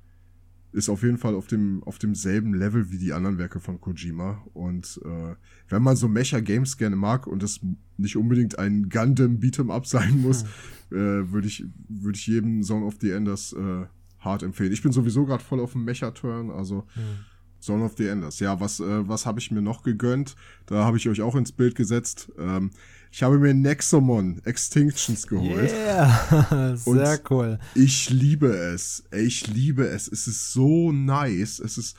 ist 0.74 0.90
auf 0.90 1.04
jeden 1.04 1.18
Fall 1.18 1.36
auf 1.36 1.48
dem 1.48 1.84
auf 1.84 2.00
demselben 2.00 2.54
Level 2.54 2.92
wie 2.92 2.98
die 2.98 3.14
anderen 3.14 3.38
Werke 3.38 3.60
von 3.60 3.82
Kojima. 3.82 4.42
Und 4.54 5.00
äh, 5.04 5.36
wenn 5.68 5.84
man 5.84 5.96
so 5.96 6.08
Mecha-Games 6.08 6.78
gerne 6.78 6.96
mag 6.96 7.28
und 7.28 7.44
das 7.44 7.60
nicht 7.98 8.16
unbedingt 8.16 8.58
ein 8.58 8.90
Gundam 8.90 9.40
Beat'em 9.40 9.72
Up 9.72 9.86
sein 9.86 10.22
muss, 10.22 10.46
hm. 10.90 10.98
äh, 10.98 11.32
würde 11.32 11.48
ich 11.48 11.66
würde 11.90 12.18
ich 12.18 12.28
jedem 12.28 12.64
Zone 12.64 12.86
of 12.86 12.96
the 13.02 13.12
Enders 13.12 13.54
äh, 13.54 13.86
hart 14.20 14.44
empfehlen. 14.44 14.72
Ich 14.72 14.82
bin 14.82 14.92
sowieso 14.92 15.26
gerade 15.26 15.44
voll 15.44 15.60
auf 15.60 15.74
dem 15.74 15.84
Mecha-Turn, 15.84 16.52
also 16.52 16.88
hm. 16.94 17.02
Zone 17.62 17.84
of 17.84 17.94
the 17.98 18.08
Enders. 18.08 18.40
Ja, 18.40 18.60
was, 18.60 18.80
äh, 18.80 19.08
was 19.08 19.26
habe 19.26 19.40
ich 19.40 19.52
mir 19.52 19.62
noch 19.62 19.84
gegönnt? 19.84 20.36
Da 20.66 20.84
habe 20.84 20.98
ich 20.98 21.08
euch 21.08 21.22
auch 21.22 21.36
ins 21.36 21.52
Bild 21.52 21.76
gesetzt. 21.76 22.32
Ähm, 22.38 22.72
ich 23.12 23.24
habe 23.24 23.38
mir 23.38 23.54
Nexomon 23.54 24.42
Extinctions 24.46 25.28
geholt. 25.28 25.70
Yeah, 25.72 26.76
sehr 26.78 27.20
cool. 27.30 27.60
Ich 27.76 28.10
liebe 28.10 28.48
es. 28.48 29.04
Ich 29.12 29.48
liebe 29.48 29.86
es. 29.86 30.08
Es 30.08 30.28
ist 30.28 30.54
so 30.54 30.92
nice. 30.92 31.60
Es 31.60 31.78
ist 31.78 31.98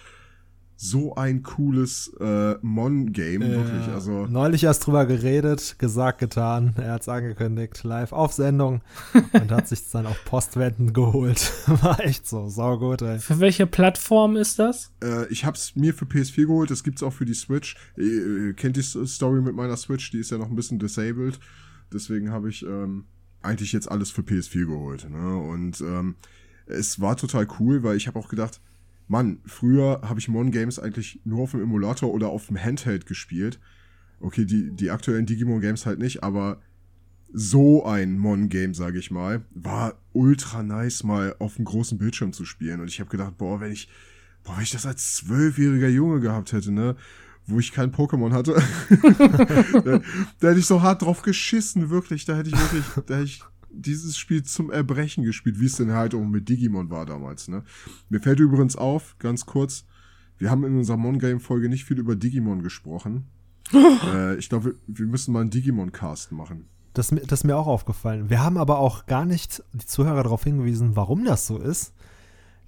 so 0.83 1.15
ein 1.15 1.45
cooles 1.45 2.13
äh, 2.19 2.57
Mon-Game, 2.61 3.43
ja. 3.43 3.49
wirklich. 3.51 3.87
Also 3.95 4.27
Neulich 4.27 4.65
erst 4.65 4.85
drüber 4.85 5.07
geredet, 5.07 5.77
gesagt, 5.79 6.19
getan. 6.19 6.75
Er 6.77 6.95
hat 6.95 7.03
es 7.03 7.09
angekündigt, 7.09 7.85
live 7.85 8.11
auf 8.11 8.33
Sendung 8.33 8.83
und 9.33 9.53
hat 9.53 9.69
sich 9.69 9.89
dann 9.91 10.07
auch 10.07 10.17
Postwenden 10.25 10.93
geholt. 10.93 11.53
War 11.67 12.01
echt 12.01 12.27
so, 12.27 12.49
saugut, 12.49 13.01
ey. 13.03 13.21
Für 13.21 13.39
welche 13.39 13.69
Plattform 13.69 14.37
ist 14.37 14.59
das? 14.59 14.91
Äh, 15.01 15.29
ich 15.29 15.45
habe 15.45 15.57
es 15.57 15.77
mir 15.77 15.95
für 15.95 16.05
PS4 16.05 16.47
geholt, 16.47 16.73
das 16.73 16.83
gibt 16.83 16.99
es 16.99 17.05
auch 17.05 17.13
für 17.13 17.27
die 17.27 17.35
Switch. 17.35 17.77
Ihr, 17.97 18.47
ihr 18.47 18.55
kennt 18.55 18.77
die 18.77 18.83
Story 18.83 19.41
mit 19.41 19.55
meiner 19.55 19.77
Switch, 19.77 20.11
die 20.11 20.19
ist 20.19 20.33
ja 20.33 20.39
noch 20.39 20.51
ein 20.51 20.57
bisschen 20.57 20.81
disabled. 20.81 21.39
Deswegen 21.93 22.33
habe 22.33 22.49
ich 22.49 22.67
ähm, 22.67 23.05
eigentlich 23.41 23.73
jetzt 23.73 23.89
alles 23.89 24.11
für 24.11 24.23
PS4 24.23 24.67
geholt. 24.67 25.09
Ne? 25.09 25.37
Und 25.37 25.81
ähm, 25.81 26.17
es 26.67 27.01
war 27.01 27.17
total 27.17 27.47
cool, 27.61 27.85
weil 27.85 27.97
ich 27.97 28.09
habe 28.09 28.19
auch 28.19 28.29
gedacht, 28.29 28.61
Mann, 29.13 29.41
früher 29.45 30.01
habe 30.03 30.19
ich 30.19 30.29
Mon 30.29 30.51
Games 30.51 30.79
eigentlich 30.79 31.21
nur 31.25 31.43
auf 31.43 31.51
dem 31.51 31.61
Emulator 31.61 32.13
oder 32.13 32.29
auf 32.29 32.47
dem 32.47 32.57
Handheld 32.57 33.05
gespielt. 33.05 33.61
Okay, 34.21 34.47
die, 34.47 34.71
die 34.75 34.91
aktuellen 34.91 35.27
Digimon 35.27 35.61
Games 35.61 35.85
halt 35.85 35.99
nicht, 35.99 36.25
aber 36.25 36.63
so 37.31 37.85
ein 37.85 38.19
Mon-Game, 38.19 38.73
sage 38.73 38.99
ich 38.99 39.11
mal, 39.11 39.45
war 39.55 39.99
ultra 40.13 40.63
nice, 40.63 41.03
mal 41.03 41.37
auf 41.41 41.57
dem 41.57 41.67
großen 41.67 41.99
Bildschirm 41.99 42.33
zu 42.33 42.47
spielen. 42.47 42.81
Und 42.81 42.89
ich 42.89 43.01
habe 43.01 43.11
gedacht, 43.11 43.37
boah, 43.37 43.61
wenn 43.61 43.73
ich, 43.73 43.91
boah, 44.45 44.57
wenn 44.57 44.63
ich 44.63 44.71
das 44.71 44.87
als 44.87 45.17
zwölfjähriger 45.17 45.89
Junge 45.89 46.21
gehabt 46.21 46.53
hätte, 46.53 46.73
ne, 46.73 46.97
wo 47.47 47.59
ich 47.59 47.73
kein 47.73 47.93
Pokémon 47.93 48.33
hatte, 48.33 48.55
da, 49.85 50.01
da, 50.41 50.49
hätte 50.49 50.59
ich 50.59 50.67
so 50.67 50.81
hart 50.81 51.03
drauf 51.03 51.21
geschissen, 51.21 51.91
wirklich. 51.91 52.25
Da 52.25 52.37
hätte 52.37 52.49
ich 52.49 52.59
wirklich, 52.59 52.85
da 53.07 53.15
hätte 53.15 53.25
ich 53.25 53.43
dieses 53.75 54.17
Spiel 54.17 54.43
zum 54.43 54.71
Erbrechen 54.71 55.25
gespielt, 55.25 55.61
wie 55.61 55.67
es 55.67 55.77
denn 55.77 55.93
halt 55.93 56.15
auch 56.15 56.25
mit 56.25 56.49
Digimon 56.49 56.91
war 56.91 57.07
damals. 57.07 57.49
Ne? 57.49 57.65
Mir 58.09 58.21
fällt 58.21 58.41
übrigens 58.41 58.77
auf, 58.77 59.17
ganz 59.19 59.47
kurz, 59.47 59.85
wir 60.39 60.51
haben 60.51 60.65
in 60.65 60.77
unserer 60.77 60.97
Mon-Game-Folge 60.97 61.69
nicht 61.69 61.85
viel 61.85 61.99
über 61.99 62.17
Digimon 62.17 62.63
gesprochen. 62.63 63.27
äh, 63.73 64.37
ich 64.37 64.49
glaube, 64.49 64.77
wir 64.87 65.07
müssen 65.07 65.33
mal 65.33 65.41
einen 65.41 65.51
Digimon-Cast 65.51 66.33
machen. 66.33 66.67
Das, 66.95 67.09
das 67.09 67.41
ist 67.41 67.45
mir 67.45 67.57
auch 67.57 67.67
aufgefallen. 67.67 68.29
Wir 68.29 68.43
haben 68.43 68.59
aber 68.59 68.79
auch 68.79 69.07
gar 69.07 69.25
nicht 69.25 69.63
die 69.73 69.87
Zuhörer 69.87 70.23
darauf 70.23 70.45
hingewiesen, 70.45 70.95
warum 70.95 71.25
das 71.25 71.47
so 71.47 71.59
ist. 71.59 71.95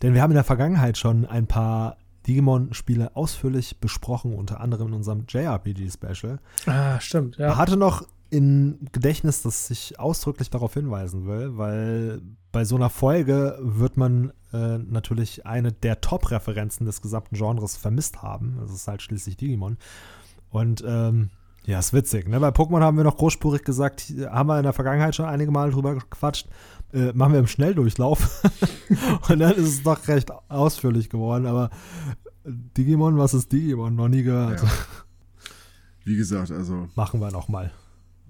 Denn 0.02 0.14
wir 0.14 0.22
haben 0.22 0.30
in 0.30 0.36
der 0.36 0.44
Vergangenheit 0.44 0.98
schon 0.98 1.26
ein 1.26 1.46
paar 1.46 1.98
Digimon-Spiele 2.26 3.16
ausführlich 3.16 3.80
besprochen, 3.80 4.34
unter 4.34 4.60
anderem 4.60 4.88
in 4.88 4.94
unserem 4.94 5.24
JRPG-Special. 5.28 6.38
Ah, 6.66 6.98
stimmt, 7.00 7.36
ja. 7.36 7.56
Hatte 7.56 7.76
noch 7.76 8.06
in 8.34 8.88
Gedächtnis, 8.90 9.42
das 9.42 9.70
ich 9.70 10.00
ausdrücklich 10.00 10.50
darauf 10.50 10.74
hinweisen 10.74 11.24
will, 11.28 11.56
weil 11.56 12.20
bei 12.50 12.64
so 12.64 12.74
einer 12.74 12.90
Folge 12.90 13.56
wird 13.60 13.96
man 13.96 14.32
äh, 14.52 14.78
natürlich 14.78 15.46
eine 15.46 15.70
der 15.70 16.00
Top-Referenzen 16.00 16.84
des 16.84 17.00
gesamten 17.00 17.36
Genres 17.36 17.76
vermisst 17.76 18.22
haben. 18.22 18.56
Das 18.60 18.72
ist 18.72 18.88
halt 18.88 19.02
schließlich 19.02 19.36
Digimon. 19.36 19.78
Und 20.50 20.82
ähm, 20.84 21.30
ja, 21.64 21.78
ist 21.78 21.92
witzig. 21.92 22.28
Ne? 22.28 22.40
Bei 22.40 22.48
Pokémon 22.48 22.80
haben 22.80 22.96
wir 22.96 23.04
noch 23.04 23.18
großspurig 23.18 23.62
gesagt, 23.62 24.12
haben 24.28 24.48
wir 24.48 24.56
in 24.56 24.64
der 24.64 24.72
Vergangenheit 24.72 25.14
schon 25.14 25.26
einige 25.26 25.52
Male 25.52 25.70
drüber 25.70 25.94
gequatscht, 25.94 26.48
äh, 26.92 27.12
machen 27.12 27.34
wir 27.34 27.38
im 27.38 27.46
Schnelldurchlauf. 27.46 28.42
und 29.28 29.38
dann 29.38 29.52
ist 29.52 29.68
es 29.68 29.82
doch 29.84 30.08
recht 30.08 30.32
ausführlich 30.48 31.08
geworden. 31.08 31.46
Aber 31.46 31.70
Digimon, 32.44 33.16
was 33.16 33.32
ist 33.32 33.52
Digimon? 33.52 33.94
Noch 33.94 34.08
nie 34.08 34.24
gehört. 34.24 34.60
Ja. 34.60 34.68
Wie 36.04 36.16
gesagt, 36.16 36.50
also. 36.50 36.88
Machen 36.96 37.20
wir 37.20 37.30
nochmal. 37.30 37.70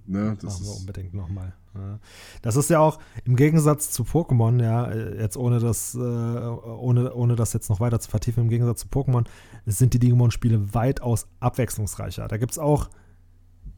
Ne, 0.07 0.37
das 0.41 0.61
Machen 0.61 0.67
wir 0.67 0.77
unbedingt 0.77 1.15
nochmal. 1.15 1.55
Ja. 1.75 1.99
Das 2.43 2.57
ist 2.57 2.69
ja 2.69 2.79
auch 2.79 2.99
im 3.25 3.37
Gegensatz 3.37 3.91
zu 3.91 4.03
Pokémon, 4.03 4.63
ja, 4.63 4.93
jetzt 4.93 5.37
ohne 5.37 5.61
das, 5.61 5.95
äh, 5.95 5.99
ohne, 5.99 7.15
ohne 7.15 7.37
das 7.37 7.53
jetzt 7.53 7.71
noch 7.71 7.81
weiter 7.81 7.99
zu 8.01 8.11
vertiefen, 8.11 8.45
im 8.45 8.49
Gegensatz 8.51 8.81
zu 8.81 8.89
Pokémon 8.89 9.25
sind 9.65 9.95
die 9.95 9.99
Digimon-Spiele 9.99 10.75
weitaus 10.75 11.27
abwechslungsreicher. 11.41 12.29
Da 12.29 12.37
gibt 12.37 12.53
es 12.53 12.59
auch 12.59 12.91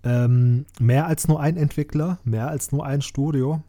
ähm, 0.03 0.67
mehr 0.81 1.07
als 1.07 1.29
nur 1.29 1.41
ein 1.41 1.57
Entwickler, 1.57 2.19
mehr 2.25 2.49
als 2.49 2.73
nur 2.73 2.85
ein 2.85 3.03
Studio. 3.03 3.63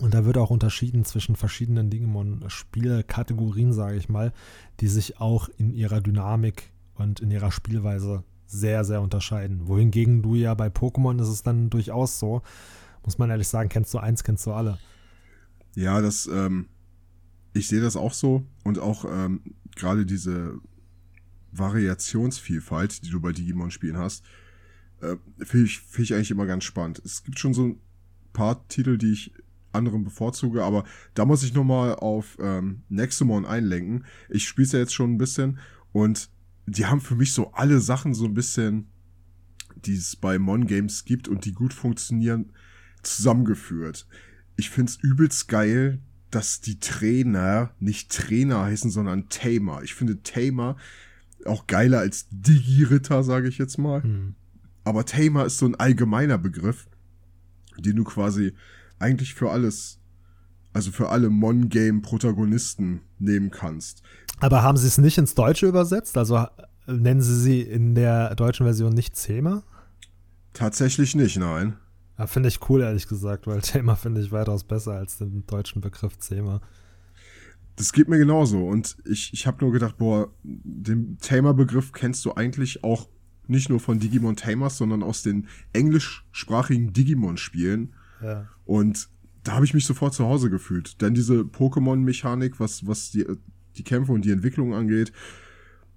Und 0.00 0.14
da 0.14 0.24
wird 0.24 0.38
auch 0.38 0.50
unterschieden 0.50 1.04
zwischen 1.04 1.36
verschiedenen 1.36 1.90
Digimon-Spielkategorien, 1.90 3.72
sage 3.72 3.96
ich 3.96 4.08
mal, 4.08 4.32
die 4.80 4.88
sich 4.88 5.20
auch 5.20 5.48
in 5.56 5.72
ihrer 5.72 6.00
Dynamik 6.00 6.70
und 6.94 7.20
in 7.20 7.30
ihrer 7.30 7.50
Spielweise 7.50 8.24
sehr, 8.52 8.84
sehr 8.84 9.00
unterscheiden. 9.00 9.66
Wohingegen 9.66 10.22
du 10.22 10.34
ja 10.34 10.54
bei 10.54 10.68
Pokémon 10.68 11.20
ist 11.20 11.28
es 11.28 11.42
dann 11.42 11.70
durchaus 11.70 12.18
so, 12.18 12.42
muss 13.04 13.18
man 13.18 13.30
ehrlich 13.30 13.48
sagen, 13.48 13.68
kennst 13.68 13.92
du 13.94 13.98
eins, 13.98 14.22
kennst 14.22 14.46
du 14.46 14.52
alle. 14.52 14.78
Ja, 15.74 16.00
das, 16.00 16.28
ähm, 16.32 16.68
ich 17.54 17.66
sehe 17.68 17.80
das 17.80 17.96
auch 17.96 18.12
so 18.12 18.44
und 18.62 18.78
auch 18.78 19.04
ähm, 19.04 19.40
gerade 19.74 20.06
diese 20.06 20.58
Variationsvielfalt, 21.52 23.04
die 23.04 23.10
du 23.10 23.20
bei 23.20 23.32
Digimon-Spielen 23.32 23.98
hast, 23.98 24.24
äh, 25.00 25.16
finde 25.38 25.66
ich, 25.66 25.80
find 25.80 26.10
ich 26.10 26.14
eigentlich 26.14 26.30
immer 26.30 26.46
ganz 26.46 26.64
spannend. 26.64 27.02
Es 27.04 27.24
gibt 27.24 27.38
schon 27.38 27.54
so 27.54 27.64
ein 27.64 27.80
paar 28.32 28.66
Titel, 28.68 28.98
die 28.98 29.12
ich 29.12 29.32
anderen 29.72 30.04
bevorzuge, 30.04 30.62
aber 30.62 30.84
da 31.14 31.24
muss 31.24 31.42
ich 31.42 31.54
nochmal 31.54 31.94
auf 31.94 32.36
ähm, 32.40 32.82
Nexomon 32.88 33.46
einlenken. 33.46 34.04
Ich 34.28 34.46
spiele 34.46 34.66
es 34.66 34.72
ja 34.72 34.78
jetzt 34.78 34.94
schon 34.94 35.14
ein 35.14 35.18
bisschen 35.18 35.58
und 35.92 36.30
die 36.76 36.86
haben 36.86 37.00
für 37.00 37.14
mich 37.14 37.32
so 37.32 37.52
alle 37.52 37.80
Sachen 37.80 38.14
so 38.14 38.24
ein 38.24 38.34
bisschen, 38.34 38.88
die 39.76 39.94
es 39.94 40.16
bei 40.16 40.38
Mon 40.38 40.66
Games 40.66 41.04
gibt 41.04 41.28
und 41.28 41.44
die 41.44 41.52
gut 41.52 41.72
funktionieren, 41.72 42.52
zusammengeführt. 43.02 44.06
Ich 44.56 44.70
find's 44.70 44.96
übelst 44.96 45.48
geil, 45.48 46.00
dass 46.30 46.60
die 46.60 46.78
Trainer 46.78 47.74
nicht 47.78 48.10
Trainer 48.10 48.62
heißen, 48.62 48.90
sondern 48.90 49.28
Tamer. 49.28 49.82
Ich 49.82 49.94
finde 49.94 50.22
Tamer 50.22 50.76
auch 51.44 51.66
geiler 51.66 51.98
als 51.98 52.26
Digi-Ritter, 52.30 53.22
sage 53.22 53.48
ich 53.48 53.58
jetzt 53.58 53.78
mal. 53.78 54.02
Mhm. 54.02 54.34
Aber 54.84 55.04
Tamer 55.04 55.44
ist 55.44 55.58
so 55.58 55.66
ein 55.66 55.74
allgemeiner 55.74 56.38
Begriff, 56.38 56.88
den 57.78 57.96
du 57.96 58.04
quasi 58.04 58.52
eigentlich 58.98 59.34
für 59.34 59.50
alles, 59.50 60.00
also 60.72 60.90
für 60.90 61.10
alle 61.10 61.30
Mon-Game-Protagonisten 61.30 63.00
nehmen 63.18 63.50
kannst. 63.50 64.02
Aber 64.42 64.64
haben 64.64 64.76
sie 64.76 64.88
es 64.88 64.98
nicht 64.98 65.18
ins 65.18 65.36
Deutsche 65.36 65.66
übersetzt? 65.66 66.18
Also 66.18 66.36
äh, 66.36 66.48
nennen 66.88 67.22
sie 67.22 67.40
sie 67.40 67.60
in 67.60 67.94
der 67.94 68.34
deutschen 68.34 68.66
Version 68.66 68.92
nicht 68.92 69.14
Thema? 69.14 69.62
Tatsächlich 70.52 71.14
nicht, 71.14 71.38
nein. 71.38 71.76
Ja, 72.18 72.26
finde 72.26 72.48
ich 72.48 72.68
cool, 72.68 72.82
ehrlich 72.82 73.06
gesagt, 73.06 73.46
weil 73.46 73.60
Thema 73.62 73.94
finde 73.94 74.20
ich 74.20 74.32
weitaus 74.32 74.64
besser 74.64 74.94
als 74.94 75.18
den 75.18 75.46
deutschen 75.46 75.80
Begriff 75.80 76.16
Thema. 76.16 76.60
Das 77.76 77.92
geht 77.92 78.08
mir 78.08 78.18
genauso. 78.18 78.66
Und 78.66 78.96
ich, 79.04 79.32
ich 79.32 79.46
habe 79.46 79.64
nur 79.64 79.72
gedacht, 79.72 79.96
boah, 79.98 80.28
den 80.42 81.18
Tamer-Begriff 81.18 81.92
kennst 81.92 82.24
du 82.24 82.34
eigentlich 82.34 82.82
auch 82.82 83.08
nicht 83.46 83.68
nur 83.68 83.78
von 83.78 84.00
Digimon 84.00 84.34
Tamers, 84.34 84.76
sondern 84.76 85.04
aus 85.04 85.22
den 85.22 85.46
englischsprachigen 85.72 86.92
Digimon-Spielen. 86.92 87.94
Ja. 88.20 88.48
Und 88.64 89.08
da 89.44 89.52
habe 89.52 89.64
ich 89.64 89.72
mich 89.72 89.86
sofort 89.86 90.14
zu 90.14 90.24
Hause 90.24 90.50
gefühlt. 90.50 91.00
Denn 91.00 91.14
diese 91.14 91.42
Pokémon-Mechanik, 91.42 92.58
was, 92.58 92.88
was 92.88 93.12
die, 93.12 93.24
die 93.76 93.84
Kämpfe 93.84 94.12
und 94.12 94.24
die 94.24 94.32
Entwicklung 94.32 94.74
angeht, 94.74 95.12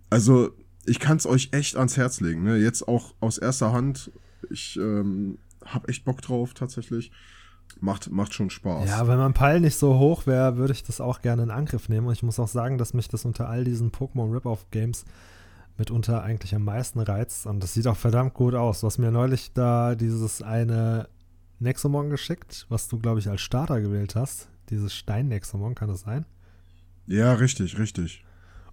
also 0.10 0.52
ich 0.86 1.00
kann 1.00 1.18
es 1.18 1.26
euch 1.26 1.50
echt 1.52 1.76
ans 1.76 1.98
Herz 1.98 2.22
legen. 2.22 2.44
Ne? 2.44 2.58
Jetzt 2.58 2.88
auch 2.88 3.14
aus 3.20 3.38
erster 3.38 3.74
Hand. 3.74 4.12
Ich 4.50 4.78
ähm, 4.78 5.40
habe 5.66 5.88
echt 5.90 6.06
Bock 6.06 6.22
drauf 6.22 6.54
tatsächlich. 6.54 7.12
Macht, 7.82 8.10
macht 8.12 8.34
schon 8.34 8.50
Spaß. 8.50 8.88
Ja, 8.90 9.08
wenn 9.08 9.18
mein 9.18 9.34
Peil 9.34 9.60
nicht 9.60 9.76
so 9.76 9.98
hoch 9.98 10.28
wäre, 10.28 10.56
würde 10.56 10.74
ich 10.74 10.84
das 10.84 11.02
auch 11.02 11.22
gerne 11.22 11.44
in 11.44 11.52
Angriff 11.52 11.90
nehmen. 11.90 12.08
Und 12.08 12.14
ich 12.14 12.24
muss 12.24 12.40
auch 12.40 12.48
sagen, 12.48 12.78
dass 12.78 12.94
mich 12.94 13.10
das 13.10 13.26
unter 13.26 13.50
all 13.50 13.64
diesen 13.64 13.92
Pokémon 13.92 14.32
Rip-Off-Games 14.32 15.04
mitunter 15.78 16.24
eigentlich 16.24 16.56
am 16.56 16.64
meisten 16.64 17.00
reizt. 17.00 17.48
Und 17.48 17.62
das 17.62 17.74
sieht 17.74 17.88
auch 17.88 17.98
verdammt 17.98 18.34
gut 18.34 18.54
aus. 18.54 18.82
Du 18.82 18.88
hast 18.88 18.98
mir 18.98 19.12
neulich 19.12 19.52
da 19.54 19.96
dieses 19.96 20.42
eine 20.42 21.10
Nexomon 21.60 22.10
geschickt, 22.10 22.66
was 22.70 22.88
du, 22.88 23.00
glaube 23.00 23.20
ich, 23.20 23.30
als 23.30 23.42
Starter 23.42 23.82
gewählt 23.82 24.16
hast. 24.16 24.48
Dieses 24.70 24.94
Stein-Nexomon, 24.94 25.76
kann 25.76 25.90
das 25.90 26.02
sein? 26.02 26.26
Ja, 27.08 27.34
richtig, 27.34 27.78
richtig. 27.78 28.24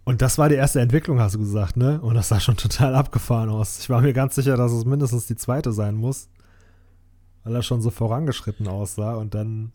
Und 0.04 0.20
das 0.20 0.36
war 0.36 0.48
die 0.48 0.56
erste 0.56 0.80
Entwicklung, 0.80 1.20
hast 1.20 1.34
du 1.36 1.38
gesagt, 1.38 1.76
ne? 1.76 2.00
Und 2.00 2.14
das 2.14 2.28
sah 2.28 2.40
schon 2.40 2.56
total 2.56 2.94
abgefahren 2.94 3.50
aus. 3.50 3.78
Ich 3.80 3.90
war 3.90 4.00
mir 4.00 4.12
ganz 4.12 4.34
sicher, 4.34 4.56
dass 4.56 4.72
es 4.72 4.84
mindestens 4.84 5.26
die 5.26 5.36
zweite 5.36 5.72
sein 5.72 5.94
muss, 5.94 6.28
weil 7.44 7.54
er 7.54 7.62
schon 7.62 7.80
so 7.82 7.90
vorangeschritten 7.90 8.66
aussah. 8.66 9.14
Und 9.14 9.34
dann, 9.34 9.72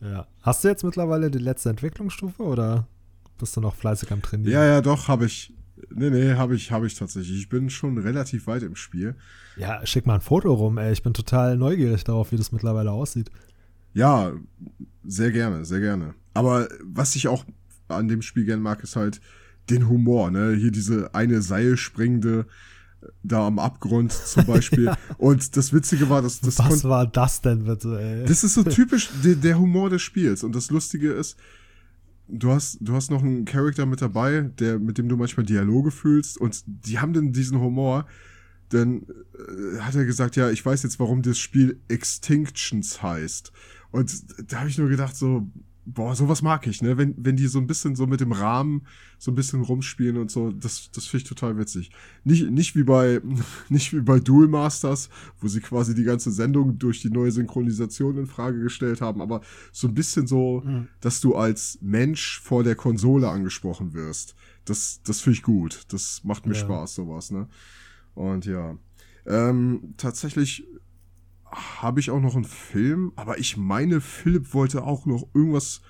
ja. 0.00 0.26
Hast 0.42 0.64
du 0.64 0.68
jetzt 0.68 0.82
mittlerweile 0.82 1.30
die 1.30 1.38
letzte 1.38 1.70
Entwicklungsstufe 1.70 2.42
oder 2.42 2.88
bist 3.38 3.56
du 3.56 3.60
noch 3.60 3.74
fleißig 3.74 4.10
am 4.12 4.22
Trainieren? 4.22 4.52
Ja, 4.52 4.64
ja, 4.64 4.80
doch, 4.80 5.08
habe 5.08 5.26
ich. 5.26 5.54
Nee, 5.94 6.10
nee, 6.10 6.34
habe 6.34 6.56
ich, 6.56 6.72
habe 6.72 6.86
ich 6.86 6.94
tatsächlich. 6.94 7.38
Ich 7.38 7.48
bin 7.48 7.70
schon 7.70 7.96
relativ 7.96 8.46
weit 8.46 8.62
im 8.62 8.76
Spiel. 8.76 9.14
Ja, 9.56 9.84
schick 9.86 10.06
mal 10.06 10.16
ein 10.16 10.20
Foto 10.20 10.52
rum, 10.52 10.78
ey. 10.78 10.92
Ich 10.92 11.02
bin 11.02 11.14
total 11.14 11.56
neugierig 11.56 12.04
darauf, 12.04 12.32
wie 12.32 12.36
das 12.36 12.52
mittlerweile 12.52 12.90
aussieht. 12.90 13.30
Ja, 13.94 14.32
sehr 15.04 15.30
gerne, 15.30 15.64
sehr 15.64 15.80
gerne. 15.80 16.14
Aber 16.34 16.68
was 16.84 17.16
ich 17.16 17.28
auch 17.28 17.44
an 17.90 18.08
dem 18.08 18.22
Spiel 18.22 18.44
gerne 18.44 18.62
mag, 18.62 18.82
ist 18.82 18.96
halt 18.96 19.20
den 19.68 19.88
Humor, 19.88 20.30
ne? 20.30 20.54
Hier 20.54 20.70
diese 20.70 21.14
eine 21.14 21.42
Seilspringende 21.42 22.46
äh, 23.00 23.06
da 23.22 23.46
am 23.46 23.58
Abgrund 23.58 24.12
zum 24.12 24.46
Beispiel. 24.46 24.84
ja. 24.86 24.98
Und 25.18 25.56
das 25.56 25.72
Witzige 25.72 26.08
war, 26.08 26.22
dass 26.22 26.40
das. 26.40 26.58
Was 26.58 26.84
war 26.84 27.06
das 27.06 27.40
denn 27.40 27.64
bitte, 27.64 28.00
ey? 28.00 28.24
Das 28.26 28.44
ist 28.44 28.54
so 28.54 28.62
typisch 28.64 29.10
der, 29.24 29.36
der 29.36 29.58
Humor 29.58 29.90
des 29.90 30.02
Spiels. 30.02 30.42
Und 30.42 30.54
das 30.54 30.70
Lustige 30.70 31.12
ist, 31.12 31.36
du 32.28 32.52
hast, 32.52 32.78
du 32.80 32.94
hast 32.94 33.10
noch 33.10 33.22
einen 33.22 33.44
Charakter 33.44 33.86
mit 33.86 34.02
dabei, 34.02 34.50
der, 34.58 34.78
mit 34.78 34.98
dem 34.98 35.08
du 35.08 35.16
manchmal 35.16 35.46
Dialoge 35.46 35.90
fühlst 35.90 36.38
und 36.38 36.62
die 36.66 36.98
haben 36.98 37.12
dann 37.12 37.32
diesen 37.32 37.60
Humor. 37.60 38.06
Dann 38.70 39.02
äh, 39.02 39.80
hat 39.80 39.96
er 39.96 40.04
gesagt, 40.04 40.36
ja, 40.36 40.48
ich 40.48 40.64
weiß 40.64 40.84
jetzt, 40.84 41.00
warum 41.00 41.22
das 41.22 41.38
Spiel 41.38 41.80
Extinctions 41.88 43.02
heißt. 43.02 43.52
Und 43.90 44.12
da 44.50 44.60
habe 44.60 44.68
ich 44.68 44.78
nur 44.78 44.88
gedacht, 44.88 45.16
so, 45.16 45.50
boah, 45.86 46.14
sowas 46.14 46.42
mag 46.42 46.66
ich, 46.66 46.82
ne? 46.82 46.96
Wenn, 46.98 47.14
wenn 47.16 47.36
die 47.36 47.46
so 47.46 47.58
ein 47.58 47.66
bisschen 47.66 47.96
so 47.96 48.06
mit 48.06 48.20
dem 48.20 48.32
Rahmen 48.32 48.86
so 49.18 49.30
ein 49.30 49.34
bisschen 49.34 49.62
rumspielen 49.62 50.16
und 50.16 50.30
so, 50.30 50.50
das, 50.50 50.90
das 50.92 51.06
finde 51.06 51.22
ich 51.22 51.28
total 51.28 51.58
witzig. 51.58 51.90
Nicht, 52.24 52.50
nicht 52.50 52.76
wie 52.76 52.84
bei, 52.84 53.20
nicht 53.68 53.92
wie 53.92 54.00
bei 54.00 54.20
Duel 54.20 54.48
Masters, 54.48 55.08
wo 55.40 55.48
sie 55.48 55.60
quasi 55.60 55.94
die 55.94 56.04
ganze 56.04 56.30
Sendung 56.30 56.78
durch 56.78 57.00
die 57.00 57.10
neue 57.10 57.32
Synchronisation 57.32 58.18
in 58.18 58.26
Frage 58.26 58.60
gestellt 58.60 59.00
haben, 59.00 59.20
aber 59.20 59.40
so 59.72 59.88
ein 59.88 59.94
bisschen 59.94 60.26
so, 60.26 60.62
mhm. 60.64 60.88
dass 61.00 61.20
du 61.20 61.34
als 61.34 61.78
Mensch 61.80 62.40
vor 62.40 62.62
der 62.62 62.74
Konsole 62.74 63.28
angesprochen 63.28 63.94
wirst. 63.94 64.34
Das, 64.64 65.00
das 65.04 65.20
finde 65.20 65.38
ich 65.38 65.42
gut. 65.42 65.84
Das 65.88 66.22
macht 66.24 66.46
mir 66.46 66.54
ja. 66.54 66.60
Spaß, 66.60 66.94
sowas, 66.94 67.30
ne? 67.30 67.48
Und 68.14 68.44
ja. 68.46 68.76
Ähm, 69.26 69.94
tatsächlich 69.96 70.66
habe 71.50 72.00
ich 72.00 72.10
auch 72.10 72.20
noch 72.20 72.34
einen 72.34 72.44
Film, 72.44 73.12
aber 73.16 73.38
ich 73.38 73.56
meine, 73.56 74.00
Philipp 74.00 74.54
wollte 74.54 74.84
auch 74.84 75.06
noch 75.06 75.28
irgendwas 75.34 75.82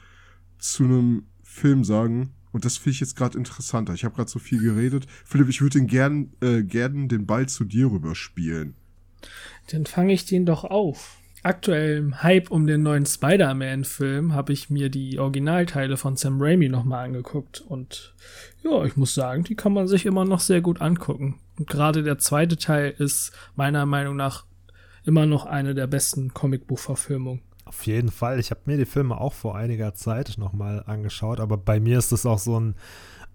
zu 0.58 0.84
einem 0.84 1.26
Film 1.42 1.84
sagen. 1.84 2.34
Und 2.52 2.64
das 2.64 2.76
finde 2.76 2.94
ich 2.94 3.00
jetzt 3.00 3.16
gerade 3.16 3.38
interessanter. 3.38 3.94
Ich 3.94 4.04
habe 4.04 4.14
gerade 4.14 4.30
so 4.30 4.38
viel 4.38 4.60
geredet. 4.60 5.06
Philipp, 5.24 5.48
ich 5.48 5.60
würde 5.60 5.78
den 5.78 5.86
gern, 5.86 6.32
äh, 6.40 6.62
gern 6.62 7.08
den 7.08 7.26
Ball 7.26 7.48
zu 7.48 7.64
dir 7.64 7.90
rüberspielen. 7.90 8.74
Dann 9.70 9.86
fange 9.86 10.12
ich 10.12 10.24
den 10.24 10.46
doch 10.46 10.64
auf. 10.64 11.18
Aktuell 11.42 11.96
im 11.96 12.22
Hype 12.22 12.50
um 12.50 12.66
den 12.66 12.82
neuen 12.82 13.06
Spider-Man-Film 13.06 14.34
habe 14.34 14.52
ich 14.52 14.68
mir 14.68 14.90
die 14.90 15.18
Originalteile 15.18 15.96
von 15.96 16.16
Sam 16.16 16.40
Raimi 16.40 16.68
nochmal 16.68 17.06
angeguckt. 17.06 17.62
Und 17.62 18.14
ja, 18.62 18.84
ich 18.84 18.96
muss 18.96 19.14
sagen, 19.14 19.44
die 19.44 19.54
kann 19.54 19.72
man 19.72 19.88
sich 19.88 20.04
immer 20.04 20.24
noch 20.24 20.40
sehr 20.40 20.60
gut 20.60 20.82
angucken. 20.82 21.38
Und 21.58 21.68
gerade 21.68 22.02
der 22.02 22.18
zweite 22.18 22.58
Teil 22.58 22.94
ist 22.98 23.32
meiner 23.56 23.86
Meinung 23.86 24.16
nach 24.16 24.44
immer 25.04 25.26
noch 25.26 25.46
eine 25.46 25.74
der 25.74 25.86
besten 25.86 26.34
Comicbuchverfilmungen. 26.34 27.42
Auf 27.64 27.86
jeden 27.86 28.10
Fall. 28.10 28.40
Ich 28.40 28.50
habe 28.50 28.62
mir 28.64 28.76
die 28.76 28.84
Filme 28.84 29.20
auch 29.20 29.32
vor 29.32 29.56
einiger 29.56 29.94
Zeit 29.94 30.34
nochmal 30.38 30.82
angeschaut, 30.86 31.38
aber 31.38 31.56
bei 31.56 31.78
mir 31.78 31.98
ist 31.98 32.10
es 32.12 32.26
auch 32.26 32.38
so 32.38 32.58
ein 32.58 32.74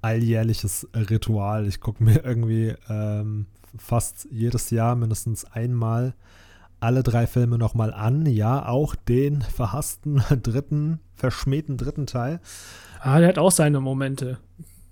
alljährliches 0.02 0.88
Ritual. 0.94 1.68
Ich 1.68 1.80
gucke 1.80 2.04
mir 2.04 2.24
irgendwie 2.26 2.74
ähm, 2.90 3.48
fast 3.78 4.28
jedes 4.30 4.70
Jahr 4.72 4.96
mindestens 4.96 5.46
einmal 5.46 6.16
alle 6.80 7.02
drei 7.02 7.28
Filme 7.28 7.58
nochmal 7.58 7.94
an. 7.94 8.26
Ja, 8.26 8.68
auch 8.68 8.96
den 8.96 9.42
verhassten 9.42 10.22
dritten, 10.44 11.00
verschmähten 11.16 11.78
dritten 11.78 12.06
Teil. 12.06 12.40
Ah, 13.00 13.20
der 13.20 13.30
hat 13.30 13.38
auch 13.38 13.52
seine 13.52 13.80
Momente. 13.80 14.38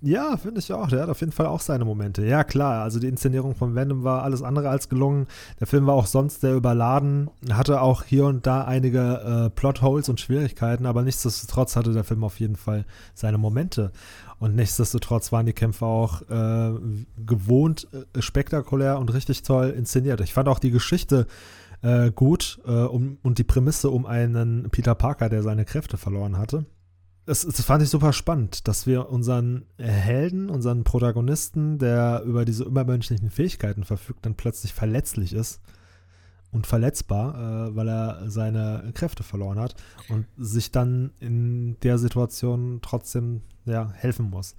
Ja, 0.06 0.36
finde 0.36 0.60
ich 0.60 0.70
auch. 0.70 0.88
Der 0.88 1.00
hat 1.00 1.08
auf 1.08 1.20
jeden 1.20 1.32
Fall 1.32 1.46
auch 1.46 1.60
seine 1.60 1.86
Momente. 1.86 2.26
Ja, 2.26 2.44
klar. 2.44 2.82
Also 2.82 3.00
die 3.00 3.08
Inszenierung 3.08 3.54
von 3.54 3.74
Venom 3.74 4.04
war 4.04 4.22
alles 4.22 4.42
andere 4.42 4.68
als 4.68 4.90
gelungen. 4.90 5.26
Der 5.60 5.66
Film 5.66 5.86
war 5.86 5.94
auch 5.94 6.04
sonst 6.04 6.42
sehr 6.42 6.54
überladen. 6.54 7.30
Hatte 7.50 7.80
auch 7.80 8.04
hier 8.04 8.26
und 8.26 8.46
da 8.46 8.64
einige 8.64 9.46
äh, 9.46 9.50
Plotholes 9.50 10.10
und 10.10 10.20
Schwierigkeiten, 10.20 10.84
aber 10.84 11.00
nichtsdestotrotz 11.02 11.74
hatte 11.74 11.94
der 11.94 12.04
Film 12.04 12.22
auf 12.22 12.38
jeden 12.38 12.56
Fall 12.56 12.84
seine 13.14 13.38
Momente. 13.38 13.92
Und 14.38 14.54
nichtsdestotrotz 14.54 15.32
waren 15.32 15.46
die 15.46 15.54
Kämpfe 15.54 15.86
auch 15.86 16.20
äh, 16.28 16.72
gewohnt 17.24 17.88
äh, 17.94 18.20
spektakulär 18.20 18.98
und 18.98 19.14
richtig 19.14 19.42
toll 19.42 19.70
inszeniert. 19.70 20.20
Ich 20.20 20.34
fand 20.34 20.48
auch 20.48 20.58
die 20.58 20.70
Geschichte 20.70 21.26
äh, 21.80 22.10
gut 22.10 22.60
äh, 22.66 22.72
um, 22.72 23.16
und 23.22 23.38
die 23.38 23.44
Prämisse 23.44 23.88
um 23.88 24.04
einen 24.04 24.68
Peter 24.70 24.94
Parker, 24.94 25.30
der 25.30 25.42
seine 25.42 25.64
Kräfte 25.64 25.96
verloren 25.96 26.36
hatte 26.36 26.66
das, 27.26 27.42
das 27.42 27.62
fand 27.62 27.82
ich 27.82 27.88
super 27.88 28.12
spannend, 28.12 28.68
dass 28.68 28.86
wir 28.86 29.08
unseren 29.08 29.64
Helden, 29.78 30.50
unseren 30.50 30.84
Protagonisten, 30.84 31.78
der 31.78 32.22
über 32.24 32.44
diese 32.44 32.64
übermenschlichen 32.64 33.30
Fähigkeiten 33.30 33.84
verfügt, 33.84 34.26
dann 34.26 34.34
plötzlich 34.34 34.74
verletzlich 34.74 35.32
ist 35.32 35.60
und 36.52 36.66
verletzbar, 36.66 37.34
äh, 37.68 37.76
weil 37.76 37.88
er 37.88 38.30
seine 38.30 38.90
Kräfte 38.94 39.22
verloren 39.22 39.58
hat 39.58 39.74
und 40.08 40.26
sich 40.36 40.70
dann 40.70 41.12
in 41.18 41.76
der 41.80 41.98
Situation 41.98 42.80
trotzdem 42.82 43.40
ja, 43.64 43.90
helfen 43.94 44.30
muss. 44.30 44.54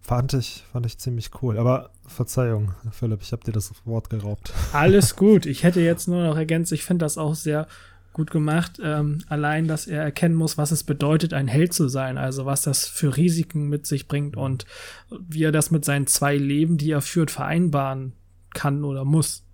Fand 0.00 0.34
ich, 0.34 0.62
fand 0.70 0.84
ich 0.84 0.98
ziemlich 0.98 1.30
cool. 1.40 1.58
Aber 1.58 1.90
Verzeihung, 2.06 2.74
Philipp, 2.90 3.22
ich 3.22 3.32
habe 3.32 3.42
dir 3.42 3.52
das 3.52 3.72
Wort 3.86 4.10
geraubt. 4.10 4.52
Alles 4.74 5.16
gut. 5.16 5.46
Ich 5.46 5.62
hätte 5.62 5.80
jetzt 5.80 6.08
nur 6.08 6.22
noch 6.22 6.36
ergänzt, 6.36 6.72
ich 6.72 6.84
finde 6.84 7.06
das 7.06 7.16
auch 7.16 7.34
sehr 7.34 7.66
gut 8.14 8.30
gemacht. 8.30 8.80
Ähm, 8.82 9.18
allein, 9.28 9.68
dass 9.68 9.86
er 9.86 10.02
erkennen 10.02 10.34
muss, 10.34 10.56
was 10.56 10.70
es 10.70 10.84
bedeutet, 10.84 11.34
ein 11.34 11.48
Held 11.48 11.74
zu 11.74 11.88
sein, 11.88 12.16
also 12.16 12.46
was 12.46 12.62
das 12.62 12.86
für 12.86 13.16
Risiken 13.16 13.68
mit 13.68 13.86
sich 13.86 14.08
bringt 14.08 14.36
und 14.36 14.64
wie 15.10 15.44
er 15.44 15.52
das 15.52 15.70
mit 15.70 15.84
seinen 15.84 16.06
zwei 16.06 16.36
Leben, 16.36 16.78
die 16.78 16.90
er 16.90 17.02
führt, 17.02 17.30
vereinbaren 17.30 18.14
kann 18.54 18.84
oder 18.84 19.04
muss. 19.04 19.44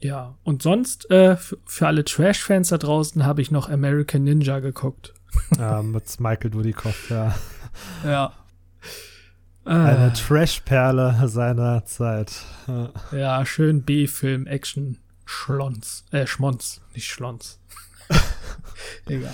Ja, 0.00 0.36
und 0.44 0.62
sonst 0.62 1.10
äh, 1.10 1.36
für 1.64 1.86
alle 1.86 2.04
Trash-Fans 2.04 2.68
da 2.68 2.78
draußen 2.78 3.24
habe 3.24 3.40
ich 3.40 3.50
noch 3.50 3.68
American 3.68 4.24
Ninja 4.24 4.60
geguckt. 4.60 5.14
Ja, 5.58 5.82
mit 5.82 6.20
Michael 6.20 6.50
Dudikoff, 6.50 7.10
ja. 7.10 7.34
Ja. 8.04 8.32
Eine 9.64 10.08
äh, 10.08 10.12
Trash-Perle 10.12 11.28
seiner 11.28 11.84
Zeit. 11.86 12.42
Ja, 12.66 12.90
ja 13.12 13.46
schön 13.46 13.82
B-Film, 13.82 14.46
Action, 14.46 14.98
Schlons, 15.24 16.04
äh, 16.10 16.26
Schmonz, 16.26 16.82
nicht 16.94 17.06
Schlons. 17.06 17.60
Egal. 19.06 19.32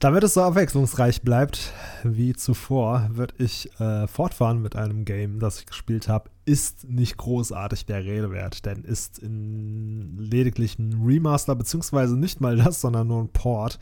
Damit 0.00 0.24
es 0.24 0.32
so 0.32 0.40
abwechslungsreich 0.40 1.20
bleibt 1.20 1.74
wie 2.04 2.32
zuvor, 2.32 3.10
würde 3.12 3.34
ich 3.36 3.70
äh, 3.78 4.06
fortfahren 4.06 4.62
mit 4.62 4.74
einem 4.74 5.04
Game, 5.04 5.40
das 5.40 5.60
ich 5.60 5.66
gespielt 5.66 6.08
habe. 6.08 6.30
Ist 6.46 6.88
nicht 6.88 7.18
großartig 7.18 7.84
der 7.84 8.02
Rede 8.02 8.30
wert, 8.30 8.64
denn 8.64 8.82
ist 8.82 9.18
in 9.18 10.16
lediglich 10.16 10.78
ein 10.78 11.02
Remaster, 11.04 11.54
beziehungsweise 11.54 12.16
nicht 12.16 12.40
mal 12.40 12.56
das, 12.56 12.80
sondern 12.80 13.08
nur 13.08 13.20
ein 13.20 13.28
Port. 13.28 13.78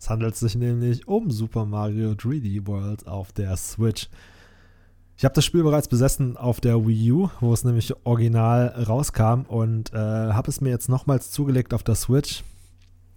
Es 0.00 0.08
handelt 0.08 0.36
sich 0.36 0.54
nämlich 0.54 1.06
um 1.06 1.30
Super 1.30 1.66
Mario 1.66 2.12
3D 2.12 2.66
World 2.66 3.06
auf 3.06 3.32
der 3.32 3.54
Switch. 3.58 4.08
Ich 5.18 5.26
habe 5.26 5.34
das 5.34 5.44
Spiel 5.44 5.64
bereits 5.64 5.88
besessen 5.88 6.38
auf 6.38 6.62
der 6.62 6.86
Wii 6.86 7.12
U, 7.12 7.28
wo 7.40 7.52
es 7.52 7.64
nämlich 7.64 7.92
original 8.06 8.68
rauskam 8.88 9.42
und 9.42 9.92
äh, 9.92 9.98
habe 9.98 10.48
es 10.48 10.62
mir 10.62 10.70
jetzt 10.70 10.88
nochmals 10.88 11.30
zugelegt 11.30 11.74
auf 11.74 11.82
der 11.82 11.96
Switch 11.96 12.42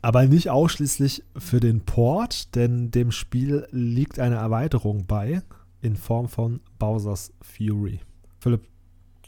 aber 0.02 0.26
nicht 0.26 0.50
ausschließlich 0.50 1.24
für 1.38 1.60
den 1.60 1.82
Port, 1.82 2.56
denn 2.56 2.92
dem 2.92 3.12
Spiel 3.12 3.68
liegt 3.72 4.20
eine 4.20 4.36
Erweiterung 4.36 5.06
bei 5.06 5.42
in 5.82 5.96
Form 5.96 6.28
von 6.28 6.60
Bowser's 6.80 7.32
Fury. 7.42 8.00
Philipp, 8.40 8.68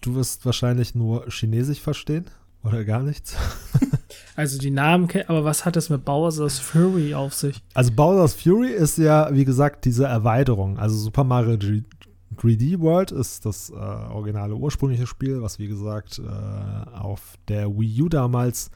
du 0.01 0.15
wirst 0.15 0.45
wahrscheinlich 0.45 0.95
nur 0.95 1.29
Chinesisch 1.29 1.79
verstehen 1.79 2.25
oder 2.63 2.83
gar 2.83 3.03
nichts. 3.03 3.35
Also 4.35 4.57
die 4.57 4.71
Namen, 4.71 5.09
aber 5.27 5.43
was 5.43 5.65
hat 5.65 5.77
es 5.77 5.89
mit 5.89 6.05
Bowser's 6.05 6.59
Fury 6.59 7.13
auf 7.13 7.33
sich? 7.33 7.61
Also 7.73 7.91
Bowser's 7.91 8.33
Fury 8.33 8.71
ist 8.71 8.97
ja, 8.97 9.33
wie 9.33 9.45
gesagt, 9.45 9.85
diese 9.85 10.05
Erweiterung. 10.05 10.77
Also 10.77 10.95
Super 10.97 11.23
Mario 11.23 11.55
3D 12.35 12.79
World 12.79 13.11
ist 13.11 13.45
das 13.45 13.69
äh, 13.69 13.73
originale 13.73 14.55
ursprüngliche 14.55 15.07
Spiel, 15.07 15.41
was 15.41 15.59
wie 15.59 15.67
gesagt 15.67 16.19
äh, 16.19 16.89
auf 16.95 17.37
der 17.47 17.69
Wii 17.69 18.03
U 18.03 18.09
damals 18.09 18.71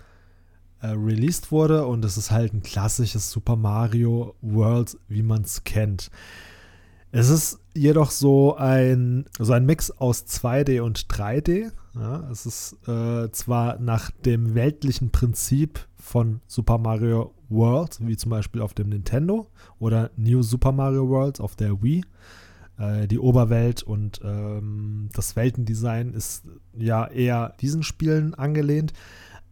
äh, 0.81 0.87
released 0.87 1.51
wurde 1.51 1.85
und 1.85 2.05
es 2.05 2.17
ist 2.17 2.31
halt 2.31 2.53
ein 2.53 2.61
klassisches 2.61 3.31
Super 3.31 3.55
Mario 3.55 4.35
World, 4.41 4.97
wie 5.07 5.23
man 5.23 5.41
es 5.41 5.63
kennt. 5.63 6.11
Es 7.11 7.29
ist 7.29 7.59
jedoch 7.73 8.11
so 8.11 8.55
ein, 8.57 9.25
so 9.39 9.53
ein 9.53 9.65
Mix 9.65 9.91
aus 9.91 10.25
2D 10.25 10.81
und 10.81 11.07
3D. 11.07 11.71
Ja, 11.95 12.29
es 12.29 12.45
ist 12.45 12.77
äh, 12.87 13.31
zwar 13.31 13.79
nach 13.79 14.11
dem 14.11 14.53
weltlichen 14.53 15.09
Prinzip 15.09 15.79
von 15.95 16.41
Super 16.47 16.77
Mario 16.77 17.33
World, 17.49 17.97
wie 18.01 18.17
zum 18.17 18.29
Beispiel 18.29 18.61
auf 18.61 18.73
dem 18.73 18.89
Nintendo 18.89 19.47
oder 19.79 20.11
New 20.15 20.43
Super 20.43 20.71
Mario 20.71 21.07
World 21.07 21.39
auf 21.39 21.55
der 21.55 21.81
Wii. 21.81 22.03
Äh, 22.77 23.07
die 23.07 23.19
Oberwelt 23.19 23.83
und 23.83 24.21
ähm, 24.23 25.09
das 25.13 25.35
Weltendesign 25.35 26.13
ist 26.13 26.43
ja 26.77 27.07
eher 27.07 27.55
diesen 27.61 27.81
Spielen 27.81 28.35
angelehnt 28.35 28.93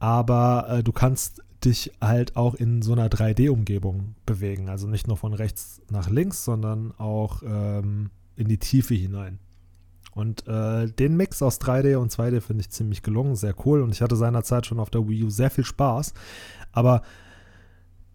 aber 0.05 0.67
äh, 0.69 0.83
du 0.83 0.91
kannst 0.91 1.41
dich 1.65 1.93
halt 1.99 2.35
auch 2.35 2.53
in 2.53 2.83
so 2.83 2.91
einer 2.91 3.07
3D-Umgebung 3.07 4.13
bewegen. 4.27 4.69
Also 4.69 4.85
nicht 4.85 5.07
nur 5.07 5.17
von 5.17 5.33
rechts 5.33 5.81
nach 5.89 6.11
links, 6.11 6.45
sondern 6.45 6.93
auch 6.99 7.41
ähm, 7.41 8.11
in 8.35 8.47
die 8.47 8.59
Tiefe 8.59 8.93
hinein. 8.93 9.39
Und 10.13 10.47
äh, 10.47 10.85
den 10.91 11.17
Mix 11.17 11.41
aus 11.41 11.59
3D 11.59 11.95
und 11.95 12.11
2D 12.11 12.39
finde 12.41 12.61
ich 12.61 12.69
ziemlich 12.69 13.01
gelungen, 13.01 13.35
sehr 13.35 13.55
cool. 13.65 13.81
Und 13.81 13.93
ich 13.93 14.03
hatte 14.03 14.15
seinerzeit 14.15 14.67
schon 14.67 14.79
auf 14.79 14.91
der 14.91 15.09
Wii 15.09 15.23
U 15.23 15.29
sehr 15.31 15.49
viel 15.49 15.65
Spaß. 15.65 16.13
Aber 16.71 17.01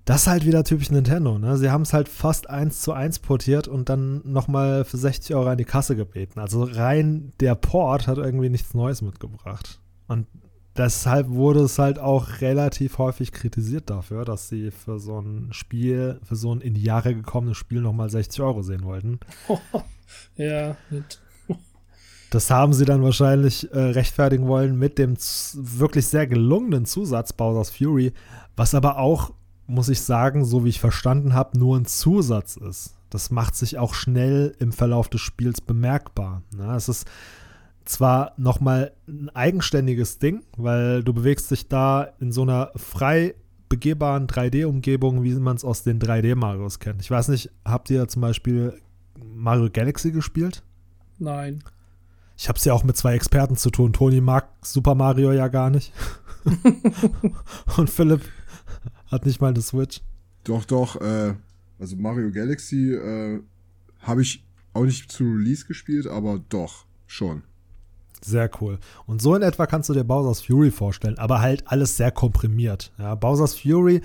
das 0.04 0.22
ist 0.22 0.26
halt 0.28 0.46
wieder 0.46 0.62
typisch 0.62 0.92
Nintendo. 0.92 1.40
Ne? 1.40 1.56
Sie 1.58 1.70
haben 1.70 1.82
es 1.82 1.92
halt 1.92 2.08
fast 2.08 2.48
eins 2.48 2.82
zu 2.82 2.92
eins 2.92 3.18
portiert 3.18 3.66
und 3.66 3.88
dann 3.88 4.22
nochmal 4.24 4.84
für 4.84 4.96
60 4.96 5.34
Euro 5.34 5.48
an 5.48 5.58
die 5.58 5.64
Kasse 5.64 5.96
gebeten. 5.96 6.38
Also 6.38 6.62
rein 6.62 7.32
der 7.40 7.56
Port 7.56 8.06
hat 8.06 8.18
irgendwie 8.18 8.48
nichts 8.48 8.74
Neues 8.74 9.02
mitgebracht. 9.02 9.80
Und 10.06 10.28
deshalb 10.76 11.28
wurde 11.28 11.60
es 11.60 11.78
halt 11.78 11.98
auch 11.98 12.40
relativ 12.40 12.98
häufig 12.98 13.32
kritisiert 13.32 13.90
dafür, 13.90 14.24
dass 14.24 14.48
sie 14.48 14.70
für 14.70 14.98
so 14.98 15.20
ein 15.20 15.48
Spiel, 15.52 16.20
für 16.22 16.36
so 16.36 16.54
ein 16.54 16.60
in 16.60 16.74
die 16.74 16.82
Jahre 16.82 17.14
gekommenes 17.14 17.56
Spiel 17.56 17.80
nochmal 17.80 18.10
60 18.10 18.40
Euro 18.42 18.62
sehen 18.62 18.84
wollten. 18.84 19.20
ja, 20.36 20.76
mit. 20.90 21.20
Das 22.32 22.48
haben 22.48 22.72
sie 22.72 22.84
dann 22.84 23.02
wahrscheinlich 23.02 23.72
äh, 23.72 23.76
rechtfertigen 23.76 24.46
wollen 24.46 24.78
mit 24.78 24.98
dem 24.98 25.16
wirklich 25.16 26.06
sehr 26.06 26.28
gelungenen 26.28 26.84
Zusatz 26.84 27.32
Bowser's 27.32 27.70
Fury, 27.70 28.12
was 28.54 28.72
aber 28.72 28.98
auch, 28.98 29.32
muss 29.66 29.88
ich 29.88 30.00
sagen, 30.00 30.44
so 30.44 30.64
wie 30.64 30.68
ich 30.68 30.78
verstanden 30.78 31.34
habe, 31.34 31.58
nur 31.58 31.76
ein 31.76 31.86
Zusatz 31.86 32.56
ist. 32.56 32.94
Das 33.10 33.32
macht 33.32 33.56
sich 33.56 33.78
auch 33.78 33.94
schnell 33.94 34.54
im 34.60 34.70
Verlauf 34.70 35.08
des 35.08 35.20
Spiels 35.20 35.60
bemerkbar. 35.60 36.42
Ne? 36.56 36.72
Es 36.76 36.88
ist 36.88 37.08
zwar 37.90 38.34
nochmal 38.36 38.92
ein 39.08 39.28
eigenständiges 39.30 40.18
Ding, 40.18 40.44
weil 40.56 41.02
du 41.02 41.12
bewegst 41.12 41.50
dich 41.50 41.68
da 41.68 42.04
in 42.20 42.32
so 42.32 42.42
einer 42.42 42.70
frei 42.76 43.34
begehbaren 43.68 44.26
3D-Umgebung, 44.26 45.22
wie 45.22 45.34
man 45.34 45.56
es 45.56 45.64
aus 45.64 45.82
den 45.82 46.00
3D-Marios 46.00 46.78
kennt. 46.78 47.02
Ich 47.02 47.10
weiß 47.10 47.28
nicht, 47.28 47.50
habt 47.64 47.90
ihr 47.90 48.06
zum 48.08 48.22
Beispiel 48.22 48.80
Mario 49.18 49.68
Galaxy 49.72 50.12
gespielt? 50.12 50.62
Nein. 51.18 51.62
Ich 52.36 52.48
habe 52.48 52.58
es 52.58 52.64
ja 52.64 52.72
auch 52.72 52.84
mit 52.84 52.96
zwei 52.96 53.14
Experten 53.14 53.56
zu 53.56 53.70
tun. 53.70 53.92
Toni 53.92 54.20
mag 54.20 54.48
Super 54.62 54.94
Mario 54.94 55.32
ja 55.32 55.48
gar 55.48 55.70
nicht. 55.70 55.92
Und 57.76 57.90
Philipp 57.90 58.22
hat 59.06 59.26
nicht 59.26 59.40
mal 59.40 59.48
eine 59.48 59.60
Switch. 59.60 60.00
Doch, 60.44 60.64
doch. 60.64 61.00
Äh, 61.00 61.34
also 61.78 61.96
Mario 61.96 62.30
Galaxy 62.30 62.94
äh, 62.94 63.42
habe 63.98 64.22
ich 64.22 64.44
auch 64.72 64.84
nicht 64.84 65.10
zu 65.12 65.24
Release 65.24 65.66
gespielt, 65.66 66.06
aber 66.06 66.40
doch, 66.48 66.86
schon. 67.06 67.42
Sehr 68.22 68.50
cool. 68.60 68.78
Und 69.06 69.22
so 69.22 69.34
in 69.34 69.42
etwa 69.42 69.66
kannst 69.66 69.88
du 69.88 69.94
dir 69.94 70.04
Bowser's 70.04 70.42
Fury 70.42 70.70
vorstellen, 70.70 71.18
aber 71.18 71.40
halt 71.40 71.64
alles 71.66 71.96
sehr 71.96 72.10
komprimiert. 72.10 72.92
Ja, 72.98 73.14
Bowser's 73.14 73.54
Fury 73.54 74.02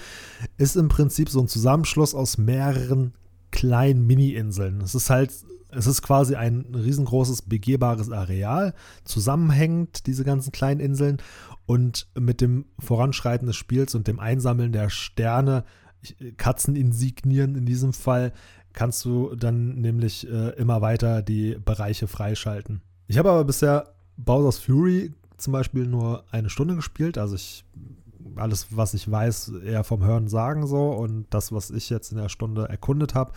ist 0.57 0.75
im 0.75 0.87
Prinzip 0.87 1.29
so 1.29 1.41
ein 1.41 1.47
Zusammenschluss 1.47 2.15
aus 2.15 2.37
mehreren 2.37 3.13
kleinen 3.51 4.05
Mini-Inseln. 4.07 4.81
Es 4.81 4.95
ist 4.95 5.09
halt, 5.09 5.33
es 5.69 5.87
ist 5.87 6.01
quasi 6.01 6.35
ein 6.35 6.65
riesengroßes 6.73 7.43
begehbares 7.43 8.11
Areal, 8.11 8.73
zusammenhängend 9.03 10.07
diese 10.07 10.23
ganzen 10.23 10.51
kleinen 10.51 10.79
Inseln 10.79 11.17
und 11.65 12.07
mit 12.17 12.41
dem 12.41 12.65
Voranschreiten 12.79 13.47
des 13.47 13.55
Spiels 13.55 13.95
und 13.95 14.07
dem 14.07 14.19
Einsammeln 14.19 14.71
der 14.71 14.89
Sterne, 14.89 15.63
Katzeninsignien 16.37 17.55
in 17.55 17.65
diesem 17.65 17.91
Fall, 17.91 18.31
kannst 18.73 19.03
du 19.05 19.35
dann 19.35 19.75
nämlich 19.75 20.29
äh, 20.29 20.49
immer 20.51 20.81
weiter 20.81 21.21
die 21.21 21.57
Bereiche 21.63 22.07
freischalten. 22.07 22.81
Ich 23.07 23.17
habe 23.17 23.31
aber 23.31 23.43
bisher 23.45 23.94
Bowser's 24.17 24.59
Fury 24.59 25.13
zum 25.37 25.53
Beispiel 25.53 25.85
nur 25.85 26.23
eine 26.31 26.49
Stunde 26.49 26.75
gespielt. 26.75 27.17
Also 27.17 27.35
ich 27.35 27.65
alles, 28.35 28.67
was 28.71 28.93
ich 28.93 29.09
weiß, 29.09 29.53
eher 29.63 29.83
vom 29.83 30.03
Hören 30.03 30.27
sagen 30.27 30.67
so 30.67 30.91
und 30.91 31.25
das, 31.29 31.51
was 31.51 31.71
ich 31.71 31.89
jetzt 31.89 32.11
in 32.11 32.17
der 32.17 32.29
Stunde 32.29 32.67
erkundet 32.67 33.15
habe. 33.15 33.31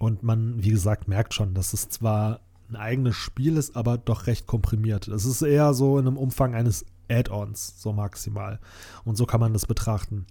Und 0.00 0.22
man, 0.22 0.62
wie 0.62 0.70
gesagt, 0.70 1.08
merkt 1.08 1.34
schon, 1.34 1.54
dass 1.54 1.72
es 1.72 1.88
zwar 1.88 2.40
ein 2.70 2.76
eigenes 2.76 3.16
Spiel 3.16 3.56
ist, 3.56 3.76
aber 3.76 3.98
doch 3.98 4.26
recht 4.26 4.46
komprimiert. 4.46 5.08
Es 5.08 5.24
ist 5.24 5.42
eher 5.42 5.74
so 5.74 5.98
in 5.98 6.06
einem 6.06 6.16
Umfang 6.16 6.54
eines 6.54 6.84
Add-ons, 7.10 7.80
so 7.80 7.92
maximal. 7.92 8.60
Und 9.04 9.16
so 9.16 9.26
kann 9.26 9.40
man 9.40 9.52
das 9.52 9.66
betrachten. 9.66 10.26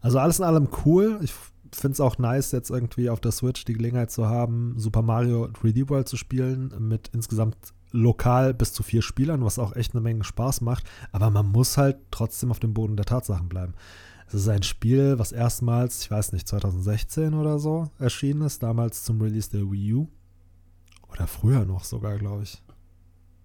Also 0.00 0.18
alles 0.18 0.38
in 0.38 0.44
allem 0.44 0.68
cool. 0.84 1.20
Ich 1.22 1.32
finde 1.72 1.94
es 1.94 2.00
auch 2.00 2.18
nice, 2.18 2.52
jetzt 2.52 2.70
irgendwie 2.70 3.08
auf 3.08 3.20
der 3.20 3.32
Switch 3.32 3.64
die 3.64 3.72
Gelegenheit 3.72 4.10
zu 4.10 4.28
haben, 4.28 4.74
Super 4.76 5.02
Mario 5.02 5.44
3D 5.44 5.88
World 5.88 6.08
zu 6.08 6.16
spielen 6.16 6.74
mit 6.80 7.10
insgesamt 7.14 7.56
lokal 7.92 8.54
bis 8.54 8.72
zu 8.72 8.82
vier 8.82 9.02
Spielern, 9.02 9.44
was 9.44 9.58
auch 9.58 9.76
echt 9.76 9.94
eine 9.94 10.00
Menge 10.00 10.24
Spaß 10.24 10.60
macht. 10.62 10.84
Aber 11.12 11.30
man 11.30 11.46
muss 11.46 11.76
halt 11.78 11.98
trotzdem 12.10 12.50
auf 12.50 12.58
dem 12.58 12.74
Boden 12.74 12.96
der 12.96 13.06
Tatsachen 13.06 13.48
bleiben. 13.48 13.74
Es 14.26 14.34
ist 14.34 14.48
ein 14.48 14.62
Spiel, 14.62 15.18
was 15.18 15.32
erstmals, 15.32 16.02
ich 16.02 16.10
weiß 16.10 16.32
nicht, 16.32 16.48
2016 16.48 17.34
oder 17.34 17.58
so 17.58 17.90
erschienen 17.98 18.42
ist, 18.42 18.62
damals 18.62 19.04
zum 19.04 19.20
Release 19.20 19.50
der 19.50 19.70
Wii 19.70 19.94
U. 19.94 20.08
Oder 21.12 21.26
früher 21.26 21.66
noch 21.66 21.84
sogar, 21.84 22.16
glaube 22.16 22.44
ich. 22.44 22.62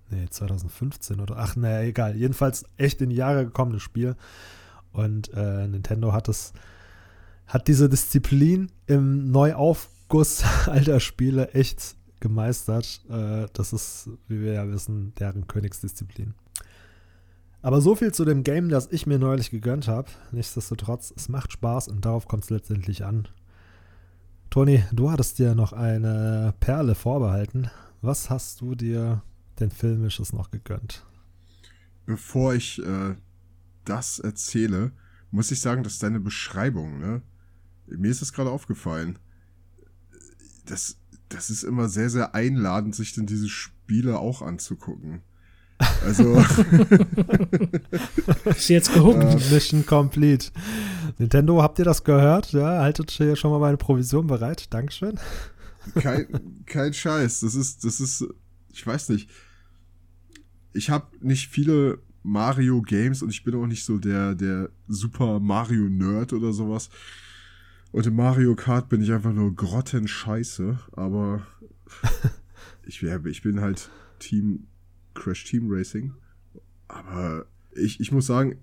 Nee, 0.09 0.27
2015 0.29 1.19
oder. 1.19 1.35
Ach, 1.37 1.57
naja, 1.57 1.81
egal. 1.81 2.15
Jedenfalls 2.15 2.63
echt 2.77 3.01
in 3.01 3.09
die 3.09 3.17
Jahre 3.17 3.45
gekommenes 3.45 3.81
Spiel. 3.81 4.15
Und 4.93 5.33
äh, 5.33 5.67
Nintendo 5.67 6.13
hat 6.13 6.29
es, 6.29 6.53
hat 7.45 7.67
diese 7.67 7.89
Disziplin 7.89 8.71
im 8.85 9.29
Neuaufguss 9.31 10.43
alter 10.67 11.01
Spiele 11.01 11.49
echt 11.51 11.96
gemeistert. 12.19 13.01
Äh, 13.09 13.47
das 13.53 13.73
ist, 13.73 14.09
wie 14.27 14.41
wir 14.41 14.53
ja 14.53 14.67
wissen, 14.69 15.13
deren 15.15 15.47
Königsdisziplin. 15.47 16.33
Aber 17.61 17.81
so 17.81 17.95
viel 17.95 18.13
zu 18.13 18.23
dem 18.23 18.43
Game, 18.43 18.69
das 18.69 18.87
ich 18.91 19.07
mir 19.07 19.19
neulich 19.19 19.49
gegönnt 19.49 19.87
habe. 19.87 20.09
Nichtsdestotrotz, 20.31 21.13
es 21.15 21.27
macht 21.27 21.51
Spaß 21.51 21.87
und 21.87 22.05
darauf 22.05 22.27
kommt 22.27 22.43
es 22.43 22.49
letztendlich 22.49 23.03
an. 23.03 23.27
Toni, 24.49 24.83
du 24.91 25.11
hattest 25.11 25.39
dir 25.39 25.55
noch 25.55 25.73
eine 25.73 26.53
Perle 26.59 26.95
vorbehalten. 26.95 27.69
Was 28.01 28.29
hast 28.29 28.61
du 28.61 28.75
dir 28.75 29.23
denn 29.59 29.71
Filmisches 29.71 30.33
noch 30.33 30.51
gegönnt? 30.51 31.05
Bevor 32.05 32.53
ich 32.53 32.81
äh, 32.81 33.15
das 33.83 34.19
erzähle, 34.19 34.91
muss 35.31 35.51
ich 35.51 35.59
sagen, 35.59 35.83
dass 35.83 35.99
deine 35.99 36.19
Beschreibung, 36.19 36.99
ne? 36.99 37.21
Mir 37.87 38.11
ist 38.11 38.21
das 38.21 38.33
gerade 38.33 38.49
aufgefallen. 38.49 39.17
Das, 40.65 40.97
das 41.29 41.49
ist 41.49 41.63
immer 41.63 41.89
sehr, 41.89 42.09
sehr 42.09 42.35
einladend, 42.35 42.95
sich 42.95 43.13
denn 43.13 43.25
diese 43.25 43.49
Spiele 43.49 44.19
auch 44.19 44.41
anzugucken. 44.41 45.21
Also. 46.03 46.37
ist 48.45 48.69
jetzt 48.69 48.93
gehuckt. 48.93 49.23
Uh, 49.23 49.53
Mission 49.53 49.85
complete. 49.85 50.51
Nintendo, 51.17 51.61
habt 51.61 51.79
ihr 51.79 51.85
das 51.85 52.03
gehört? 52.03 52.51
Ja, 52.53 52.81
haltet 52.81 53.11
hier 53.11 53.35
schon 53.35 53.51
mal 53.51 53.59
meine 53.59 53.77
Provision 53.77 54.27
bereit. 54.27 54.73
Dankeschön. 54.73 55.19
Kein, 55.95 56.63
kein 56.65 56.93
Scheiß. 56.93 57.41
Das 57.41 57.55
ist, 57.55 57.83
das 57.83 57.99
ist, 57.99 58.25
ich 58.73 58.85
weiß 58.85 59.09
nicht. 59.09 59.29
Ich 60.73 60.89
habe 60.89 61.07
nicht 61.21 61.49
viele 61.49 61.99
Mario 62.23 62.81
Games 62.81 63.21
und 63.21 63.29
ich 63.29 63.43
bin 63.43 63.55
auch 63.55 63.67
nicht 63.67 63.85
so 63.85 63.97
der, 63.97 64.35
der 64.35 64.69
Super 64.87 65.39
Mario 65.39 65.89
Nerd 65.89 66.33
oder 66.33 66.53
sowas. 66.53 66.89
Und 67.91 68.05
im 68.05 68.15
Mario 68.15 68.55
Kart 68.55 68.89
bin 68.89 69.01
ich 69.01 69.11
einfach 69.11 69.33
nur 69.33 69.55
grottenscheiße, 69.55 70.79
aber 70.91 71.45
ich, 72.85 73.01
ich 73.01 73.41
bin 73.41 73.61
halt 73.61 73.89
Team 74.19 74.67
Crash 75.13 75.45
Team 75.45 75.67
Racing. 75.71 76.13
Aber 76.87 77.45
ich, 77.75 77.99
ich 77.99 78.11
muss 78.11 78.27
sagen, 78.27 78.57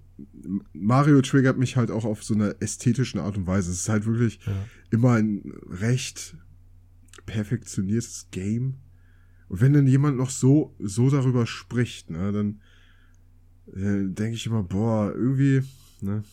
Mario 0.72 1.20
triggert 1.22 1.58
mich 1.58 1.76
halt 1.76 1.90
auch 1.90 2.04
auf 2.04 2.22
so 2.22 2.34
einer 2.34 2.54
ästhetischen 2.60 3.20
Art 3.20 3.36
und 3.36 3.46
Weise. 3.46 3.70
Es 3.70 3.80
ist 3.80 3.88
halt 3.88 4.06
wirklich 4.06 4.38
ja. 4.46 4.52
immer 4.90 5.12
ein 5.14 5.42
recht 5.68 6.36
perfektioniertes 7.26 8.28
Game. 8.30 8.76
Und 9.48 9.60
wenn 9.60 9.72
dann 9.72 9.86
jemand 9.86 10.16
noch 10.16 10.30
so, 10.30 10.74
so 10.78 11.10
darüber 11.10 11.46
spricht, 11.46 12.10
ne, 12.10 12.32
dann 12.32 12.60
äh, 13.72 14.08
denke 14.12 14.34
ich 14.34 14.46
immer, 14.46 14.62
boah, 14.62 15.12
irgendwie, 15.14 15.62
ne. 16.00 16.24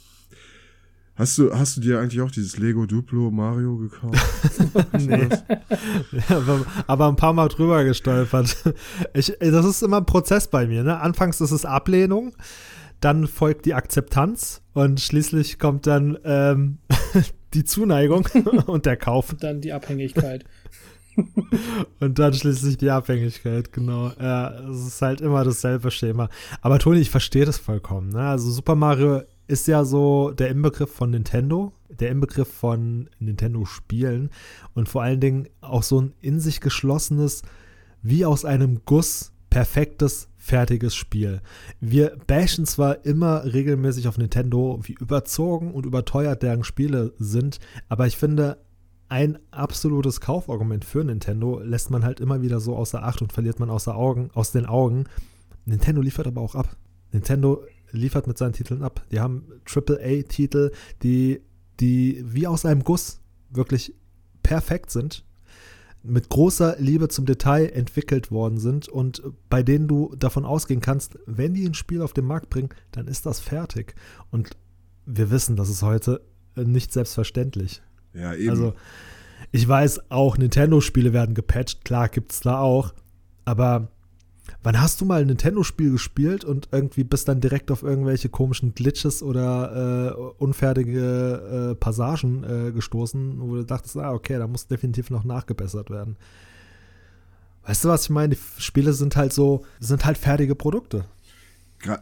Hast 1.16 1.38
du, 1.38 1.54
hast 1.54 1.78
du 1.78 1.82
dir 1.82 2.00
eigentlich 2.00 2.22
auch 2.22 2.32
dieses 2.32 2.58
Lego 2.58 2.86
Duplo 2.86 3.32
Mario 3.32 3.78
gekauft? 3.78 4.18
nee. 4.98 5.28
ja, 6.12 6.38
aber, 6.38 6.66
aber, 6.88 7.08
ein 7.10 7.16
paar 7.18 7.34
Mal 7.34 7.50
drüber 7.50 7.84
gestolpert. 7.84 8.56
Ich, 9.14 9.34
das 9.40 9.66
ist 9.66 9.84
immer 9.84 9.98
ein 9.98 10.06
Prozess 10.06 10.48
bei 10.48 10.68
mir. 10.68 10.84
Ne? 10.84 11.00
Anfangs 11.00 11.42
ist 11.42 11.52
es 11.52 11.66
Ablehnung, 11.66 12.34
dann 13.02 13.28
folgt 13.28 13.66
die 13.66 13.74
Akzeptanz 13.74 14.62
und 14.74 15.02
schließlich 15.02 15.60
kommt 15.60 15.86
dann 15.86 16.18
ähm, 16.24 16.78
die 17.54 17.66
Zuneigung 17.66 18.28
und 18.68 18.86
der 18.86 18.96
Kauf. 18.96 19.34
Und 19.34 19.44
dann 19.44 19.60
die 19.60 19.74
Abhängigkeit. 19.74 20.46
und 22.00 22.20
dann 22.20 22.34
schließlich 22.34 22.78
die 22.78 22.90
Abhängigkeit, 22.90 23.74
genau. 23.74 24.14
Ja, 24.20 24.52
es 24.70 24.88
ist 24.88 25.02
halt 25.02 25.20
immer 25.20 25.44
dasselbe 25.44 25.92
Schema. 25.92 26.30
Aber 26.62 26.80
Toni, 26.80 27.00
ich 27.00 27.10
verstehe 27.10 27.44
das 27.44 27.58
vollkommen. 27.58 28.10
Ne? 28.10 28.22
Also 28.22 28.50
Super 28.50 28.76
Mario 28.76 29.24
ist 29.52 29.68
ja 29.68 29.84
so 29.84 30.32
der 30.32 30.50
Inbegriff 30.50 30.92
von 30.92 31.12
Nintendo, 31.12 31.74
der 31.90 32.10
Inbegriff 32.10 32.48
von 32.48 33.10
Nintendo-Spielen 33.20 34.30
und 34.74 34.88
vor 34.88 35.04
allen 35.04 35.20
Dingen 35.20 35.50
auch 35.60 35.84
so 35.84 36.02
ein 36.02 36.14
in 36.22 36.40
sich 36.40 36.62
geschlossenes, 36.62 37.44
wie 38.02 38.26
aus 38.26 38.46
einem 38.46 38.82
Guss 38.86 39.34
perfektes, 39.50 40.30
fertiges 40.38 40.96
Spiel. 40.96 41.42
Wir 41.82 42.18
bashen 42.26 42.66
zwar 42.66 43.06
immer 43.06 43.44
regelmäßig 43.44 44.08
auf 44.08 44.18
Nintendo, 44.18 44.80
wie 44.84 44.94
überzogen 44.94 45.74
und 45.74 45.86
überteuert 45.86 46.42
deren 46.42 46.64
Spiele 46.64 47.14
sind, 47.20 47.60
aber 47.90 48.08
ich 48.08 48.16
finde, 48.16 48.58
ein 49.10 49.38
absolutes 49.52 50.22
Kaufargument 50.22 50.86
für 50.86 51.04
Nintendo 51.04 51.60
lässt 51.60 51.92
man 51.92 52.06
halt 52.06 52.22
immer 52.22 52.42
wieder 52.42 52.62
so 52.62 52.78
außer 52.78 53.04
Acht 53.04 53.22
und 53.22 53.34
verliert 53.34 53.60
man 53.60 53.70
außer 53.70 53.94
Augen, 53.94 54.30
aus 54.34 54.54
den 54.54 54.66
Augen. 54.66 55.04
Nintendo 55.66 56.02
liefert 56.02 56.28
aber 56.28 56.40
auch 56.40 56.56
ab. 56.56 56.78
Nintendo 57.12 57.62
liefert 57.92 58.28
mit 58.28 58.38
seinen 58.38 58.54
Titeln 58.54 58.84
ab. 58.84 59.06
Die 59.12 59.20
haben 59.20 59.48
AAA-Titel, 59.66 60.72
die, 61.04 61.42
die 61.80 62.24
wie 62.26 62.48
aus 62.48 62.66
einem 62.66 62.84
Guss 62.84 63.22
wirklich 63.50 63.94
perfekt 64.44 64.92
sind, 64.92 65.26
mit 66.04 66.30
großer 66.30 66.78
Liebe 66.80 67.10
zum 67.10 67.26
Detail 67.26 67.68
entwickelt 67.68 68.32
worden 68.32 68.58
sind 68.58 68.90
und 68.90 69.22
bei 69.50 69.62
denen 69.62 69.88
du 69.88 70.16
davon 70.18 70.46
ausgehen 70.46 70.82
kannst, 70.82 71.20
wenn 71.26 71.54
die 71.54 71.66
ein 71.66 71.76
Spiel 71.76 72.02
auf 72.02 72.14
den 72.14 72.26
Markt 72.26 72.50
bringen, 72.50 72.70
dann 72.92 73.08
ist 73.08 73.26
das 73.26 73.40
fertig. 73.40 73.94
Und 74.32 74.50
wir 75.06 75.30
wissen, 75.30 75.56
das 75.56 75.70
ist 75.70 75.84
heute 75.84 76.22
nicht 76.56 76.92
selbstverständlich. 76.92 77.84
Ja, 78.14 78.34
eben. 78.34 78.50
Also, 78.50 78.74
ich 79.52 79.68
weiß 79.68 80.12
auch, 80.12 80.38
Nintendo-Spiele 80.38 81.14
werden 81.14 81.36
gepatcht, 81.36 81.86
klar 81.86 82.10
gibt 82.10 82.32
es 82.32 82.40
da 82.42 82.60
auch, 82.60 82.94
aber 83.46 83.90
wann 84.64 84.80
hast 84.80 85.02
du 85.02 85.06
mal 85.06 85.22
ein 85.22 85.28
Nintendo-Spiel 85.28 85.92
gespielt 85.92 86.44
und 86.46 86.70
irgendwie 86.72 87.04
bist 87.04 87.28
dann 87.28 87.42
direkt 87.42 87.72
auf 87.72 87.84
irgendwelche 87.84 88.30
komischen 88.30 88.74
Glitches 88.74 89.24
oder 89.24 90.16
äh, 90.18 90.44
unfertige 90.44 91.72
äh, 91.72 91.76
Passagen 91.76 92.44
äh, 92.44 92.72
gestoßen, 92.72 93.40
wo 93.42 93.56
du 93.56 93.66
dachtest, 93.66 93.98
ah, 93.98 94.14
okay, 94.14 94.38
da 94.38 94.48
muss 94.48 94.68
definitiv 94.68 95.10
noch 95.10 95.24
nachgebessert 95.24 95.90
werden. 95.90 96.18
Weißt 97.66 97.84
du, 97.84 97.90
was 97.90 98.04
ich 98.04 98.10
meine? 98.10 98.36
Die 98.36 98.62
Spiele 98.62 98.94
sind 98.94 99.16
halt 99.16 99.34
so, 99.34 99.66
sind 99.80 100.06
halt 100.06 100.18
fertige 100.18 100.56
Produkte 100.56 101.06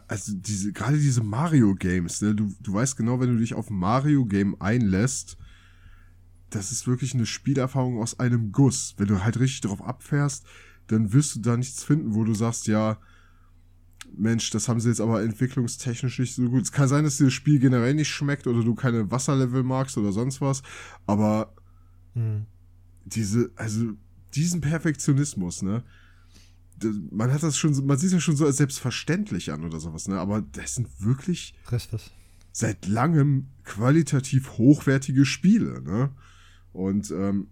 also 0.08 0.32
diese, 0.34 0.72
gerade 0.72 0.98
diese 0.98 1.22
Mario-Games, 1.22 2.22
ne? 2.22 2.34
du, 2.34 2.52
du 2.60 2.74
weißt 2.74 2.96
genau, 2.96 3.20
wenn 3.20 3.34
du 3.34 3.38
dich 3.38 3.54
auf 3.54 3.70
ein 3.70 3.76
Mario-Game 3.76 4.60
einlässt, 4.60 5.36
das 6.50 6.72
ist 6.72 6.86
wirklich 6.86 7.14
eine 7.14 7.26
Spielerfahrung 7.26 8.00
aus 8.00 8.18
einem 8.18 8.52
Guss. 8.52 8.94
Wenn 8.96 9.06
du 9.06 9.22
halt 9.22 9.38
richtig 9.38 9.60
drauf 9.60 9.82
abfährst, 9.82 10.44
dann 10.90 11.12
wirst 11.12 11.36
du 11.36 11.40
da 11.40 11.56
nichts 11.56 11.84
finden, 11.84 12.14
wo 12.14 12.24
du 12.24 12.34
sagst, 12.34 12.66
ja, 12.66 12.98
Mensch, 14.16 14.50
das 14.50 14.68
haben 14.68 14.80
sie 14.80 14.88
jetzt 14.88 15.00
aber 15.00 15.22
entwicklungstechnisch 15.22 16.18
nicht 16.18 16.34
so 16.34 16.48
gut. 16.48 16.62
Es 16.62 16.72
kann 16.72 16.88
sein, 16.88 17.04
dass 17.04 17.18
dir 17.18 17.24
das 17.24 17.32
Spiel 17.32 17.60
generell 17.60 17.94
nicht 17.94 18.08
schmeckt 18.08 18.46
oder 18.46 18.64
du 18.64 18.74
keine 18.74 19.10
Wasserlevel 19.10 19.62
magst 19.62 19.96
oder 19.98 20.12
sonst 20.12 20.40
was, 20.40 20.62
aber 21.06 21.54
hm. 22.14 22.46
diese, 23.04 23.50
also 23.56 23.92
diesen 24.34 24.60
Perfektionismus, 24.60 25.62
ne? 25.62 25.84
Man 27.10 27.30
hat 27.30 27.42
das 27.42 27.58
schon, 27.58 27.86
man 27.86 27.98
sieht 27.98 28.12
das 28.12 28.22
schon 28.22 28.36
so 28.36 28.46
als 28.46 28.56
selbstverständlich 28.56 29.52
an 29.52 29.64
oder 29.64 29.78
sowas, 29.80 30.08
ne? 30.08 30.18
Aber 30.18 30.40
das 30.40 30.74
sind 30.74 30.88
wirklich 30.98 31.54
Richtig. 31.70 32.10
seit 32.52 32.86
langem 32.86 33.48
qualitativ 33.64 34.52
hochwertige 34.52 35.24
Spiele, 35.24 35.82
ne? 35.82 36.10
Und 36.72 37.10
ähm, 37.10 37.48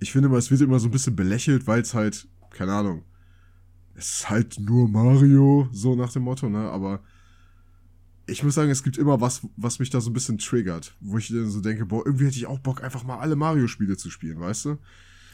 ich 0.00 0.12
finde 0.12 0.28
mal, 0.28 0.38
es 0.38 0.50
wird 0.50 0.60
immer 0.60 0.78
so 0.78 0.88
ein 0.88 0.92
bisschen 0.92 1.16
belächelt, 1.16 1.66
weil 1.66 1.80
es 1.80 1.94
halt, 1.94 2.28
keine 2.50 2.72
Ahnung, 2.72 3.04
es 3.94 4.10
ist 4.10 4.30
halt 4.30 4.60
nur 4.60 4.88
Mario, 4.88 5.68
so 5.72 5.96
nach 5.96 6.12
dem 6.12 6.22
Motto, 6.22 6.48
ne? 6.48 6.70
Aber 6.70 7.00
ich 8.26 8.44
muss 8.44 8.54
sagen, 8.54 8.70
es 8.70 8.82
gibt 8.82 8.98
immer 8.98 9.20
was, 9.20 9.46
was 9.56 9.78
mich 9.78 9.90
da 9.90 10.00
so 10.00 10.10
ein 10.10 10.12
bisschen 10.12 10.38
triggert, 10.38 10.94
wo 11.00 11.18
ich 11.18 11.28
dann 11.28 11.50
so 11.50 11.60
denke, 11.60 11.86
boah, 11.86 12.04
irgendwie 12.06 12.26
hätte 12.26 12.36
ich 12.36 12.46
auch 12.46 12.58
Bock, 12.58 12.82
einfach 12.84 13.02
mal 13.02 13.18
alle 13.18 13.36
Mario-Spiele 13.36 13.96
zu 13.96 14.10
spielen, 14.10 14.38
weißt 14.38 14.66
du? 14.66 14.78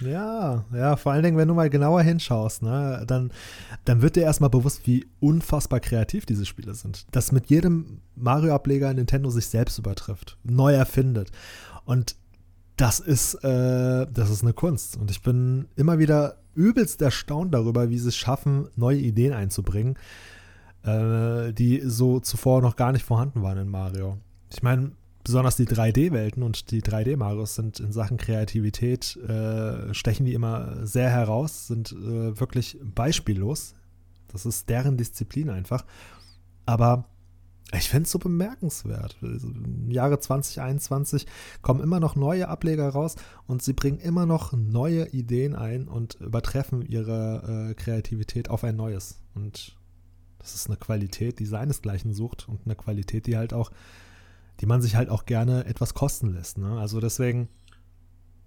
Ja, 0.00 0.64
ja, 0.72 0.96
vor 0.96 1.12
allen 1.12 1.22
Dingen, 1.22 1.36
wenn 1.36 1.48
du 1.48 1.54
mal 1.54 1.70
genauer 1.70 2.02
hinschaust, 2.02 2.62
ne, 2.62 3.04
dann, 3.06 3.30
dann 3.84 4.02
wird 4.02 4.16
dir 4.16 4.22
erstmal 4.22 4.50
bewusst, 4.50 4.86
wie 4.86 5.06
unfassbar 5.20 5.80
kreativ 5.80 6.26
diese 6.26 6.46
Spiele 6.46 6.74
sind. 6.74 7.06
Dass 7.14 7.32
mit 7.32 7.46
jedem 7.46 8.00
Mario-Ableger 8.16 8.92
Nintendo 8.92 9.30
sich 9.30 9.46
selbst 9.46 9.78
übertrifft, 9.78 10.36
neu 10.42 10.72
erfindet. 10.72 11.30
Und 11.84 12.16
das 12.76 13.00
ist, 13.00 13.34
äh, 13.44 14.06
das 14.10 14.30
ist 14.30 14.42
eine 14.42 14.52
Kunst. 14.52 14.96
Und 14.96 15.10
ich 15.10 15.22
bin 15.22 15.68
immer 15.76 15.98
wieder 15.98 16.36
übelst 16.54 17.02
erstaunt 17.02 17.54
darüber, 17.54 17.90
wie 17.90 17.98
sie 17.98 18.08
es 18.08 18.16
schaffen, 18.16 18.68
neue 18.76 18.98
Ideen 18.98 19.32
einzubringen, 19.32 19.96
äh, 20.82 21.52
die 21.52 21.80
so 21.84 22.20
zuvor 22.20 22.62
noch 22.62 22.76
gar 22.76 22.92
nicht 22.92 23.04
vorhanden 23.04 23.42
waren 23.42 23.58
in 23.58 23.68
Mario. 23.68 24.18
Ich 24.52 24.62
meine, 24.62 24.92
besonders 25.24 25.56
die 25.56 25.66
3D-Welten 25.66 26.42
und 26.42 26.70
die 26.70 26.82
3D-Marios 26.82 27.54
sind 27.54 27.80
in 27.80 27.92
Sachen 27.92 28.18
Kreativität, 28.18 29.16
äh, 29.16 29.92
stechen 29.94 30.26
die 30.26 30.34
immer 30.34 30.86
sehr 30.86 31.10
heraus, 31.10 31.66
sind 31.66 31.92
äh, 31.92 32.38
wirklich 32.38 32.78
beispiellos. 32.82 33.74
Das 34.28 34.46
ist 34.46 34.68
deren 34.68 34.96
Disziplin 34.96 35.48
einfach. 35.48 35.84
Aber 36.66 37.06
ich 37.76 37.88
finde 37.88 38.04
es 38.04 38.10
so 38.10 38.18
bemerkenswert. 38.18 39.16
Also 39.22 39.48
Im 39.48 39.90
Jahre 39.90 40.18
2021 40.18 41.26
kommen 41.62 41.80
immer 41.82 42.00
noch 42.00 42.16
neue 42.16 42.48
Ableger 42.48 42.88
raus 42.88 43.16
und 43.46 43.62
sie 43.62 43.72
bringen 43.72 43.98
immer 43.98 44.26
noch 44.26 44.52
neue 44.52 45.08
Ideen 45.10 45.54
ein 45.54 45.88
und 45.88 46.14
übertreffen 46.20 46.82
ihre 46.82 47.70
äh, 47.70 47.74
Kreativität 47.74 48.50
auf 48.50 48.64
ein 48.64 48.76
neues. 48.76 49.20
Und 49.34 49.76
das 50.38 50.54
ist 50.54 50.68
eine 50.68 50.76
Qualität, 50.76 51.38
die 51.38 51.46
seinesgleichen 51.46 52.12
sucht 52.12 52.48
und 52.48 52.60
eine 52.64 52.76
Qualität, 52.76 53.26
die 53.26 53.36
halt 53.36 53.54
auch 53.54 53.70
die 54.60 54.66
man 54.66 54.80
sich 54.80 54.94
halt 54.94 55.08
auch 55.08 55.26
gerne 55.26 55.64
etwas 55.66 55.94
kosten 55.94 56.32
lässt. 56.32 56.58
Ne? 56.58 56.78
Also 56.78 57.00
deswegen, 57.00 57.48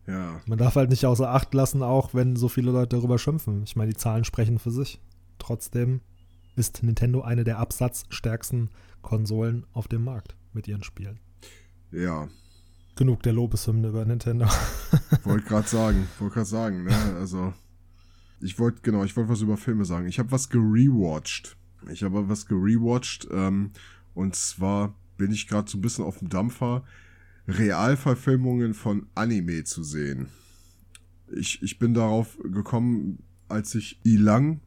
Ja. 0.07 0.39
man 0.45 0.57
darf 0.57 0.75
halt 0.75 0.89
nicht 0.89 1.05
außer 1.05 1.29
Acht 1.29 1.53
lassen, 1.53 1.83
auch 1.83 2.13
wenn 2.13 2.35
so 2.35 2.47
viele 2.47 2.71
Leute 2.71 2.95
darüber 2.95 3.19
schimpfen. 3.19 3.63
Ich 3.63 3.75
meine, 3.75 3.91
die 3.91 3.97
Zahlen 3.97 4.23
sprechen 4.23 4.57
für 4.57 4.71
sich. 4.71 5.01
Trotzdem 5.37 6.01
ist 6.55 6.81
Nintendo 6.81 7.21
eine 7.21 7.43
der 7.43 7.59
absatzstärksten 7.59 8.69
Konsolen 9.01 9.65
auf 9.73 9.87
dem 9.87 10.03
Markt 10.03 10.35
mit 10.53 10.67
ihren 10.67 10.83
Spielen. 10.83 11.19
Ja. 11.91 12.27
Genug 12.95 13.23
der 13.23 13.33
Lobeshymne 13.33 13.89
über 13.89 14.05
Nintendo. 14.05 14.47
Wollte 15.23 15.45
gerade 15.47 15.67
sagen, 15.67 16.07
wollte 16.19 16.33
gerade 16.33 16.49
sagen, 16.49 16.83
ne? 16.83 16.95
Also, 17.15 17.53
ich 18.39 18.57
wollte, 18.59 18.81
genau, 18.81 19.03
ich 19.03 19.15
wollte 19.15 19.29
was 19.29 19.41
über 19.41 19.57
Filme 19.57 19.85
sagen. 19.85 20.07
Ich 20.07 20.19
habe 20.19 20.31
was 20.31 20.49
gerewatcht. 20.49 21.57
Ich 21.91 22.03
habe 22.03 22.27
was 22.27 22.45
gerewatcht, 22.45 23.27
ähm, 23.31 23.71
und 24.13 24.35
zwar 24.35 24.95
bin 25.17 25.31
ich 25.31 25.47
gerade 25.47 25.69
so 25.69 25.77
ein 25.77 25.81
bisschen 25.81 26.03
auf 26.03 26.19
dem 26.19 26.29
Dampfer, 26.29 26.83
Realverfilmungen 27.47 28.73
von 28.73 29.07
Anime 29.15 29.63
zu 29.63 29.83
sehen. 29.83 30.27
Ich, 31.35 31.61
ich 31.61 31.79
bin 31.79 31.93
darauf 31.93 32.37
gekommen, 32.43 33.19
als 33.47 33.75
ich 33.75 33.99
Ilang 34.03 34.61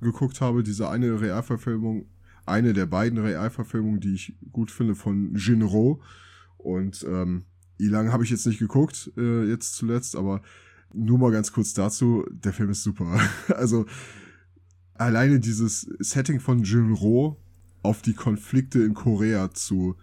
geguckt 0.00 0.40
habe, 0.40 0.62
diese 0.62 0.88
eine 0.88 1.20
Realverfilmung, 1.20 2.06
eine 2.46 2.72
der 2.72 2.86
beiden 2.86 3.18
Realverfilmungen, 3.18 4.00
die 4.00 4.14
ich 4.14 4.36
gut 4.52 4.70
finde, 4.70 4.94
von 4.94 5.34
Jinro. 5.34 6.02
Und 6.58 7.04
ähm, 7.08 7.44
Ilang 7.78 8.12
habe 8.12 8.24
ich 8.24 8.30
jetzt 8.30 8.46
nicht 8.46 8.58
geguckt, 8.58 9.12
äh, 9.16 9.44
jetzt 9.44 9.74
zuletzt, 9.76 10.16
aber 10.16 10.42
nur 10.94 11.18
mal 11.18 11.32
ganz 11.32 11.52
kurz 11.52 11.74
dazu, 11.74 12.24
der 12.30 12.52
Film 12.52 12.70
ist 12.70 12.82
super. 12.82 13.18
also 13.48 13.86
alleine 14.94 15.40
dieses 15.40 15.82
Setting 15.98 16.40
von 16.40 16.62
Jinro 16.62 17.40
auf 17.82 18.02
die 18.02 18.14
Konflikte 18.14 18.82
in 18.82 18.94
Korea 18.94 19.52
zu 19.52 19.96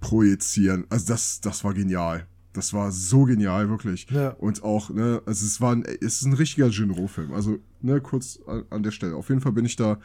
projizieren, 0.00 0.86
also 0.88 1.06
das, 1.08 1.40
das 1.40 1.64
war 1.64 1.74
genial. 1.74 2.26
Das 2.52 2.72
war 2.72 2.90
so 2.90 3.24
genial, 3.24 3.68
wirklich. 3.68 4.08
Ja. 4.10 4.30
Und 4.30 4.64
auch, 4.64 4.90
ne, 4.90 5.22
also 5.24 5.46
es 5.46 5.60
war 5.60 5.72
ein, 5.72 5.84
es 5.84 6.20
ist 6.20 6.24
ein 6.24 6.32
richtiger 6.32 6.66
Jinro-Film. 6.66 7.32
Also, 7.32 7.60
ne, 7.80 8.00
kurz 8.00 8.40
an, 8.44 8.64
an 8.70 8.82
der 8.82 8.90
Stelle. 8.90 9.14
Auf 9.14 9.28
jeden 9.28 9.40
Fall 9.40 9.52
bin 9.52 9.64
ich 9.64 9.76
da 9.76 10.00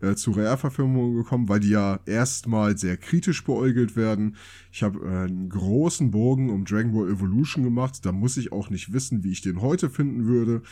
äh, 0.00 0.14
zu 0.14 0.30
Realverfilmungen 0.32 1.16
gekommen, 1.16 1.48
weil 1.48 1.60
die 1.60 1.70
ja 1.70 2.00
erstmal 2.06 2.76
sehr 2.76 2.96
kritisch 2.96 3.44
beäugelt 3.44 3.96
werden. 3.96 4.36
Ich 4.72 4.82
habe 4.82 4.98
äh, 5.00 5.24
einen 5.24 5.48
großen 5.48 6.10
Bogen 6.10 6.50
um 6.50 6.64
Dragon 6.64 6.92
Ball 6.92 7.10
Evolution 7.10 7.64
gemacht. 7.64 8.04
Da 8.04 8.12
muss 8.12 8.36
ich 8.36 8.52
auch 8.52 8.70
nicht 8.70 8.92
wissen, 8.92 9.24
wie 9.24 9.32
ich 9.32 9.40
den 9.40 9.62
heute 9.62 9.88
finden 9.88 10.26
würde, 10.26 10.62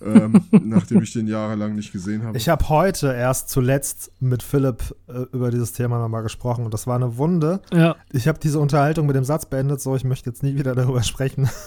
ähm, 0.00 0.42
nachdem 0.64 1.02
ich 1.02 1.12
den 1.12 1.26
jahrelang 1.26 1.74
nicht 1.74 1.92
gesehen 1.92 2.24
habe. 2.24 2.36
Ich 2.36 2.48
habe 2.48 2.68
heute 2.68 3.12
erst 3.12 3.50
zuletzt 3.50 4.12
mit 4.20 4.42
Philipp 4.42 4.94
äh, 5.08 5.26
über 5.32 5.50
dieses 5.50 5.72
Thema 5.72 5.98
nochmal 5.98 6.22
gesprochen 6.22 6.64
und 6.64 6.74
das 6.74 6.86
war 6.86 6.96
eine 6.96 7.16
Wunde. 7.16 7.60
Ja. 7.72 7.96
Ich 8.12 8.26
habe 8.28 8.38
diese 8.38 8.58
Unterhaltung 8.58 9.06
mit 9.06 9.16
dem 9.16 9.24
Satz 9.24 9.46
beendet, 9.46 9.80
so 9.80 9.94
ich 9.94 10.04
möchte 10.04 10.30
jetzt 10.30 10.42
nie 10.42 10.56
wieder 10.56 10.74
darüber 10.74 11.02
sprechen. 11.02 11.48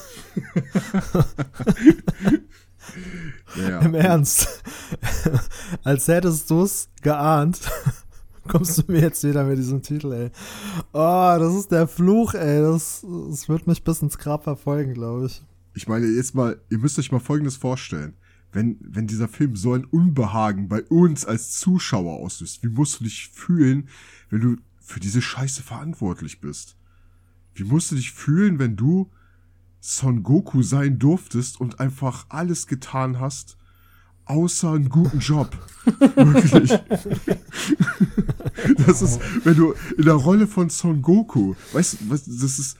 ja, 3.55 3.79
Im 3.79 3.95
Ernst. 3.95 4.54
Als 5.83 6.07
hättest 6.07 6.49
du 6.49 6.63
es 6.63 6.89
geahnt, 7.01 7.59
kommst 8.47 8.77
du 8.77 8.91
mir 8.91 9.01
jetzt 9.01 9.23
wieder 9.23 9.43
mit 9.43 9.57
diesem 9.57 9.81
Titel, 9.81 10.11
ey. 10.11 10.31
Oh, 10.93 11.35
das 11.39 11.55
ist 11.55 11.71
der 11.71 11.87
Fluch, 11.87 12.33
ey. 12.33 12.61
Das, 12.61 13.05
das 13.29 13.49
wird 13.49 13.67
mich 13.67 13.83
bis 13.83 14.01
ins 14.01 14.17
Grab 14.17 14.43
verfolgen, 14.43 14.93
glaube 14.93 15.27
ich. 15.27 15.41
Ich 15.73 15.87
meine, 15.87 16.05
jetzt 16.07 16.35
mal, 16.35 16.59
ihr 16.69 16.77
müsst 16.77 16.97
euch 16.99 17.11
mal 17.11 17.19
Folgendes 17.19 17.57
vorstellen. 17.57 18.15
Wenn, 18.51 18.77
wenn 18.79 19.07
dieser 19.07 19.27
Film 19.27 19.57
so 19.57 19.73
ein 19.73 19.83
Unbehagen 19.83 20.69
bei 20.69 20.81
uns 20.83 21.25
als 21.25 21.59
Zuschauer 21.59 22.13
auslöst, 22.13 22.63
wie 22.63 22.69
musst 22.69 22.99
du 22.99 23.03
dich 23.03 23.27
fühlen, 23.27 23.89
wenn 24.29 24.39
du 24.39 24.55
für 24.79 25.01
diese 25.01 25.21
Scheiße 25.21 25.61
verantwortlich 25.61 26.39
bist? 26.39 26.77
Wie 27.53 27.65
musst 27.65 27.91
du 27.91 27.95
dich 27.95 28.11
fühlen, 28.11 28.59
wenn 28.59 28.77
du 28.77 29.11
Son 29.81 30.23
Goku 30.23 30.63
sein 30.63 30.97
durftest 30.97 31.59
und 31.59 31.79
einfach 31.79 32.25
alles 32.29 32.67
getan 32.67 33.19
hast, 33.19 33.57
außer 34.25 34.71
einen 34.71 34.89
guten 34.89 35.19
Job? 35.19 35.49
Wirklich. 36.15 36.71
das 38.85 39.01
ist, 39.01 39.19
wenn 39.43 39.55
du 39.55 39.73
in 39.97 40.05
der 40.05 40.15
Rolle 40.15 40.47
von 40.47 40.69
Son 40.69 41.01
Goku, 41.01 41.55
weißt 41.73 41.97
du, 42.01 42.09
das 42.09 42.27
ist, 42.27 42.77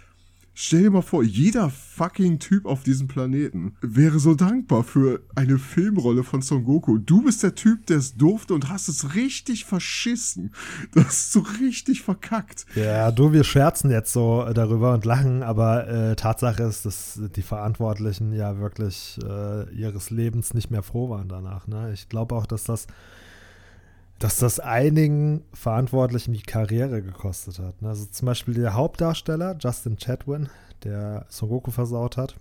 Stell 0.57 0.83
dir 0.83 0.91
mal 0.91 1.01
vor, 1.01 1.21
jeder 1.21 1.69
fucking 1.69 2.39
Typ 2.39 2.65
auf 2.65 2.81
diesem 2.81 3.09
Planeten 3.09 3.75
wäre 3.81 4.19
so 4.19 4.35
dankbar 4.35 4.85
für 4.85 5.19
eine 5.35 5.59
Filmrolle 5.59 6.23
von 6.23 6.41
Son 6.41 6.63
Goku. 6.63 6.97
Du 6.97 7.23
bist 7.23 7.43
der 7.43 7.55
Typ, 7.55 7.85
der 7.87 7.97
es 7.97 8.15
durfte 8.15 8.53
und 8.53 8.69
hast 8.69 8.87
es 8.87 9.15
richtig 9.15 9.65
verschissen. 9.65 10.53
Das 10.93 11.07
ist 11.07 11.33
so 11.33 11.41
richtig 11.59 12.03
verkackt. 12.03 12.65
Ja, 12.73 13.11
du, 13.11 13.33
wir 13.33 13.43
scherzen 13.43 13.91
jetzt 13.91 14.13
so 14.13 14.45
darüber 14.53 14.93
und 14.93 15.03
lachen, 15.03 15.43
aber 15.43 15.89
äh, 15.89 16.15
Tatsache 16.15 16.63
ist, 16.63 16.85
dass 16.85 17.19
die 17.35 17.41
Verantwortlichen 17.41 18.31
ja 18.31 18.57
wirklich 18.57 19.19
äh, 19.27 19.69
ihres 19.75 20.09
Lebens 20.09 20.53
nicht 20.53 20.71
mehr 20.71 20.83
froh 20.83 21.09
waren 21.09 21.27
danach. 21.27 21.67
Ne? 21.67 21.91
Ich 21.93 22.07
glaube 22.07 22.33
auch, 22.33 22.45
dass 22.45 22.63
das, 22.63 22.87
dass 24.19 24.37
das 24.37 24.59
einigen 24.59 25.43
Verantwortlichen 25.53 26.33
die 26.33 26.41
Karriere 26.41 27.01
gekostet 27.01 27.59
hat. 27.59 27.81
Ne? 27.81 27.89
Also 27.89 28.05
zum 28.05 28.25
Beispiel 28.25 28.53
der 28.53 28.73
Hauptdarsteller, 28.73 29.57
Justin 29.59 29.97
Chatwin, 29.97 30.49
der 30.83 31.25
Son 31.29 31.49
Goku 31.49 31.71
versaut 31.71 32.17
hat. 32.17 32.35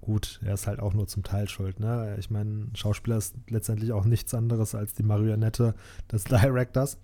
Gut, 0.00 0.40
er 0.42 0.54
ist 0.54 0.66
halt 0.66 0.80
auch 0.80 0.94
nur 0.94 1.06
zum 1.06 1.22
Teil 1.22 1.48
schuld. 1.48 1.78
Ne? 1.78 2.16
Ich 2.18 2.30
meine, 2.30 2.68
Schauspieler 2.74 3.18
ist 3.18 3.34
letztendlich 3.48 3.92
auch 3.92 4.04
nichts 4.04 4.34
anderes 4.34 4.74
als 4.74 4.94
die 4.94 5.02
Marionette 5.02 5.74
des 6.10 6.24
Directors. 6.24 6.98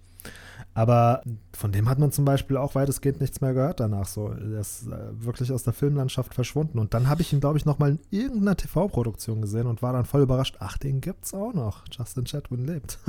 Aber 0.77 1.23
von 1.55 1.73
dem 1.73 1.89
hat 1.89 1.99
man 1.99 2.13
zum 2.13 2.27
Beispiel 2.27 2.59
auch 2.59 2.75
weitestgehend 2.75 3.23
nichts 3.23 3.41
mehr 3.41 3.55
gehört 3.55 3.81
danach. 3.81 4.07
So, 4.07 4.29
er 4.29 4.61
ist 4.61 4.87
äh, 4.89 5.25
wirklich 5.25 5.51
aus 5.51 5.63
der 5.63 5.73
Filmlandschaft 5.73 6.35
verschwunden. 6.35 6.79
Und 6.79 6.93
dann 6.93 7.09
habe 7.09 7.23
ich 7.23 7.33
ihn, 7.33 7.41
glaube 7.41 7.57
ich, 7.57 7.65
noch 7.65 7.79
mal 7.79 7.93
in 7.93 7.99
irgendeiner 8.11 8.59
TV-Produktion 8.59 9.41
gesehen 9.41 9.69
und 9.69 9.81
war 9.81 9.95
dann 9.95 10.05
voll 10.05 10.21
überrascht. 10.21 10.57
Ach, 10.59 10.77
den 10.77 11.01
gibt's 11.01 11.33
auch 11.33 11.55
noch. 11.55 11.85
Justin 11.91 12.25
Chatwin 12.25 12.67
lebt. 12.67 12.99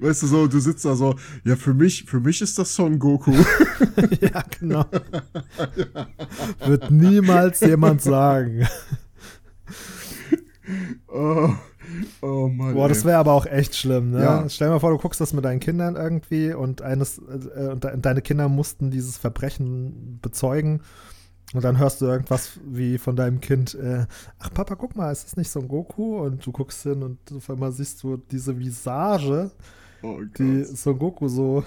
Weißt 0.00 0.22
du 0.22 0.26
so, 0.28 0.46
du 0.46 0.60
sitzt 0.60 0.84
da 0.84 0.94
so, 0.94 1.16
ja, 1.44 1.56
für 1.56 1.74
mich, 1.74 2.04
für 2.04 2.20
mich 2.20 2.40
ist 2.42 2.56
das 2.60 2.72
Son 2.72 3.00
Goku. 3.00 3.32
ja, 4.20 4.44
genau. 4.60 4.84
Wird 6.64 6.92
niemals 6.92 7.58
jemand 7.58 8.02
sagen. 8.02 8.68
oh, 11.08 11.50
oh 12.22 12.48
Mann. 12.48 12.74
Boah, 12.74 12.88
das 12.88 13.04
wäre 13.04 13.18
aber 13.18 13.32
auch 13.32 13.46
echt 13.46 13.76
schlimm, 13.76 14.10
ne? 14.10 14.22
Ja. 14.22 14.48
Stell 14.48 14.68
dir 14.68 14.74
mal 14.74 14.80
vor, 14.80 14.90
du 14.90 14.98
guckst 14.98 15.20
das 15.20 15.32
mit 15.32 15.44
deinen 15.44 15.60
Kindern 15.60 15.96
irgendwie 15.96 16.52
und 16.52 16.82
eines 16.82 17.18
äh, 17.18 17.68
und 17.68 17.84
de 17.84 17.96
deine 17.98 18.22
Kinder 18.22 18.48
mussten 18.48 18.90
dieses 18.90 19.18
Verbrechen 19.18 20.18
bezeugen. 20.20 20.82
Und 21.54 21.62
dann 21.62 21.78
hörst 21.78 22.00
du 22.00 22.06
irgendwas 22.06 22.58
wie 22.64 22.98
von 22.98 23.14
deinem 23.14 23.40
Kind, 23.40 23.74
äh, 23.74 24.06
ach 24.38 24.52
Papa, 24.52 24.74
guck 24.74 24.96
mal, 24.96 25.12
ist 25.12 25.24
das 25.24 25.36
nicht 25.36 25.50
so 25.50 25.60
ein 25.60 25.68
Goku? 25.68 26.18
Und 26.18 26.44
du 26.44 26.50
guckst 26.50 26.82
hin 26.82 27.02
und 27.02 27.18
auf 27.32 27.48
einmal 27.48 27.70
siehst 27.70 28.02
du 28.02 28.16
diese 28.16 28.58
Visage, 28.58 29.52
oh 30.02 30.20
die. 30.38 30.64
Son 30.64 30.98
Goku 30.98 31.28
so, 31.28 31.64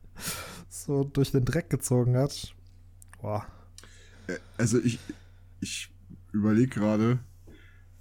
so 0.68 1.04
durch 1.04 1.30
den 1.30 1.44
Dreck 1.44 1.70
gezogen 1.70 2.16
hat. 2.16 2.52
Boah. 3.20 3.46
Also 4.58 4.80
ich, 4.80 4.98
ich 5.60 5.88
überlege 6.32 6.68
gerade, 6.68 7.20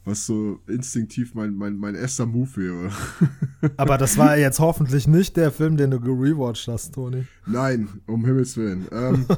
was 0.05 0.25
so 0.25 0.59
instinktiv 0.67 1.33
mein, 1.33 1.55
mein, 1.55 1.75
mein 1.77 1.95
erster 1.95 2.25
Move 2.25 2.55
wäre. 2.55 2.91
Aber 3.77 3.97
das 3.97 4.17
war 4.17 4.37
jetzt 4.37 4.59
hoffentlich 4.59 5.07
nicht 5.07 5.35
der 5.35 5.51
Film, 5.51 5.77
den 5.77 5.91
du 5.91 5.99
gerewatcht 5.99 6.67
hast, 6.67 6.93
Toni. 6.93 7.25
Nein, 7.45 7.89
um 8.05 8.23
Himmels 8.23 8.55
Willen. 8.55 8.87
Ähm, 8.91 9.25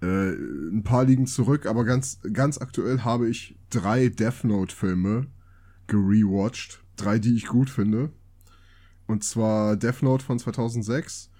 Äh, 0.00 0.30
ein 0.30 0.82
paar 0.84 1.04
liegen 1.04 1.26
zurück, 1.26 1.66
aber 1.66 1.84
ganz, 1.84 2.20
ganz 2.32 2.58
aktuell 2.58 3.00
habe 3.00 3.28
ich 3.28 3.56
drei 3.68 4.08
Death 4.08 4.44
Note-Filme 4.44 5.26
gerewatcht. 5.88 6.80
Drei, 6.96 7.18
die 7.18 7.34
ich 7.34 7.46
gut 7.46 7.70
finde. 7.70 8.10
Und 9.06 9.24
zwar 9.24 9.76
Death 9.76 10.02
Note 10.02 10.24
von 10.24 10.38
2006, 10.38 11.30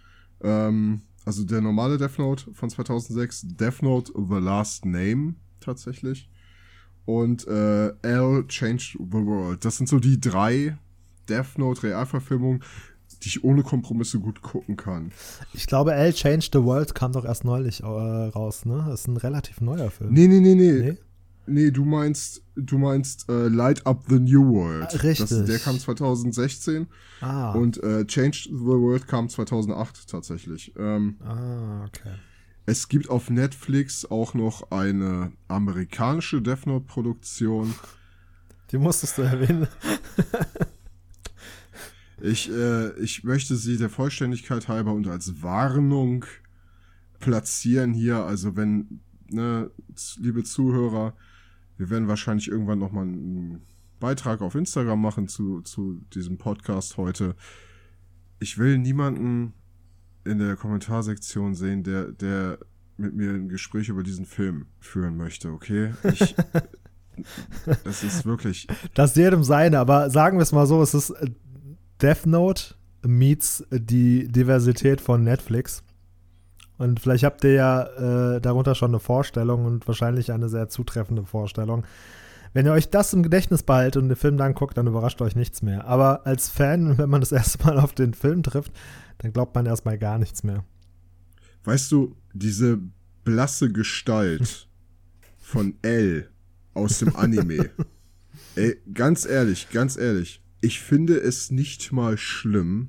ähm, 0.42 1.02
also 1.24 1.44
der 1.44 1.60
normale 1.60 1.98
Death 1.98 2.18
Note 2.18 2.52
von 2.54 2.70
2006, 2.70 3.42
Death 3.48 3.82
Note 3.82 4.12
The 4.16 4.36
Last 4.36 4.84
Name 4.84 5.34
tatsächlich 5.60 6.28
und 7.08 7.46
äh, 7.46 7.88
L 8.02 8.44
Changed 8.48 8.98
the 8.98 9.24
World. 9.24 9.64
Das 9.64 9.78
sind 9.78 9.88
so 9.88 9.98
die 9.98 10.20
drei 10.20 10.76
Death 11.26 11.56
Note 11.56 11.82
Realverfilmungen, 11.84 12.62
die 13.22 13.28
ich 13.28 13.44
ohne 13.44 13.62
Kompromisse 13.62 14.20
gut 14.20 14.42
gucken 14.42 14.76
kann. 14.76 15.10
Ich 15.54 15.66
glaube, 15.66 15.94
L 15.94 16.12
Changed 16.12 16.52
the 16.52 16.62
World 16.62 16.94
kam 16.94 17.12
doch 17.12 17.24
erst 17.24 17.46
neulich 17.46 17.80
äh, 17.80 17.86
raus, 17.86 18.66
ne? 18.66 18.84
Das 18.86 19.00
ist 19.00 19.08
ein 19.08 19.16
relativ 19.16 19.62
neuer 19.62 19.90
Film. 19.90 20.12
Nee, 20.12 20.28
nee, 20.28 20.40
nee, 20.40 20.54
nee. 20.54 20.82
Nee, 20.82 20.98
nee 21.46 21.70
du 21.70 21.86
meinst, 21.86 22.42
du 22.56 22.76
meinst 22.76 23.26
äh, 23.30 23.48
Light 23.48 23.86
Up 23.86 24.04
the 24.06 24.18
New 24.18 24.46
World. 24.46 24.88
Ah, 24.92 24.98
richtig. 24.98 25.30
Das, 25.30 25.46
der 25.46 25.58
kam 25.60 25.78
2016. 25.78 26.88
Ah. 27.22 27.52
Und 27.52 27.82
äh, 27.82 28.04
Changed 28.04 28.50
the 28.50 28.52
World 28.52 29.08
kam 29.08 29.30
2008 29.30 30.10
tatsächlich. 30.10 30.74
Ähm, 30.76 31.16
ah, 31.24 31.86
okay. 31.86 32.16
Es 32.68 32.88
gibt 32.88 33.08
auf 33.08 33.30
Netflix 33.30 34.04
auch 34.04 34.34
noch 34.34 34.72
eine 34.72 35.32
amerikanische 35.48 36.42
Death 36.42 36.66
Note-Produktion. 36.66 37.74
Die 38.70 38.76
musstest 38.76 39.16
du 39.16 39.22
erwähnen. 39.22 39.66
Ich, 42.20 42.50
äh, 42.50 42.90
ich 42.98 43.24
möchte 43.24 43.56
sie 43.56 43.78
der 43.78 43.88
Vollständigkeit 43.88 44.68
halber 44.68 44.92
und 44.92 45.06
als 45.06 45.40
Warnung 45.40 46.26
platzieren 47.20 47.94
hier. 47.94 48.24
Also 48.24 48.54
wenn, 48.54 49.00
ne, 49.30 49.70
liebe 50.18 50.44
Zuhörer, 50.44 51.14
wir 51.78 51.88
werden 51.88 52.08
wahrscheinlich 52.08 52.48
irgendwann 52.48 52.80
nochmal 52.80 53.04
einen 53.04 53.62
Beitrag 53.98 54.42
auf 54.42 54.56
Instagram 54.56 55.00
machen 55.00 55.28
zu, 55.28 55.62
zu 55.62 56.02
diesem 56.12 56.36
Podcast 56.36 56.98
heute. 56.98 57.34
Ich 58.40 58.58
will 58.58 58.76
niemanden 58.76 59.54
in 60.28 60.38
der 60.38 60.56
Kommentarsektion 60.56 61.54
sehen, 61.54 61.82
der, 61.82 62.12
der 62.12 62.58
mit 62.96 63.14
mir 63.14 63.30
ein 63.30 63.48
Gespräch 63.48 63.88
über 63.88 64.02
diesen 64.02 64.26
Film 64.26 64.66
führen 64.80 65.16
möchte, 65.16 65.50
okay? 65.50 65.94
Ich, 66.02 66.34
das 67.84 68.02
ist 68.02 68.26
wirklich. 68.26 68.66
Das 68.94 69.14
jedem 69.14 69.44
seine, 69.44 69.78
aber 69.78 70.10
sagen 70.10 70.38
wir 70.38 70.42
es 70.42 70.52
mal 70.52 70.66
so, 70.66 70.82
es 70.82 70.94
ist 70.94 71.10
äh, 71.10 71.30
Death 72.02 72.26
Note 72.26 72.74
meets 73.02 73.64
die 73.70 74.28
Diversität 74.28 75.00
von 75.00 75.22
Netflix. 75.22 75.82
Und 76.78 77.00
vielleicht 77.00 77.24
habt 77.24 77.42
ihr 77.44 77.52
ja 77.52 77.82
äh, 78.36 78.40
darunter 78.40 78.74
schon 78.74 78.90
eine 78.90 79.00
Vorstellung 79.00 79.64
und 79.64 79.86
wahrscheinlich 79.86 80.32
eine 80.32 80.48
sehr 80.48 80.68
zutreffende 80.68 81.24
Vorstellung. 81.24 81.84
Wenn 82.52 82.66
ihr 82.66 82.72
euch 82.72 82.90
das 82.90 83.12
im 83.12 83.22
Gedächtnis 83.22 83.62
behaltet 83.62 84.02
und 84.02 84.08
den 84.08 84.16
Film 84.16 84.36
dann 84.36 84.54
guckt, 84.54 84.76
dann 84.78 84.86
überrascht 84.86 85.20
euch 85.20 85.36
nichts 85.36 85.62
mehr. 85.62 85.86
Aber 85.86 86.26
als 86.26 86.48
Fan, 86.48 86.98
wenn 86.98 87.10
man 87.10 87.20
das 87.20 87.32
erste 87.32 87.64
Mal 87.64 87.78
auf 87.78 87.92
den 87.92 88.14
Film 88.14 88.42
trifft, 88.42 88.72
dann 89.18 89.32
glaubt 89.32 89.54
man 89.54 89.66
erstmal 89.66 89.98
gar 89.98 90.18
nichts 90.18 90.42
mehr. 90.42 90.64
Weißt 91.64 91.92
du, 91.92 92.16
diese 92.32 92.80
blasse 93.24 93.70
Gestalt 93.72 94.68
von 95.38 95.74
L 95.82 96.30
aus 96.74 97.00
dem 97.00 97.14
Anime. 97.16 97.70
Ey, 98.54 98.76
ganz 98.92 99.26
ehrlich, 99.26 99.68
ganz 99.70 99.96
ehrlich 99.96 100.42
ich 100.60 100.80
finde 100.80 101.18
es 101.18 101.50
nicht 101.50 101.92
mal 101.92 102.18
schlimm, 102.18 102.88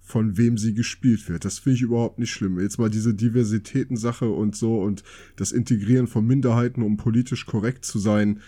von 0.00 0.36
wem 0.36 0.58
sie 0.58 0.74
gespielt 0.74 1.28
wird. 1.28 1.44
Das 1.44 1.58
finde 1.58 1.76
ich 1.76 1.82
überhaupt 1.82 2.18
nicht 2.18 2.30
schlimm. 2.30 2.60
Jetzt 2.60 2.78
mal 2.78 2.90
diese 2.90 3.14
Diversitätensache 3.14 4.28
und 4.28 4.54
so 4.54 4.80
und 4.80 5.02
das 5.36 5.50
Integrieren 5.50 6.06
von 6.06 6.26
Minderheiten, 6.26 6.82
um 6.82 6.96
politisch 6.96 7.46
korrekt 7.46 7.84
zu 7.84 7.98
sein, 7.98 8.40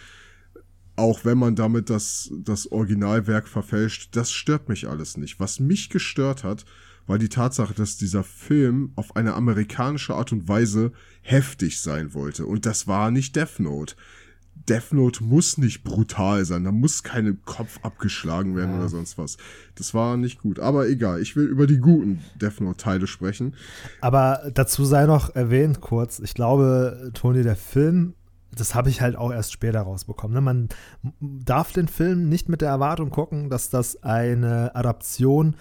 auch 0.97 1.25
wenn 1.25 1.39
man 1.39 1.57
damit 1.57 1.91
das, 1.91 2.31
das 2.39 2.71
Originalwerk 2.71 3.49
verfälscht, 3.49 4.17
das 4.17 4.33
stört 4.33 4.69
mich 4.69 4.89
alles 4.89 5.17
nicht. 5.17 5.41
Was 5.41 5.61
mich 5.61 5.91
gestört 5.91 6.45
hat, 6.45 6.65
war 7.07 7.19
die 7.19 7.29
Tatsache, 7.29 7.75
dass 7.75 7.97
dieser 7.97 8.25
Film 8.25 8.93
auf 8.97 9.17
eine 9.17 9.35
amerikanische 9.35 10.15
Art 10.15 10.33
und 10.33 10.49
Weise 10.49 10.93
heftig 11.23 11.81
sein 11.81 12.15
wollte. 12.15 12.47
Und 12.47 12.67
das 12.67 12.87
war 12.87 13.11
nicht 13.11 13.37
Death 13.37 13.59
Note. 13.61 13.95
Death 14.69 14.93
Note 14.93 15.23
muss 15.23 15.59
nicht 15.59 15.85
brutal 15.85 16.45
sein, 16.45 16.65
da 16.65 16.73
muss 16.73 17.03
keine 17.03 17.35
Kopf 17.35 17.79
abgeschlagen 17.83 18.57
werden 18.57 18.73
ja. 18.73 18.79
oder 18.79 18.89
sonst 18.89 19.19
was. 19.19 19.37
Das 19.77 19.95
war 19.95 20.17
nicht 20.17 20.41
gut. 20.41 20.59
Aber 20.59 20.89
egal, 20.89 21.21
ich 21.21 21.37
will 21.37 21.45
über 21.45 21.67
die 21.67 21.79
guten 21.79 22.21
Death 22.41 22.61
Note-Teile 22.61 23.07
sprechen. 23.07 23.55
Aber 24.01 24.51
dazu 24.53 24.85
sei 24.85 25.07
noch 25.07 25.35
erwähnt 25.35 25.81
kurz, 25.81 26.19
ich 26.19 26.35
glaube, 26.35 27.11
Toni, 27.15 27.43
der 27.43 27.55
Film, 27.55 28.15
das 28.51 28.75
habe 28.75 28.89
ich 28.89 29.03
halt 29.03 29.15
auch 29.15 29.31
erst 29.31 29.53
später 29.53 29.83
rausbekommen. 29.83 30.35
Ne? 30.35 30.41
Man 30.41 30.69
darf 31.21 31.73
den 31.73 31.89
Film 31.89 32.29
nicht 32.29 32.49
mit 32.49 32.63
der 32.63 32.71
Erwartung 32.71 33.11
gucken, 33.11 33.51
dass 33.51 33.71
das 33.71 34.03
eine 34.03 34.75
Adaption 34.75 35.55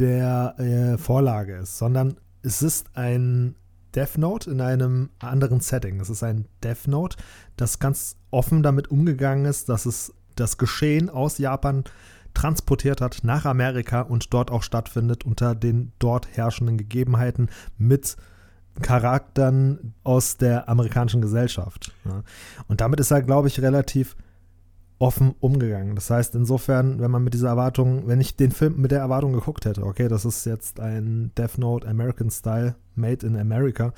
der 0.00 0.54
äh, 0.58 0.98
Vorlage 0.98 1.56
ist, 1.56 1.78
sondern 1.78 2.16
es 2.42 2.62
ist 2.62 2.88
ein 2.94 3.54
Death 3.94 4.18
Note 4.18 4.50
in 4.50 4.60
einem 4.60 5.10
anderen 5.18 5.60
Setting. 5.60 6.00
Es 6.00 6.10
ist 6.10 6.22
ein 6.22 6.46
Death 6.62 6.86
Note, 6.88 7.16
das 7.56 7.78
ganz 7.78 8.16
offen 8.30 8.62
damit 8.62 8.90
umgegangen 8.90 9.44
ist, 9.44 9.68
dass 9.68 9.86
es 9.86 10.14
das 10.36 10.58
Geschehen 10.58 11.10
aus 11.10 11.38
Japan 11.38 11.84
transportiert 12.32 13.00
hat 13.00 13.20
nach 13.24 13.44
Amerika 13.44 14.02
und 14.02 14.32
dort 14.32 14.50
auch 14.50 14.62
stattfindet 14.62 15.24
unter 15.24 15.54
den 15.54 15.92
dort 15.98 16.28
herrschenden 16.28 16.78
Gegebenheiten 16.78 17.50
mit 17.76 18.16
Charakteren 18.80 19.94
aus 20.04 20.36
der 20.36 20.68
amerikanischen 20.68 21.20
Gesellschaft. 21.20 21.92
Und 22.68 22.80
damit 22.80 23.00
ist 23.00 23.10
er, 23.10 23.22
glaube 23.22 23.48
ich, 23.48 23.60
relativ 23.60 24.16
offen 25.00 25.34
umgegangen. 25.40 25.94
Das 25.94 26.10
heißt, 26.10 26.34
insofern, 26.34 27.00
wenn 27.00 27.10
man 27.10 27.24
mit 27.24 27.32
dieser 27.32 27.48
Erwartung, 27.48 28.06
wenn 28.06 28.20
ich 28.20 28.36
den 28.36 28.52
Film 28.52 28.76
mit 28.76 28.90
der 28.90 29.00
Erwartung 29.00 29.32
geguckt 29.32 29.64
hätte, 29.64 29.82
okay, 29.84 30.08
das 30.08 30.26
ist 30.26 30.44
jetzt 30.44 30.78
ein 30.78 31.32
Death 31.36 31.56
Note 31.56 31.88
American 31.88 32.30
Style, 32.30 32.76
made 32.94 33.26
in 33.26 33.34
America, 33.36 33.94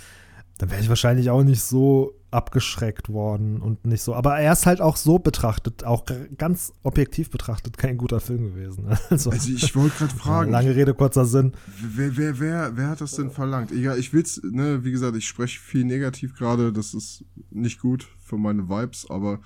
dann 0.59 0.71
wäre 0.71 0.81
ich 0.81 0.89
wahrscheinlich 0.89 1.29
auch 1.29 1.43
nicht 1.43 1.61
so 1.61 2.13
abgeschreckt 2.31 3.09
worden 3.09 3.61
und 3.61 3.85
nicht 3.85 4.01
so. 4.01 4.15
Aber 4.15 4.39
er 4.39 4.53
ist 4.53 4.65
halt 4.65 4.81
auch 4.81 4.97
so 4.97 5.19
betrachtet, 5.19 5.83
auch 5.83 6.05
ganz 6.39 6.73
objektiv 6.85 7.31
betrachtet, 7.31 7.77
kein 7.77 7.99
guter 7.99 8.21
Film 8.21 8.55
gewesen. 8.55 8.87
Also, 9.11 9.31
also 9.31 9.53
ich 9.53 9.75
wollte 9.75 9.99
gerade 9.99 10.15
fragen. 10.17 10.53
Lange 10.53 10.77
Rede, 10.77 10.95
kurzer 10.95 11.25
Sinn. 11.25 11.53
Wer, 11.83 12.17
wer, 12.17 12.39
wer, 12.39 12.77
wer 12.77 12.89
hat 12.89 13.01
das 13.01 13.17
denn 13.17 13.33
verlangt? 13.33 13.73
Egal, 13.73 13.99
ich 13.99 14.13
will's, 14.13 14.41
ne, 14.45 14.85
wie 14.85 14.93
gesagt, 14.93 15.17
ich 15.17 15.27
spreche 15.27 15.59
viel 15.59 15.85
negativ 15.85 16.37
gerade, 16.37 16.73
das 16.73 16.95
ist 16.95 17.25
nicht 17.51 17.81
gut 17.81 18.07
für 18.23 18.39
meine 18.39 18.69
Vibes, 18.69 19.11
aber 19.11 19.41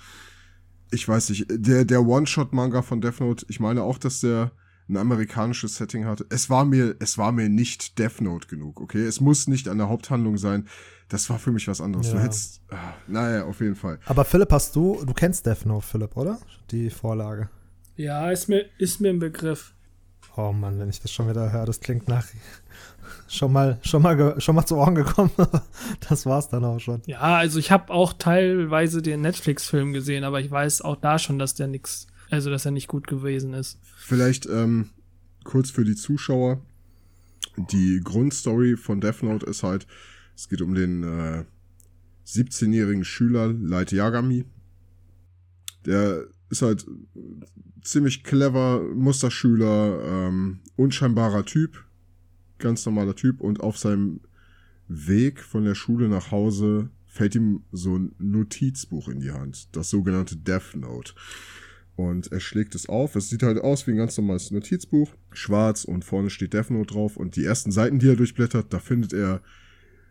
ich 0.91 1.07
weiß 1.07 1.29
nicht, 1.29 1.45
der, 1.49 1.85
der 1.85 2.05
One-Shot-Manga 2.05 2.81
von 2.81 3.01
Death 3.01 3.19
Note, 3.19 3.45
ich 3.49 3.59
meine 3.59 3.83
auch, 3.83 3.97
dass 3.97 4.21
der 4.21 4.51
ein 4.89 4.97
amerikanisches 4.97 5.75
Setting 5.75 6.05
hatte. 6.05 6.25
Es 6.29 6.49
war 6.49 6.65
mir, 6.65 6.95
es 6.99 7.17
war 7.17 7.31
mir 7.31 7.49
nicht 7.49 7.99
Death 7.99 8.21
Note 8.21 8.47
genug, 8.47 8.79
okay? 8.79 9.05
Es 9.05 9.19
muss 9.19 9.47
nicht 9.47 9.67
an 9.67 9.77
der 9.77 9.89
Haupthandlung 9.89 10.37
sein. 10.37 10.67
Das 11.09 11.29
war 11.29 11.39
für 11.39 11.51
mich 11.51 11.67
was 11.67 11.81
anderes. 11.81 12.07
Ja. 12.07 12.13
Du 12.13 12.19
hättest, 12.21 12.61
ah, 12.69 12.93
naja, 13.07 13.45
auf 13.45 13.59
jeden 13.59 13.75
Fall. 13.75 13.99
Aber 14.05 14.23
Philipp, 14.23 14.51
hast 14.51 14.75
du, 14.75 15.03
du 15.05 15.13
kennst 15.13 15.45
Death 15.45 15.65
Note, 15.65 15.85
Philipp, 15.85 16.15
oder? 16.15 16.39
Die 16.71 16.89
Vorlage. 16.89 17.49
Ja, 17.95 18.31
ist 18.31 18.47
mir, 18.47 18.65
ist 18.77 19.01
mir 19.01 19.09
ein 19.09 19.19
Begriff. 19.19 19.73
Oh 20.37 20.53
Mann, 20.53 20.79
wenn 20.79 20.89
ich 20.89 21.01
das 21.01 21.11
schon 21.11 21.27
wieder 21.27 21.51
höre, 21.51 21.65
das 21.65 21.79
klingt 21.79 22.07
nach 22.07 22.25
schon 23.27 23.51
mal, 23.51 23.79
schon 23.81 24.01
mal, 24.01 24.39
schon 24.39 24.55
mal 24.55 24.65
zu 24.65 24.75
Ohren 24.75 24.95
gekommen. 24.95 25.31
das 26.09 26.25
war's 26.25 26.49
dann 26.49 26.63
auch 26.63 26.79
schon. 26.79 27.01
Ja, 27.07 27.19
also 27.19 27.59
ich 27.59 27.71
habe 27.71 27.91
auch 27.91 28.13
teilweise 28.13 29.01
den 29.01 29.21
Netflix-Film 29.21 29.93
gesehen, 29.93 30.23
aber 30.23 30.39
ich 30.39 30.49
weiß 30.49 30.81
auch 30.81 30.95
da 30.95 31.19
schon, 31.19 31.39
dass 31.39 31.55
der 31.55 31.67
nix, 31.67 32.07
also 32.29 32.49
dass 32.49 32.65
er 32.65 32.71
nicht 32.71 32.87
gut 32.87 33.07
gewesen 33.07 33.53
ist. 33.53 33.79
Vielleicht 33.97 34.45
ähm, 34.45 34.91
kurz 35.43 35.71
für 35.71 35.83
die 35.83 35.95
Zuschauer. 35.95 36.61
Die 37.71 38.01
Grundstory 38.03 38.77
von 38.77 39.01
Death 39.01 39.23
Note 39.23 39.45
ist 39.47 39.63
halt, 39.63 39.87
es 40.35 40.47
geht 40.47 40.61
um 40.61 40.75
den 40.75 41.03
äh, 41.03 41.43
17-jährigen 42.27 43.03
Schüler 43.03 43.47
Light 43.47 43.91
Yagami. 43.91 44.45
Der 45.85 46.25
ist 46.49 46.61
halt 46.61 46.85
ziemlich 47.81 48.23
clever, 48.23 48.81
Musterschüler, 48.93 50.01
ähm, 50.05 50.59
unscheinbarer 50.75 51.45
Typ, 51.45 51.83
ganz 52.59 52.85
normaler 52.85 53.15
Typ 53.15 53.41
und 53.41 53.61
auf 53.61 53.77
seinem 53.77 54.21
Weg 54.87 55.41
von 55.41 55.65
der 55.65 55.75
Schule 55.75 56.07
nach 56.07 56.31
Hause 56.31 56.89
fällt 57.05 57.35
ihm 57.35 57.63
so 57.71 57.97
ein 57.97 58.13
Notizbuch 58.19 59.09
in 59.09 59.19
die 59.19 59.31
Hand, 59.31 59.75
das 59.75 59.89
sogenannte 59.89 60.37
Death 60.37 60.75
Note. 60.75 61.13
Und 61.95 62.31
er 62.31 62.39
schlägt 62.39 62.75
es 62.75 62.87
auf. 62.87 63.15
Es 63.15 63.29
sieht 63.29 63.41
halt 63.41 63.59
aus 63.59 63.87
wie 63.87 63.91
ein 63.91 63.97
ganz 63.97 64.15
normales 64.17 64.51
Notizbuch, 64.51 65.11
schwarz 65.31 65.83
und 65.83 66.05
vorne 66.05 66.29
steht 66.29 66.53
Death 66.53 66.69
Note 66.69 66.93
drauf. 66.93 67.17
Und 67.17 67.35
die 67.35 67.43
ersten 67.43 67.71
Seiten, 67.71 67.97
die 67.97 68.07
er 68.07 68.15
durchblättert, 68.15 68.71
da 68.71 68.77
findet 68.77 69.13
er 69.13 69.41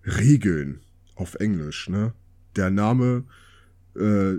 Regeln 0.04 0.80
auf 1.14 1.36
Englisch. 1.36 1.88
Ne? 1.88 2.12
Der 2.56 2.70
Name 2.70 3.24
äh, 3.94 4.34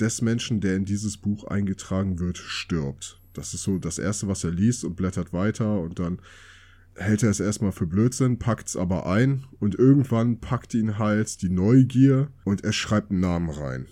des 0.00 0.22
Menschen, 0.22 0.60
der 0.60 0.76
in 0.76 0.84
dieses 0.84 1.16
Buch 1.16 1.44
eingetragen 1.44 2.18
wird, 2.18 2.38
stirbt. 2.38 3.20
Das 3.32 3.54
ist 3.54 3.62
so 3.62 3.78
das 3.78 3.98
Erste, 3.98 4.28
was 4.28 4.44
er 4.44 4.50
liest 4.50 4.84
und 4.84 4.96
blättert 4.96 5.32
weiter 5.32 5.80
und 5.80 5.98
dann 5.98 6.20
hält 6.94 7.22
er 7.22 7.30
es 7.30 7.40
erstmal 7.40 7.72
für 7.72 7.86
Blödsinn, 7.86 8.38
packt 8.38 8.68
es 8.68 8.76
aber 8.76 9.06
ein 9.06 9.44
und 9.60 9.74
irgendwann 9.74 10.40
packt 10.40 10.74
ihn 10.74 10.98
halt 10.98 11.42
die 11.42 11.50
Neugier 11.50 12.28
und 12.44 12.64
er 12.64 12.72
schreibt 12.72 13.10
einen 13.10 13.20
Namen 13.20 13.50
rein. 13.50 13.86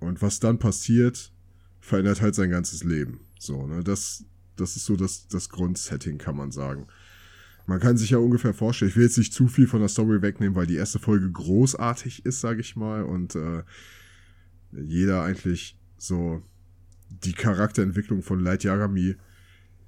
Und 0.00 0.22
was 0.22 0.38
dann 0.40 0.58
passiert, 0.58 1.32
verändert 1.80 2.20
halt 2.20 2.34
sein 2.34 2.50
ganzes 2.50 2.84
Leben. 2.84 3.20
So, 3.38 3.66
ne, 3.66 3.82
das, 3.82 4.24
das 4.56 4.76
ist 4.76 4.84
so 4.84 4.96
das, 4.96 5.28
das 5.28 5.48
Grundsetting, 5.48 6.18
kann 6.18 6.36
man 6.36 6.50
sagen. 6.50 6.86
Man 7.66 7.80
kann 7.80 7.96
sich 7.96 8.10
ja 8.10 8.18
ungefähr 8.18 8.54
vorstellen, 8.54 8.90
ich 8.90 8.96
will 8.96 9.04
jetzt 9.04 9.18
nicht 9.18 9.34
zu 9.34 9.46
viel 9.46 9.66
von 9.66 9.80
der 9.80 9.88
Story 9.88 10.22
wegnehmen, 10.22 10.54
weil 10.54 10.66
die 10.66 10.76
erste 10.76 10.98
Folge 10.98 11.30
großartig 11.30 12.24
ist, 12.24 12.40
sage 12.40 12.60
ich 12.60 12.76
mal, 12.76 13.02
und 13.02 13.34
äh, 13.34 13.62
jeder 14.72 15.22
eigentlich 15.22 15.78
so 15.96 16.42
die 17.08 17.32
Charakterentwicklung 17.32 18.22
von 18.22 18.40
Light 18.40 18.64
Yagami 18.64 19.16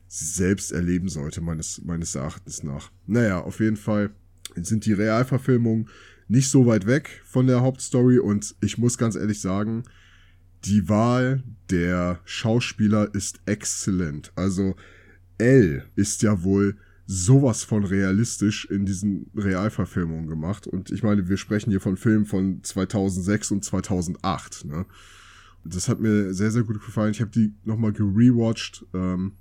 selbst 0.08 0.72
erleben 0.72 1.08
sollte, 1.08 1.40
meines, 1.40 1.82
meines 1.84 2.14
Erachtens 2.14 2.62
nach. 2.62 2.90
Naja, 3.06 3.40
auf 3.40 3.60
jeden 3.60 3.76
Fall 3.76 4.10
sind 4.56 4.86
die 4.86 4.92
Realverfilmungen 4.92 5.88
nicht 6.28 6.48
so 6.48 6.66
weit 6.66 6.86
weg 6.86 7.22
von 7.24 7.46
der 7.46 7.60
Hauptstory 7.60 8.18
und 8.18 8.54
ich 8.60 8.78
muss 8.78 8.98
ganz 8.98 9.16
ehrlich 9.16 9.40
sagen, 9.40 9.84
die 10.64 10.88
Wahl 10.88 11.42
der 11.70 12.20
Schauspieler 12.24 13.14
ist 13.14 13.40
exzellent. 13.46 14.32
Also 14.34 14.76
L 15.38 15.84
ist 15.96 16.22
ja 16.22 16.42
wohl 16.42 16.76
sowas 17.12 17.64
von 17.64 17.82
realistisch 17.82 18.66
in 18.66 18.86
diesen 18.86 19.32
Realverfilmungen 19.34 20.28
gemacht. 20.28 20.68
Und 20.68 20.92
ich 20.92 21.02
meine, 21.02 21.28
wir 21.28 21.38
sprechen 21.38 21.70
hier 21.70 21.80
von 21.80 21.96
Filmen 21.96 22.24
von 22.24 22.62
2006 22.62 23.50
und 23.50 23.64
2008. 23.64 24.64
Ne? 24.66 24.86
Das 25.64 25.88
hat 25.88 25.98
mir 25.98 26.32
sehr, 26.32 26.52
sehr 26.52 26.62
gut 26.62 26.80
gefallen. 26.80 27.10
Ich 27.10 27.20
habe 27.20 27.32
die 27.32 27.52
nochmal 27.64 27.92
gerewatcht. 27.92 28.86
Ähm, 28.94 29.32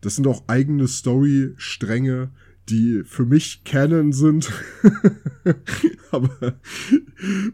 das 0.00 0.16
sind 0.16 0.26
auch 0.26 0.48
eigene 0.48 0.88
Story-Stränge, 0.88 2.30
die 2.68 3.02
für 3.04 3.24
mich 3.24 3.62
Canon 3.64 4.12
sind. 4.12 4.50
Aber 6.10 6.54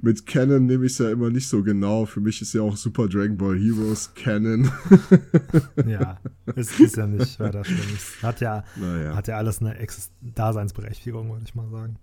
mit 0.00 0.26
Canon 0.26 0.66
nehme 0.66 0.86
ich 0.86 0.92
es 0.92 0.98
ja 0.98 1.10
immer 1.10 1.30
nicht 1.30 1.48
so 1.48 1.62
genau. 1.62 2.06
Für 2.06 2.20
mich 2.20 2.40
ist 2.40 2.54
ja 2.54 2.62
auch 2.62 2.76
Super 2.76 3.08
Dragon 3.08 3.36
Ball 3.36 3.58
Heroes 3.58 4.14
Canon. 4.14 4.70
ja, 5.86 6.18
es 6.56 6.78
ist 6.80 6.96
ja 6.96 7.06
nicht 7.06 7.38
weiter 7.38 7.64
schlimm. 7.64 7.78
Es 7.94 8.22
hat 8.22 8.40
ja, 8.40 8.64
naja. 8.76 9.14
hat 9.14 9.28
ja 9.28 9.36
alles 9.36 9.60
eine 9.60 9.76
Ex 9.78 10.10
Daseinsberechtigung, 10.20 11.30
würde 11.30 11.44
ich 11.44 11.54
mal 11.54 11.68
sagen. 11.70 11.98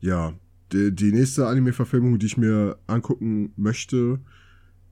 Ja, 0.00 0.34
die, 0.72 0.94
die 0.94 1.12
nächste 1.12 1.46
Anime-Verfilmung, 1.46 2.18
die 2.18 2.26
ich 2.26 2.36
mir 2.36 2.78
angucken 2.86 3.52
möchte, 3.56 4.20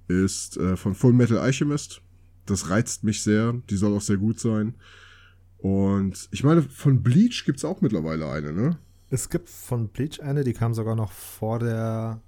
ist 0.09 0.57
äh, 0.57 0.77
von 0.77 0.95
Full 0.95 1.13
Metal 1.13 1.39
Alchemist. 1.39 2.03
Das 2.47 2.69
reizt 2.69 3.05
mich 3.05 3.23
sehr. 3.23 3.55
Die 3.71 3.77
soll 3.77 3.95
auch 3.95 4.01
sehr 4.01 4.17
gut 4.17 4.41
sein. 4.41 4.75
Und 5.63 6.29
ich 6.31 6.43
meine, 6.43 6.63
von 6.63 7.03
Bleach 7.03 7.45
gibt 7.45 7.59
es 7.59 7.65
auch 7.65 7.81
mittlerweile 7.81 8.31
eine, 8.31 8.53
ne? 8.53 8.79
Es 9.11 9.29
gibt 9.29 9.49
von 9.49 9.89
Bleach 9.89 10.21
eine, 10.21 10.45
die 10.45 10.53
kam 10.53 10.73
sogar 10.73 10.95
noch 10.95 11.13
vor 11.13 11.59
der 11.59 12.21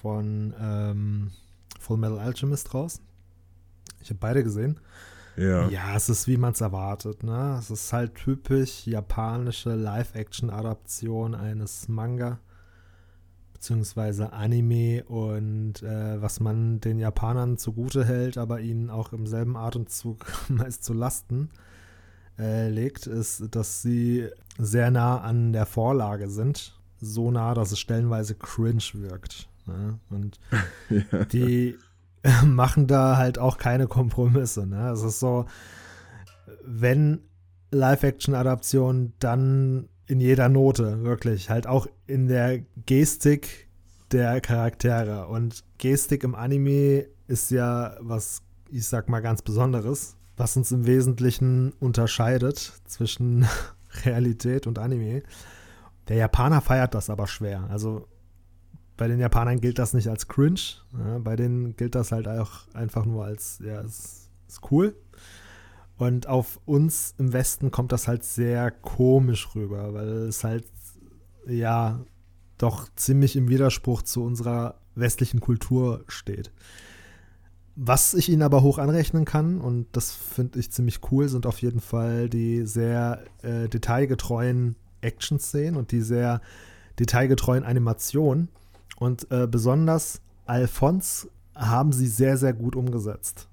von 0.00 0.54
ähm, 0.60 1.30
Full 1.80 1.96
Metal 1.96 2.18
Alchemist 2.18 2.74
raus. 2.74 3.00
Ich 4.00 4.10
habe 4.10 4.18
beide 4.20 4.44
gesehen. 4.44 4.78
Ja. 5.36 5.68
Ja, 5.68 5.96
es 5.96 6.08
ist 6.08 6.28
wie 6.28 6.36
man 6.36 6.52
es 6.52 6.60
erwartet, 6.60 7.22
ne? 7.22 7.56
Es 7.58 7.70
ist 7.70 7.92
halt 7.92 8.14
typisch 8.14 8.86
japanische 8.86 9.74
Live-Action-Adaption 9.74 11.34
eines 11.34 11.88
Manga 11.88 12.38
beziehungsweise 13.52 14.32
Anime 14.32 15.04
und 15.04 15.82
äh, 15.82 16.20
was 16.20 16.40
man 16.40 16.80
den 16.80 16.98
Japanern 16.98 17.58
zugute 17.58 18.04
hält, 18.04 18.36
aber 18.36 18.60
ihnen 18.60 18.90
auch 18.90 19.12
im 19.12 19.26
selben 19.26 19.56
Atemzug 19.56 20.26
meist 20.48 20.84
zu 20.84 20.92
Lasten 20.92 21.48
äh, 22.38 22.68
legt, 22.68 23.06
ist, 23.06 23.44
dass 23.50 23.82
sie 23.82 24.28
sehr 24.58 24.90
nah 24.90 25.20
an 25.20 25.52
der 25.52 25.66
Vorlage 25.66 26.28
sind. 26.28 26.78
So 27.00 27.30
nah, 27.30 27.54
dass 27.54 27.72
es 27.72 27.78
stellenweise 27.78 28.34
cringe 28.34 28.82
wirkt. 28.94 29.48
Ne? 29.66 29.98
Und 30.10 30.38
ja. 30.90 31.24
die 31.24 31.76
machen 32.44 32.86
da 32.86 33.16
halt 33.16 33.38
auch 33.38 33.58
keine 33.58 33.86
Kompromisse. 33.86 34.66
Ne? 34.66 34.90
Es 34.90 35.02
ist 35.02 35.20
so, 35.20 35.46
wenn 36.64 37.20
Live-Action-Adaption, 37.70 39.14
dann 39.18 39.88
in 40.06 40.20
jeder 40.20 40.48
Note, 40.48 41.02
wirklich. 41.02 41.48
Halt 41.48 41.66
auch 41.66 41.86
in 42.06 42.28
der 42.28 42.60
Gestik 42.86 43.68
der 44.12 44.40
Charaktere. 44.40 45.26
Und 45.28 45.64
Gestik 45.78 46.22
im 46.22 46.34
Anime 46.34 47.06
ist 47.28 47.50
ja 47.50 47.96
was, 48.00 48.42
ich 48.70 48.86
sag 48.86 49.08
mal, 49.08 49.20
ganz 49.20 49.42
Besonderes 49.42 50.16
was 50.36 50.56
uns 50.56 50.72
im 50.72 50.86
Wesentlichen 50.86 51.72
unterscheidet 51.80 52.72
zwischen 52.86 53.46
Realität 54.04 54.66
und 54.66 54.78
Anime. 54.78 55.22
Der 56.08 56.16
Japaner 56.16 56.60
feiert 56.60 56.94
das 56.94 57.10
aber 57.10 57.26
schwer. 57.26 57.68
Also 57.70 58.08
bei 58.96 59.08
den 59.08 59.18
Japanern 59.18 59.60
gilt 59.60 59.78
das 59.78 59.94
nicht 59.94 60.08
als 60.08 60.28
cringe. 60.28 60.60
Ja, 60.98 61.18
bei 61.18 61.36
denen 61.36 61.76
gilt 61.76 61.94
das 61.94 62.12
halt 62.12 62.28
auch 62.28 62.72
einfach 62.74 63.04
nur 63.04 63.24
als, 63.24 63.60
ja, 63.64 63.80
es 63.80 64.30
ist 64.48 64.60
cool. 64.70 64.94
Und 65.96 66.26
auf 66.26 66.60
uns 66.64 67.14
im 67.18 67.32
Westen 67.32 67.70
kommt 67.70 67.92
das 67.92 68.08
halt 68.08 68.24
sehr 68.24 68.70
komisch 68.70 69.54
rüber, 69.54 69.94
weil 69.94 70.08
es 70.28 70.42
halt, 70.44 70.64
ja, 71.46 72.00
doch 72.58 72.88
ziemlich 72.96 73.36
im 73.36 73.48
Widerspruch 73.48 74.02
zu 74.02 74.22
unserer 74.24 74.80
westlichen 74.94 75.40
Kultur 75.40 76.04
steht. 76.08 76.52
Was 77.74 78.12
ich 78.12 78.28
ihnen 78.28 78.42
aber 78.42 78.62
hoch 78.62 78.78
anrechnen 78.78 79.24
kann, 79.24 79.60
und 79.60 79.86
das 79.92 80.12
finde 80.12 80.58
ich 80.58 80.70
ziemlich 80.70 81.00
cool, 81.10 81.28
sind 81.28 81.46
auf 81.46 81.62
jeden 81.62 81.80
Fall 81.80 82.28
die 82.28 82.66
sehr 82.66 83.24
äh, 83.42 83.68
detailgetreuen 83.68 84.76
Action-Szenen 85.00 85.76
und 85.76 85.90
die 85.90 86.02
sehr 86.02 86.42
detailgetreuen 86.98 87.64
Animationen. 87.64 88.48
Und 88.98 89.30
äh, 89.30 89.46
besonders 89.46 90.20
Alphonse 90.44 91.28
haben 91.54 91.92
sie 91.92 92.06
sehr, 92.06 92.36
sehr 92.36 92.52
gut 92.52 92.76
umgesetzt. 92.76 93.48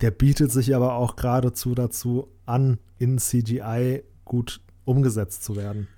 Der 0.00 0.10
bietet 0.10 0.52
sich 0.52 0.74
aber 0.74 0.94
auch 0.94 1.16
geradezu 1.16 1.74
dazu 1.74 2.28
an, 2.44 2.78
in 2.98 3.18
CGI 3.18 4.04
gut 4.24 4.60
umgesetzt 4.84 5.42
zu 5.42 5.56
werden. 5.56 5.88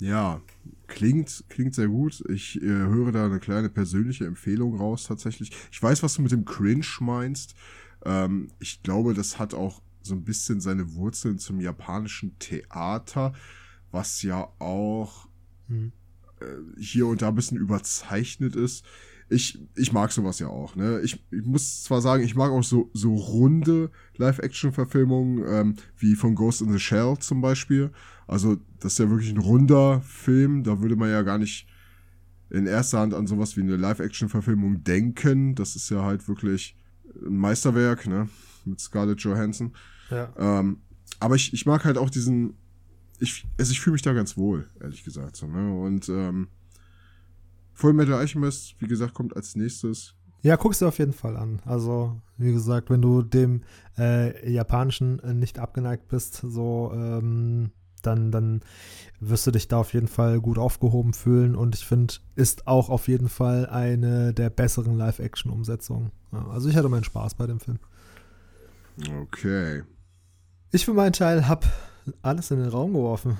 Ja, 0.00 0.40
klingt, 0.86 1.44
klingt 1.48 1.74
sehr 1.74 1.88
gut. 1.88 2.24
Ich 2.28 2.60
äh, 2.60 2.66
höre 2.66 3.12
da 3.12 3.26
eine 3.26 3.38
kleine 3.38 3.68
persönliche 3.68 4.26
Empfehlung 4.26 4.76
raus 4.76 5.04
tatsächlich. 5.04 5.52
Ich 5.70 5.82
weiß, 5.82 6.02
was 6.02 6.14
du 6.14 6.22
mit 6.22 6.32
dem 6.32 6.44
Cringe 6.44 6.86
meinst. 7.00 7.54
Ähm, 8.04 8.50
ich 8.58 8.82
glaube, 8.82 9.14
das 9.14 9.38
hat 9.38 9.54
auch 9.54 9.82
so 10.02 10.14
ein 10.14 10.24
bisschen 10.24 10.60
seine 10.60 10.94
Wurzeln 10.94 11.38
zum 11.38 11.60
japanischen 11.60 12.38
Theater, 12.38 13.34
was 13.90 14.22
ja 14.22 14.48
auch 14.58 15.28
hm. 15.68 15.92
äh, 16.40 16.80
hier 16.80 17.06
und 17.06 17.20
da 17.20 17.28
ein 17.28 17.34
bisschen 17.34 17.58
überzeichnet 17.58 18.56
ist 18.56 18.84
ich, 19.30 19.60
ich 19.76 19.92
mag 19.92 20.10
sowas 20.10 20.40
ja 20.40 20.48
auch, 20.48 20.74
ne? 20.74 21.00
Ich, 21.02 21.24
ich 21.30 21.46
muss 21.46 21.84
zwar 21.84 22.00
sagen, 22.00 22.24
ich 22.24 22.34
mag 22.34 22.50
auch 22.50 22.64
so, 22.64 22.90
so 22.92 23.14
runde 23.14 23.90
Live-Action-Verfilmungen, 24.16 25.44
ähm, 25.48 25.76
wie 25.96 26.16
von 26.16 26.34
Ghost 26.34 26.60
in 26.60 26.72
the 26.72 26.80
Shell 26.80 27.16
zum 27.20 27.40
Beispiel. 27.40 27.90
Also, 28.26 28.56
das 28.80 28.94
ist 28.94 28.98
ja 28.98 29.08
wirklich 29.08 29.30
ein 29.30 29.38
runder 29.38 30.00
Film, 30.02 30.64
da 30.64 30.82
würde 30.82 30.96
man 30.96 31.10
ja 31.10 31.22
gar 31.22 31.38
nicht 31.38 31.68
in 32.50 32.66
erster 32.66 32.98
Hand 32.98 33.14
an 33.14 33.28
sowas 33.28 33.56
wie 33.56 33.60
eine 33.60 33.76
Live-Action-Verfilmung 33.76 34.82
denken. 34.82 35.54
Das 35.54 35.76
ist 35.76 35.88
ja 35.90 36.02
halt 36.02 36.26
wirklich 36.26 36.76
ein 37.24 37.36
Meisterwerk, 37.36 38.08
ne? 38.08 38.28
Mit 38.64 38.80
Scarlett 38.80 39.20
Johansson. 39.20 39.72
Ja. 40.10 40.32
Ähm, 40.36 40.78
aber 41.20 41.36
ich, 41.36 41.52
ich 41.52 41.66
mag 41.66 41.84
halt 41.84 41.98
auch 41.98 42.10
diesen, 42.10 42.54
ich, 43.20 43.46
also 43.58 43.70
ich 43.70 43.80
fühle 43.80 43.92
mich 43.92 44.02
da 44.02 44.12
ganz 44.12 44.36
wohl, 44.36 44.68
ehrlich 44.80 45.04
gesagt, 45.04 45.36
so, 45.36 45.46
ne? 45.46 45.72
Und, 45.72 46.08
ähm, 46.08 46.48
Full 47.80 47.94
Metal 47.94 48.12
Alchemist, 48.12 48.74
wie 48.78 48.86
gesagt, 48.86 49.14
kommt 49.14 49.34
als 49.34 49.56
nächstes. 49.56 50.14
Ja, 50.42 50.56
guckst 50.56 50.82
du 50.82 50.86
auf 50.86 50.98
jeden 50.98 51.14
Fall 51.14 51.34
an. 51.38 51.60
Also, 51.64 52.20
wie 52.36 52.52
gesagt, 52.52 52.90
wenn 52.90 53.00
du 53.00 53.22
dem 53.22 53.62
äh, 53.96 54.52
Japanischen 54.52 55.18
äh, 55.20 55.32
nicht 55.32 55.58
abgeneigt 55.58 56.06
bist, 56.08 56.42
so, 56.46 56.92
ähm, 56.94 57.70
dann, 58.02 58.30
dann 58.32 58.60
wirst 59.18 59.46
du 59.46 59.50
dich 59.50 59.66
da 59.66 59.78
auf 59.78 59.94
jeden 59.94 60.08
Fall 60.08 60.40
gut 60.40 60.58
aufgehoben 60.58 61.14
fühlen. 61.14 61.54
Und 61.56 61.74
ich 61.74 61.86
finde, 61.86 62.14
ist 62.36 62.66
auch 62.66 62.90
auf 62.90 63.08
jeden 63.08 63.30
Fall 63.30 63.64
eine 63.64 64.34
der 64.34 64.50
besseren 64.50 64.98
Live-Action-Umsetzungen. 64.98 66.10
Ja, 66.32 66.48
also, 66.48 66.68
ich 66.68 66.76
hatte 66.76 66.90
meinen 66.90 67.04
Spaß 67.04 67.34
bei 67.34 67.46
dem 67.46 67.60
Film. 67.60 67.78
Okay. 69.22 69.84
Ich 70.70 70.84
für 70.84 70.92
meinen 70.92 71.14
Teil 71.14 71.48
habe 71.48 71.66
alles 72.20 72.50
in 72.50 72.58
den 72.58 72.68
Raum 72.68 72.92
geworfen, 72.92 73.38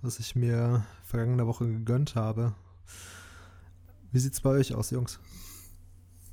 was 0.00 0.18
ich 0.18 0.34
mir 0.34 0.86
vergangene 1.04 1.46
Woche 1.46 1.66
gegönnt 1.66 2.14
habe. 2.14 2.54
Wie 4.12 4.18
sieht's 4.18 4.40
bei 4.40 4.50
euch 4.50 4.74
aus, 4.74 4.90
Jungs? 4.90 5.18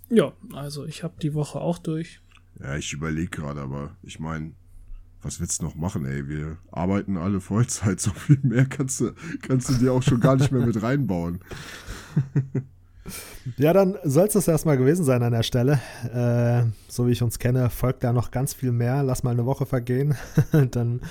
Ja, 0.10 0.34
also 0.54 0.86
ich 0.86 1.04
habe 1.04 1.16
die 1.22 1.34
Woche 1.34 1.60
auch 1.60 1.78
durch. 1.78 2.20
Ja, 2.60 2.76
ich 2.76 2.92
überlege 2.92 3.30
gerade, 3.30 3.62
aber 3.62 3.96
ich 4.04 4.20
meine, 4.20 4.54
was 5.22 5.40
willst 5.40 5.62
du 5.62 5.66
noch 5.66 5.76
machen, 5.76 6.06
ey? 6.06 6.28
Wir 6.28 6.58
arbeiten 6.72 7.18
alle 7.18 7.40
Vollzeit, 7.40 8.00
so 8.02 8.12
viel 8.12 8.40
mehr 8.44 8.66
kannst 8.66 9.00
du, 9.00 9.14
kannst 9.42 9.70
du 9.70 9.74
dir 9.76 9.94
auch 9.94 10.04
schon 10.04 10.20
gar 10.20 10.36
nicht 10.36 10.52
mehr 10.52 10.66
mit 10.66 10.82
reinbauen. 10.82 11.40
Ja, 13.58 13.74
dann 13.74 13.98
soll 14.04 14.28
es 14.28 14.34
das 14.34 14.48
erstmal 14.48 14.78
gewesen 14.78 15.04
sein 15.04 15.24
an 15.24 15.32
der 15.32 15.44
Stelle. 15.44 15.80
Äh, 16.14 16.70
so 16.88 17.08
wie 17.08 17.12
ich 17.12 17.24
uns 17.24 17.40
kenne, 17.40 17.70
folgt 17.70 18.04
da 18.04 18.14
noch 18.14 18.32
ganz 18.32 18.54
viel 18.54 18.72
mehr. 18.72 19.04
Lass 19.04 19.24
mal 19.24 19.32
eine 19.32 19.46
Woche 19.46 19.66
vergehen. 19.66 20.16
dann 20.72 21.02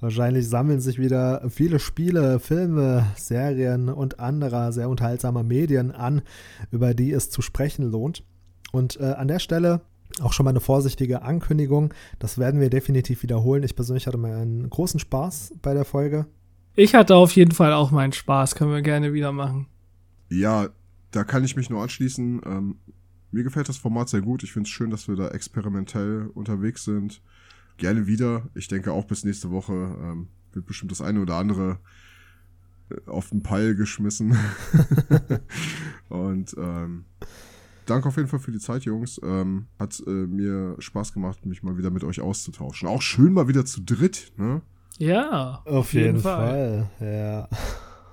wahrscheinlich 0.00 0.48
sammeln 0.48 0.80
sich 0.80 0.98
wieder 0.98 1.42
viele 1.48 1.78
Spiele, 1.78 2.40
Filme, 2.40 3.06
Serien 3.16 3.88
und 3.88 4.20
anderer 4.20 4.72
sehr 4.72 4.88
unterhaltsamer 4.88 5.42
Medien 5.42 5.90
an, 5.92 6.22
über 6.70 6.94
die 6.94 7.12
es 7.12 7.30
zu 7.30 7.42
sprechen 7.42 7.90
lohnt. 7.90 8.24
Und 8.72 9.00
äh, 9.00 9.12
an 9.12 9.28
der 9.28 9.38
Stelle 9.38 9.82
auch 10.20 10.32
schon 10.32 10.44
mal 10.44 10.50
eine 10.50 10.60
vorsichtige 10.60 11.22
Ankündigung. 11.22 11.94
Das 12.18 12.38
werden 12.38 12.60
wir 12.60 12.70
definitiv 12.70 13.22
wiederholen. 13.22 13.62
Ich 13.62 13.76
persönlich 13.76 14.06
hatte 14.06 14.18
mal 14.18 14.32
einen 14.32 14.68
großen 14.68 15.00
Spaß 15.00 15.54
bei 15.62 15.74
der 15.74 15.84
Folge. 15.84 16.26
Ich 16.74 16.94
hatte 16.94 17.16
auf 17.16 17.32
jeden 17.32 17.52
Fall 17.52 17.72
auch 17.72 17.90
meinen 17.90 18.12
Spaß. 18.12 18.54
Können 18.54 18.72
wir 18.72 18.82
gerne 18.82 19.12
wieder 19.12 19.32
machen. 19.32 19.66
Ja, 20.30 20.68
da 21.10 21.24
kann 21.24 21.44
ich 21.44 21.56
mich 21.56 21.70
nur 21.70 21.82
anschließen. 21.82 22.40
Ähm, 22.44 22.76
mir 23.30 23.44
gefällt 23.44 23.68
das 23.68 23.76
Format 23.76 24.08
sehr 24.08 24.22
gut. 24.22 24.42
Ich 24.42 24.52
finde 24.52 24.66
es 24.66 24.70
schön, 24.70 24.90
dass 24.90 25.08
wir 25.08 25.16
da 25.16 25.28
experimentell 25.28 26.30
unterwegs 26.34 26.84
sind. 26.84 27.22
Gerne 27.76 28.06
wieder. 28.06 28.48
Ich 28.54 28.68
denke 28.68 28.92
auch 28.92 29.04
bis 29.04 29.24
nächste 29.24 29.50
Woche 29.50 29.72
ähm, 29.72 30.28
wird 30.52 30.66
bestimmt 30.66 30.90
das 30.90 31.00
eine 31.00 31.20
oder 31.20 31.36
andere 31.36 31.78
äh, 32.90 33.08
auf 33.08 33.30
den 33.30 33.42
Peil 33.42 33.74
geschmissen. 33.74 34.36
Und 36.08 36.54
ähm, 36.58 37.04
danke 37.86 38.08
auf 38.08 38.16
jeden 38.16 38.28
Fall 38.28 38.40
für 38.40 38.52
die 38.52 38.58
Zeit, 38.58 38.84
Jungs. 38.84 39.20
Ähm, 39.22 39.66
hat 39.78 40.02
äh, 40.06 40.10
mir 40.10 40.76
Spaß 40.78 41.12
gemacht, 41.12 41.44
mich 41.46 41.62
mal 41.62 41.76
wieder 41.76 41.90
mit 41.90 42.04
euch 42.04 42.20
auszutauschen. 42.20 42.88
Auch 42.88 43.02
schön 43.02 43.32
mal 43.32 43.48
wieder 43.48 43.64
zu 43.64 43.82
dritt, 43.82 44.32
ne? 44.36 44.62
Ja. 44.98 45.62
Auf, 45.64 45.66
auf 45.66 45.92
jeden, 45.92 46.06
jeden, 46.06 46.20
Fall. 46.20 46.90
Fall. 46.98 47.48
Ja. 47.48 47.48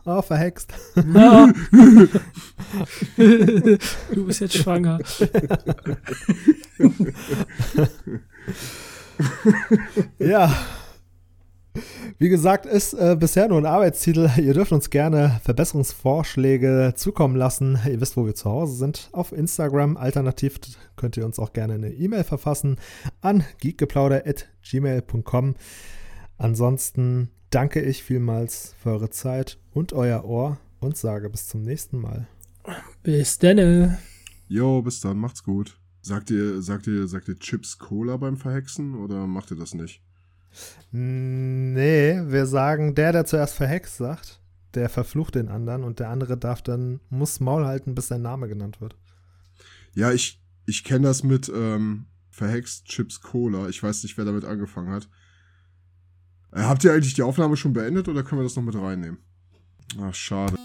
Oh, 0.06 0.22
verhext. 0.22 0.74
Ja. 0.95 1.51
du 3.18 3.78
bist 4.26 4.39
jetzt 4.39 4.56
schwanger. 4.56 4.99
ja. 10.20 10.56
Wie 12.20 12.30
gesagt, 12.30 12.68
ist 12.68 12.93
äh, 12.93 13.18
bisher 13.20 13.47
nur 13.47 13.58
ein 13.58 13.66
Arbeitstitel. 13.66 14.30
Ihr 14.38 14.53
dürft 14.53 14.72
uns 14.72 14.91
gerne 14.91 15.41
Verbesserungsvorschläge 15.43 16.93
zukommen 16.95 17.36
lassen. 17.36 17.80
Ihr 17.89 17.99
wisst, 17.99 18.16
wo 18.16 18.28
wir 18.28 18.36
zu 18.36 18.47
Hause 18.49 18.76
sind. 18.76 19.10
Auf 19.12 19.32
Instagram. 19.32 19.97
Alternativ 19.97 20.60
könnt 20.95 21.18
ihr 21.18 21.26
uns 21.26 21.39
auch 21.39 21.51
gerne 21.51 21.74
eine 21.74 21.89
E-Mail 21.89 22.24
verfassen 22.24 22.78
an 23.22 23.43
geekgeplauder.gmail.com. 23.60 25.56
Ansonsten 26.38 27.32
danke 27.56 27.82
ich 27.82 28.03
vielmals 28.03 28.76
für 28.84 28.89
eure 28.89 29.10
Zeit 29.10 29.58
und 29.72 29.93
euer 29.93 30.26
Ohr 30.26 30.60
und 30.82 30.97
sage 30.97 31.30
bis 31.30 31.47
zum 31.47 31.62
nächsten 31.62 31.97
Mal. 31.97 32.28
Bis 33.01 33.39
dann. 33.39 33.97
Jo, 34.49 34.82
bis 34.82 34.99
dann, 34.99 35.18
macht's 35.18 35.41
gut. 35.41 35.80
Sagt 36.01 36.32
ihr, 36.32 36.62
sagt 36.62 36.86
ihr, 36.88 37.08
sagt 37.08 37.30
ihr 37.30 37.39
Chips 37.39 37.78
Cola 37.78 38.18
beim 38.18 38.36
Verhexen 38.36 38.95
oder 38.95 39.26
macht 39.26 39.51
ihr 39.51 39.58
das 39.58 39.74
nicht? 39.74 40.01
Nee, 40.91 42.22
wir 42.26 42.45
sagen, 42.45 42.93
der, 42.93 43.14
der 43.14 43.26
zuerst 43.26 43.56
verhext 43.56 43.95
sagt, 43.95 44.41
der 44.74 44.89
verflucht 44.89 45.36
den 45.36 45.47
anderen 45.47 45.86
und 45.86 45.99
der 45.99 46.10
andere 46.10 46.38
darf 46.38 46.62
dann, 46.62 46.99
muss 47.10 47.39
Maul 47.39 47.66
halten, 47.66 47.95
bis 47.95 48.10
sein 48.10 48.22
Name 48.22 48.49
genannt 48.49 48.82
wird. 48.82 48.97
Ja, 49.93 50.12
ich, 50.12 50.41
ich 50.66 50.84
kenne 50.84 51.08
das 51.08 51.24
mit 51.24 51.49
ähm, 51.56 52.08
verhext 52.32 52.86
Chips 52.88 53.22
Cola. 53.22 53.70
Ich 53.70 53.82
weiß 53.82 54.03
nicht, 54.03 54.18
wer 54.18 54.26
damit 54.26 54.43
angefangen 54.43 54.91
hat. 54.91 55.08
Habt 56.56 56.84
ihr 56.84 56.93
eigentlich 56.93 57.14
die 57.14 57.24
Aufnahme 57.24 57.58
schon 57.58 57.74
beendet 57.74 58.08
oder 58.08 58.24
können 58.24 58.39
wir 58.39 58.43
das 58.43 58.56
noch 58.56 58.64
mit 58.64 58.76
reinnehmen? 58.76 59.18
Ach, 60.01 60.14
schade. 60.14 60.56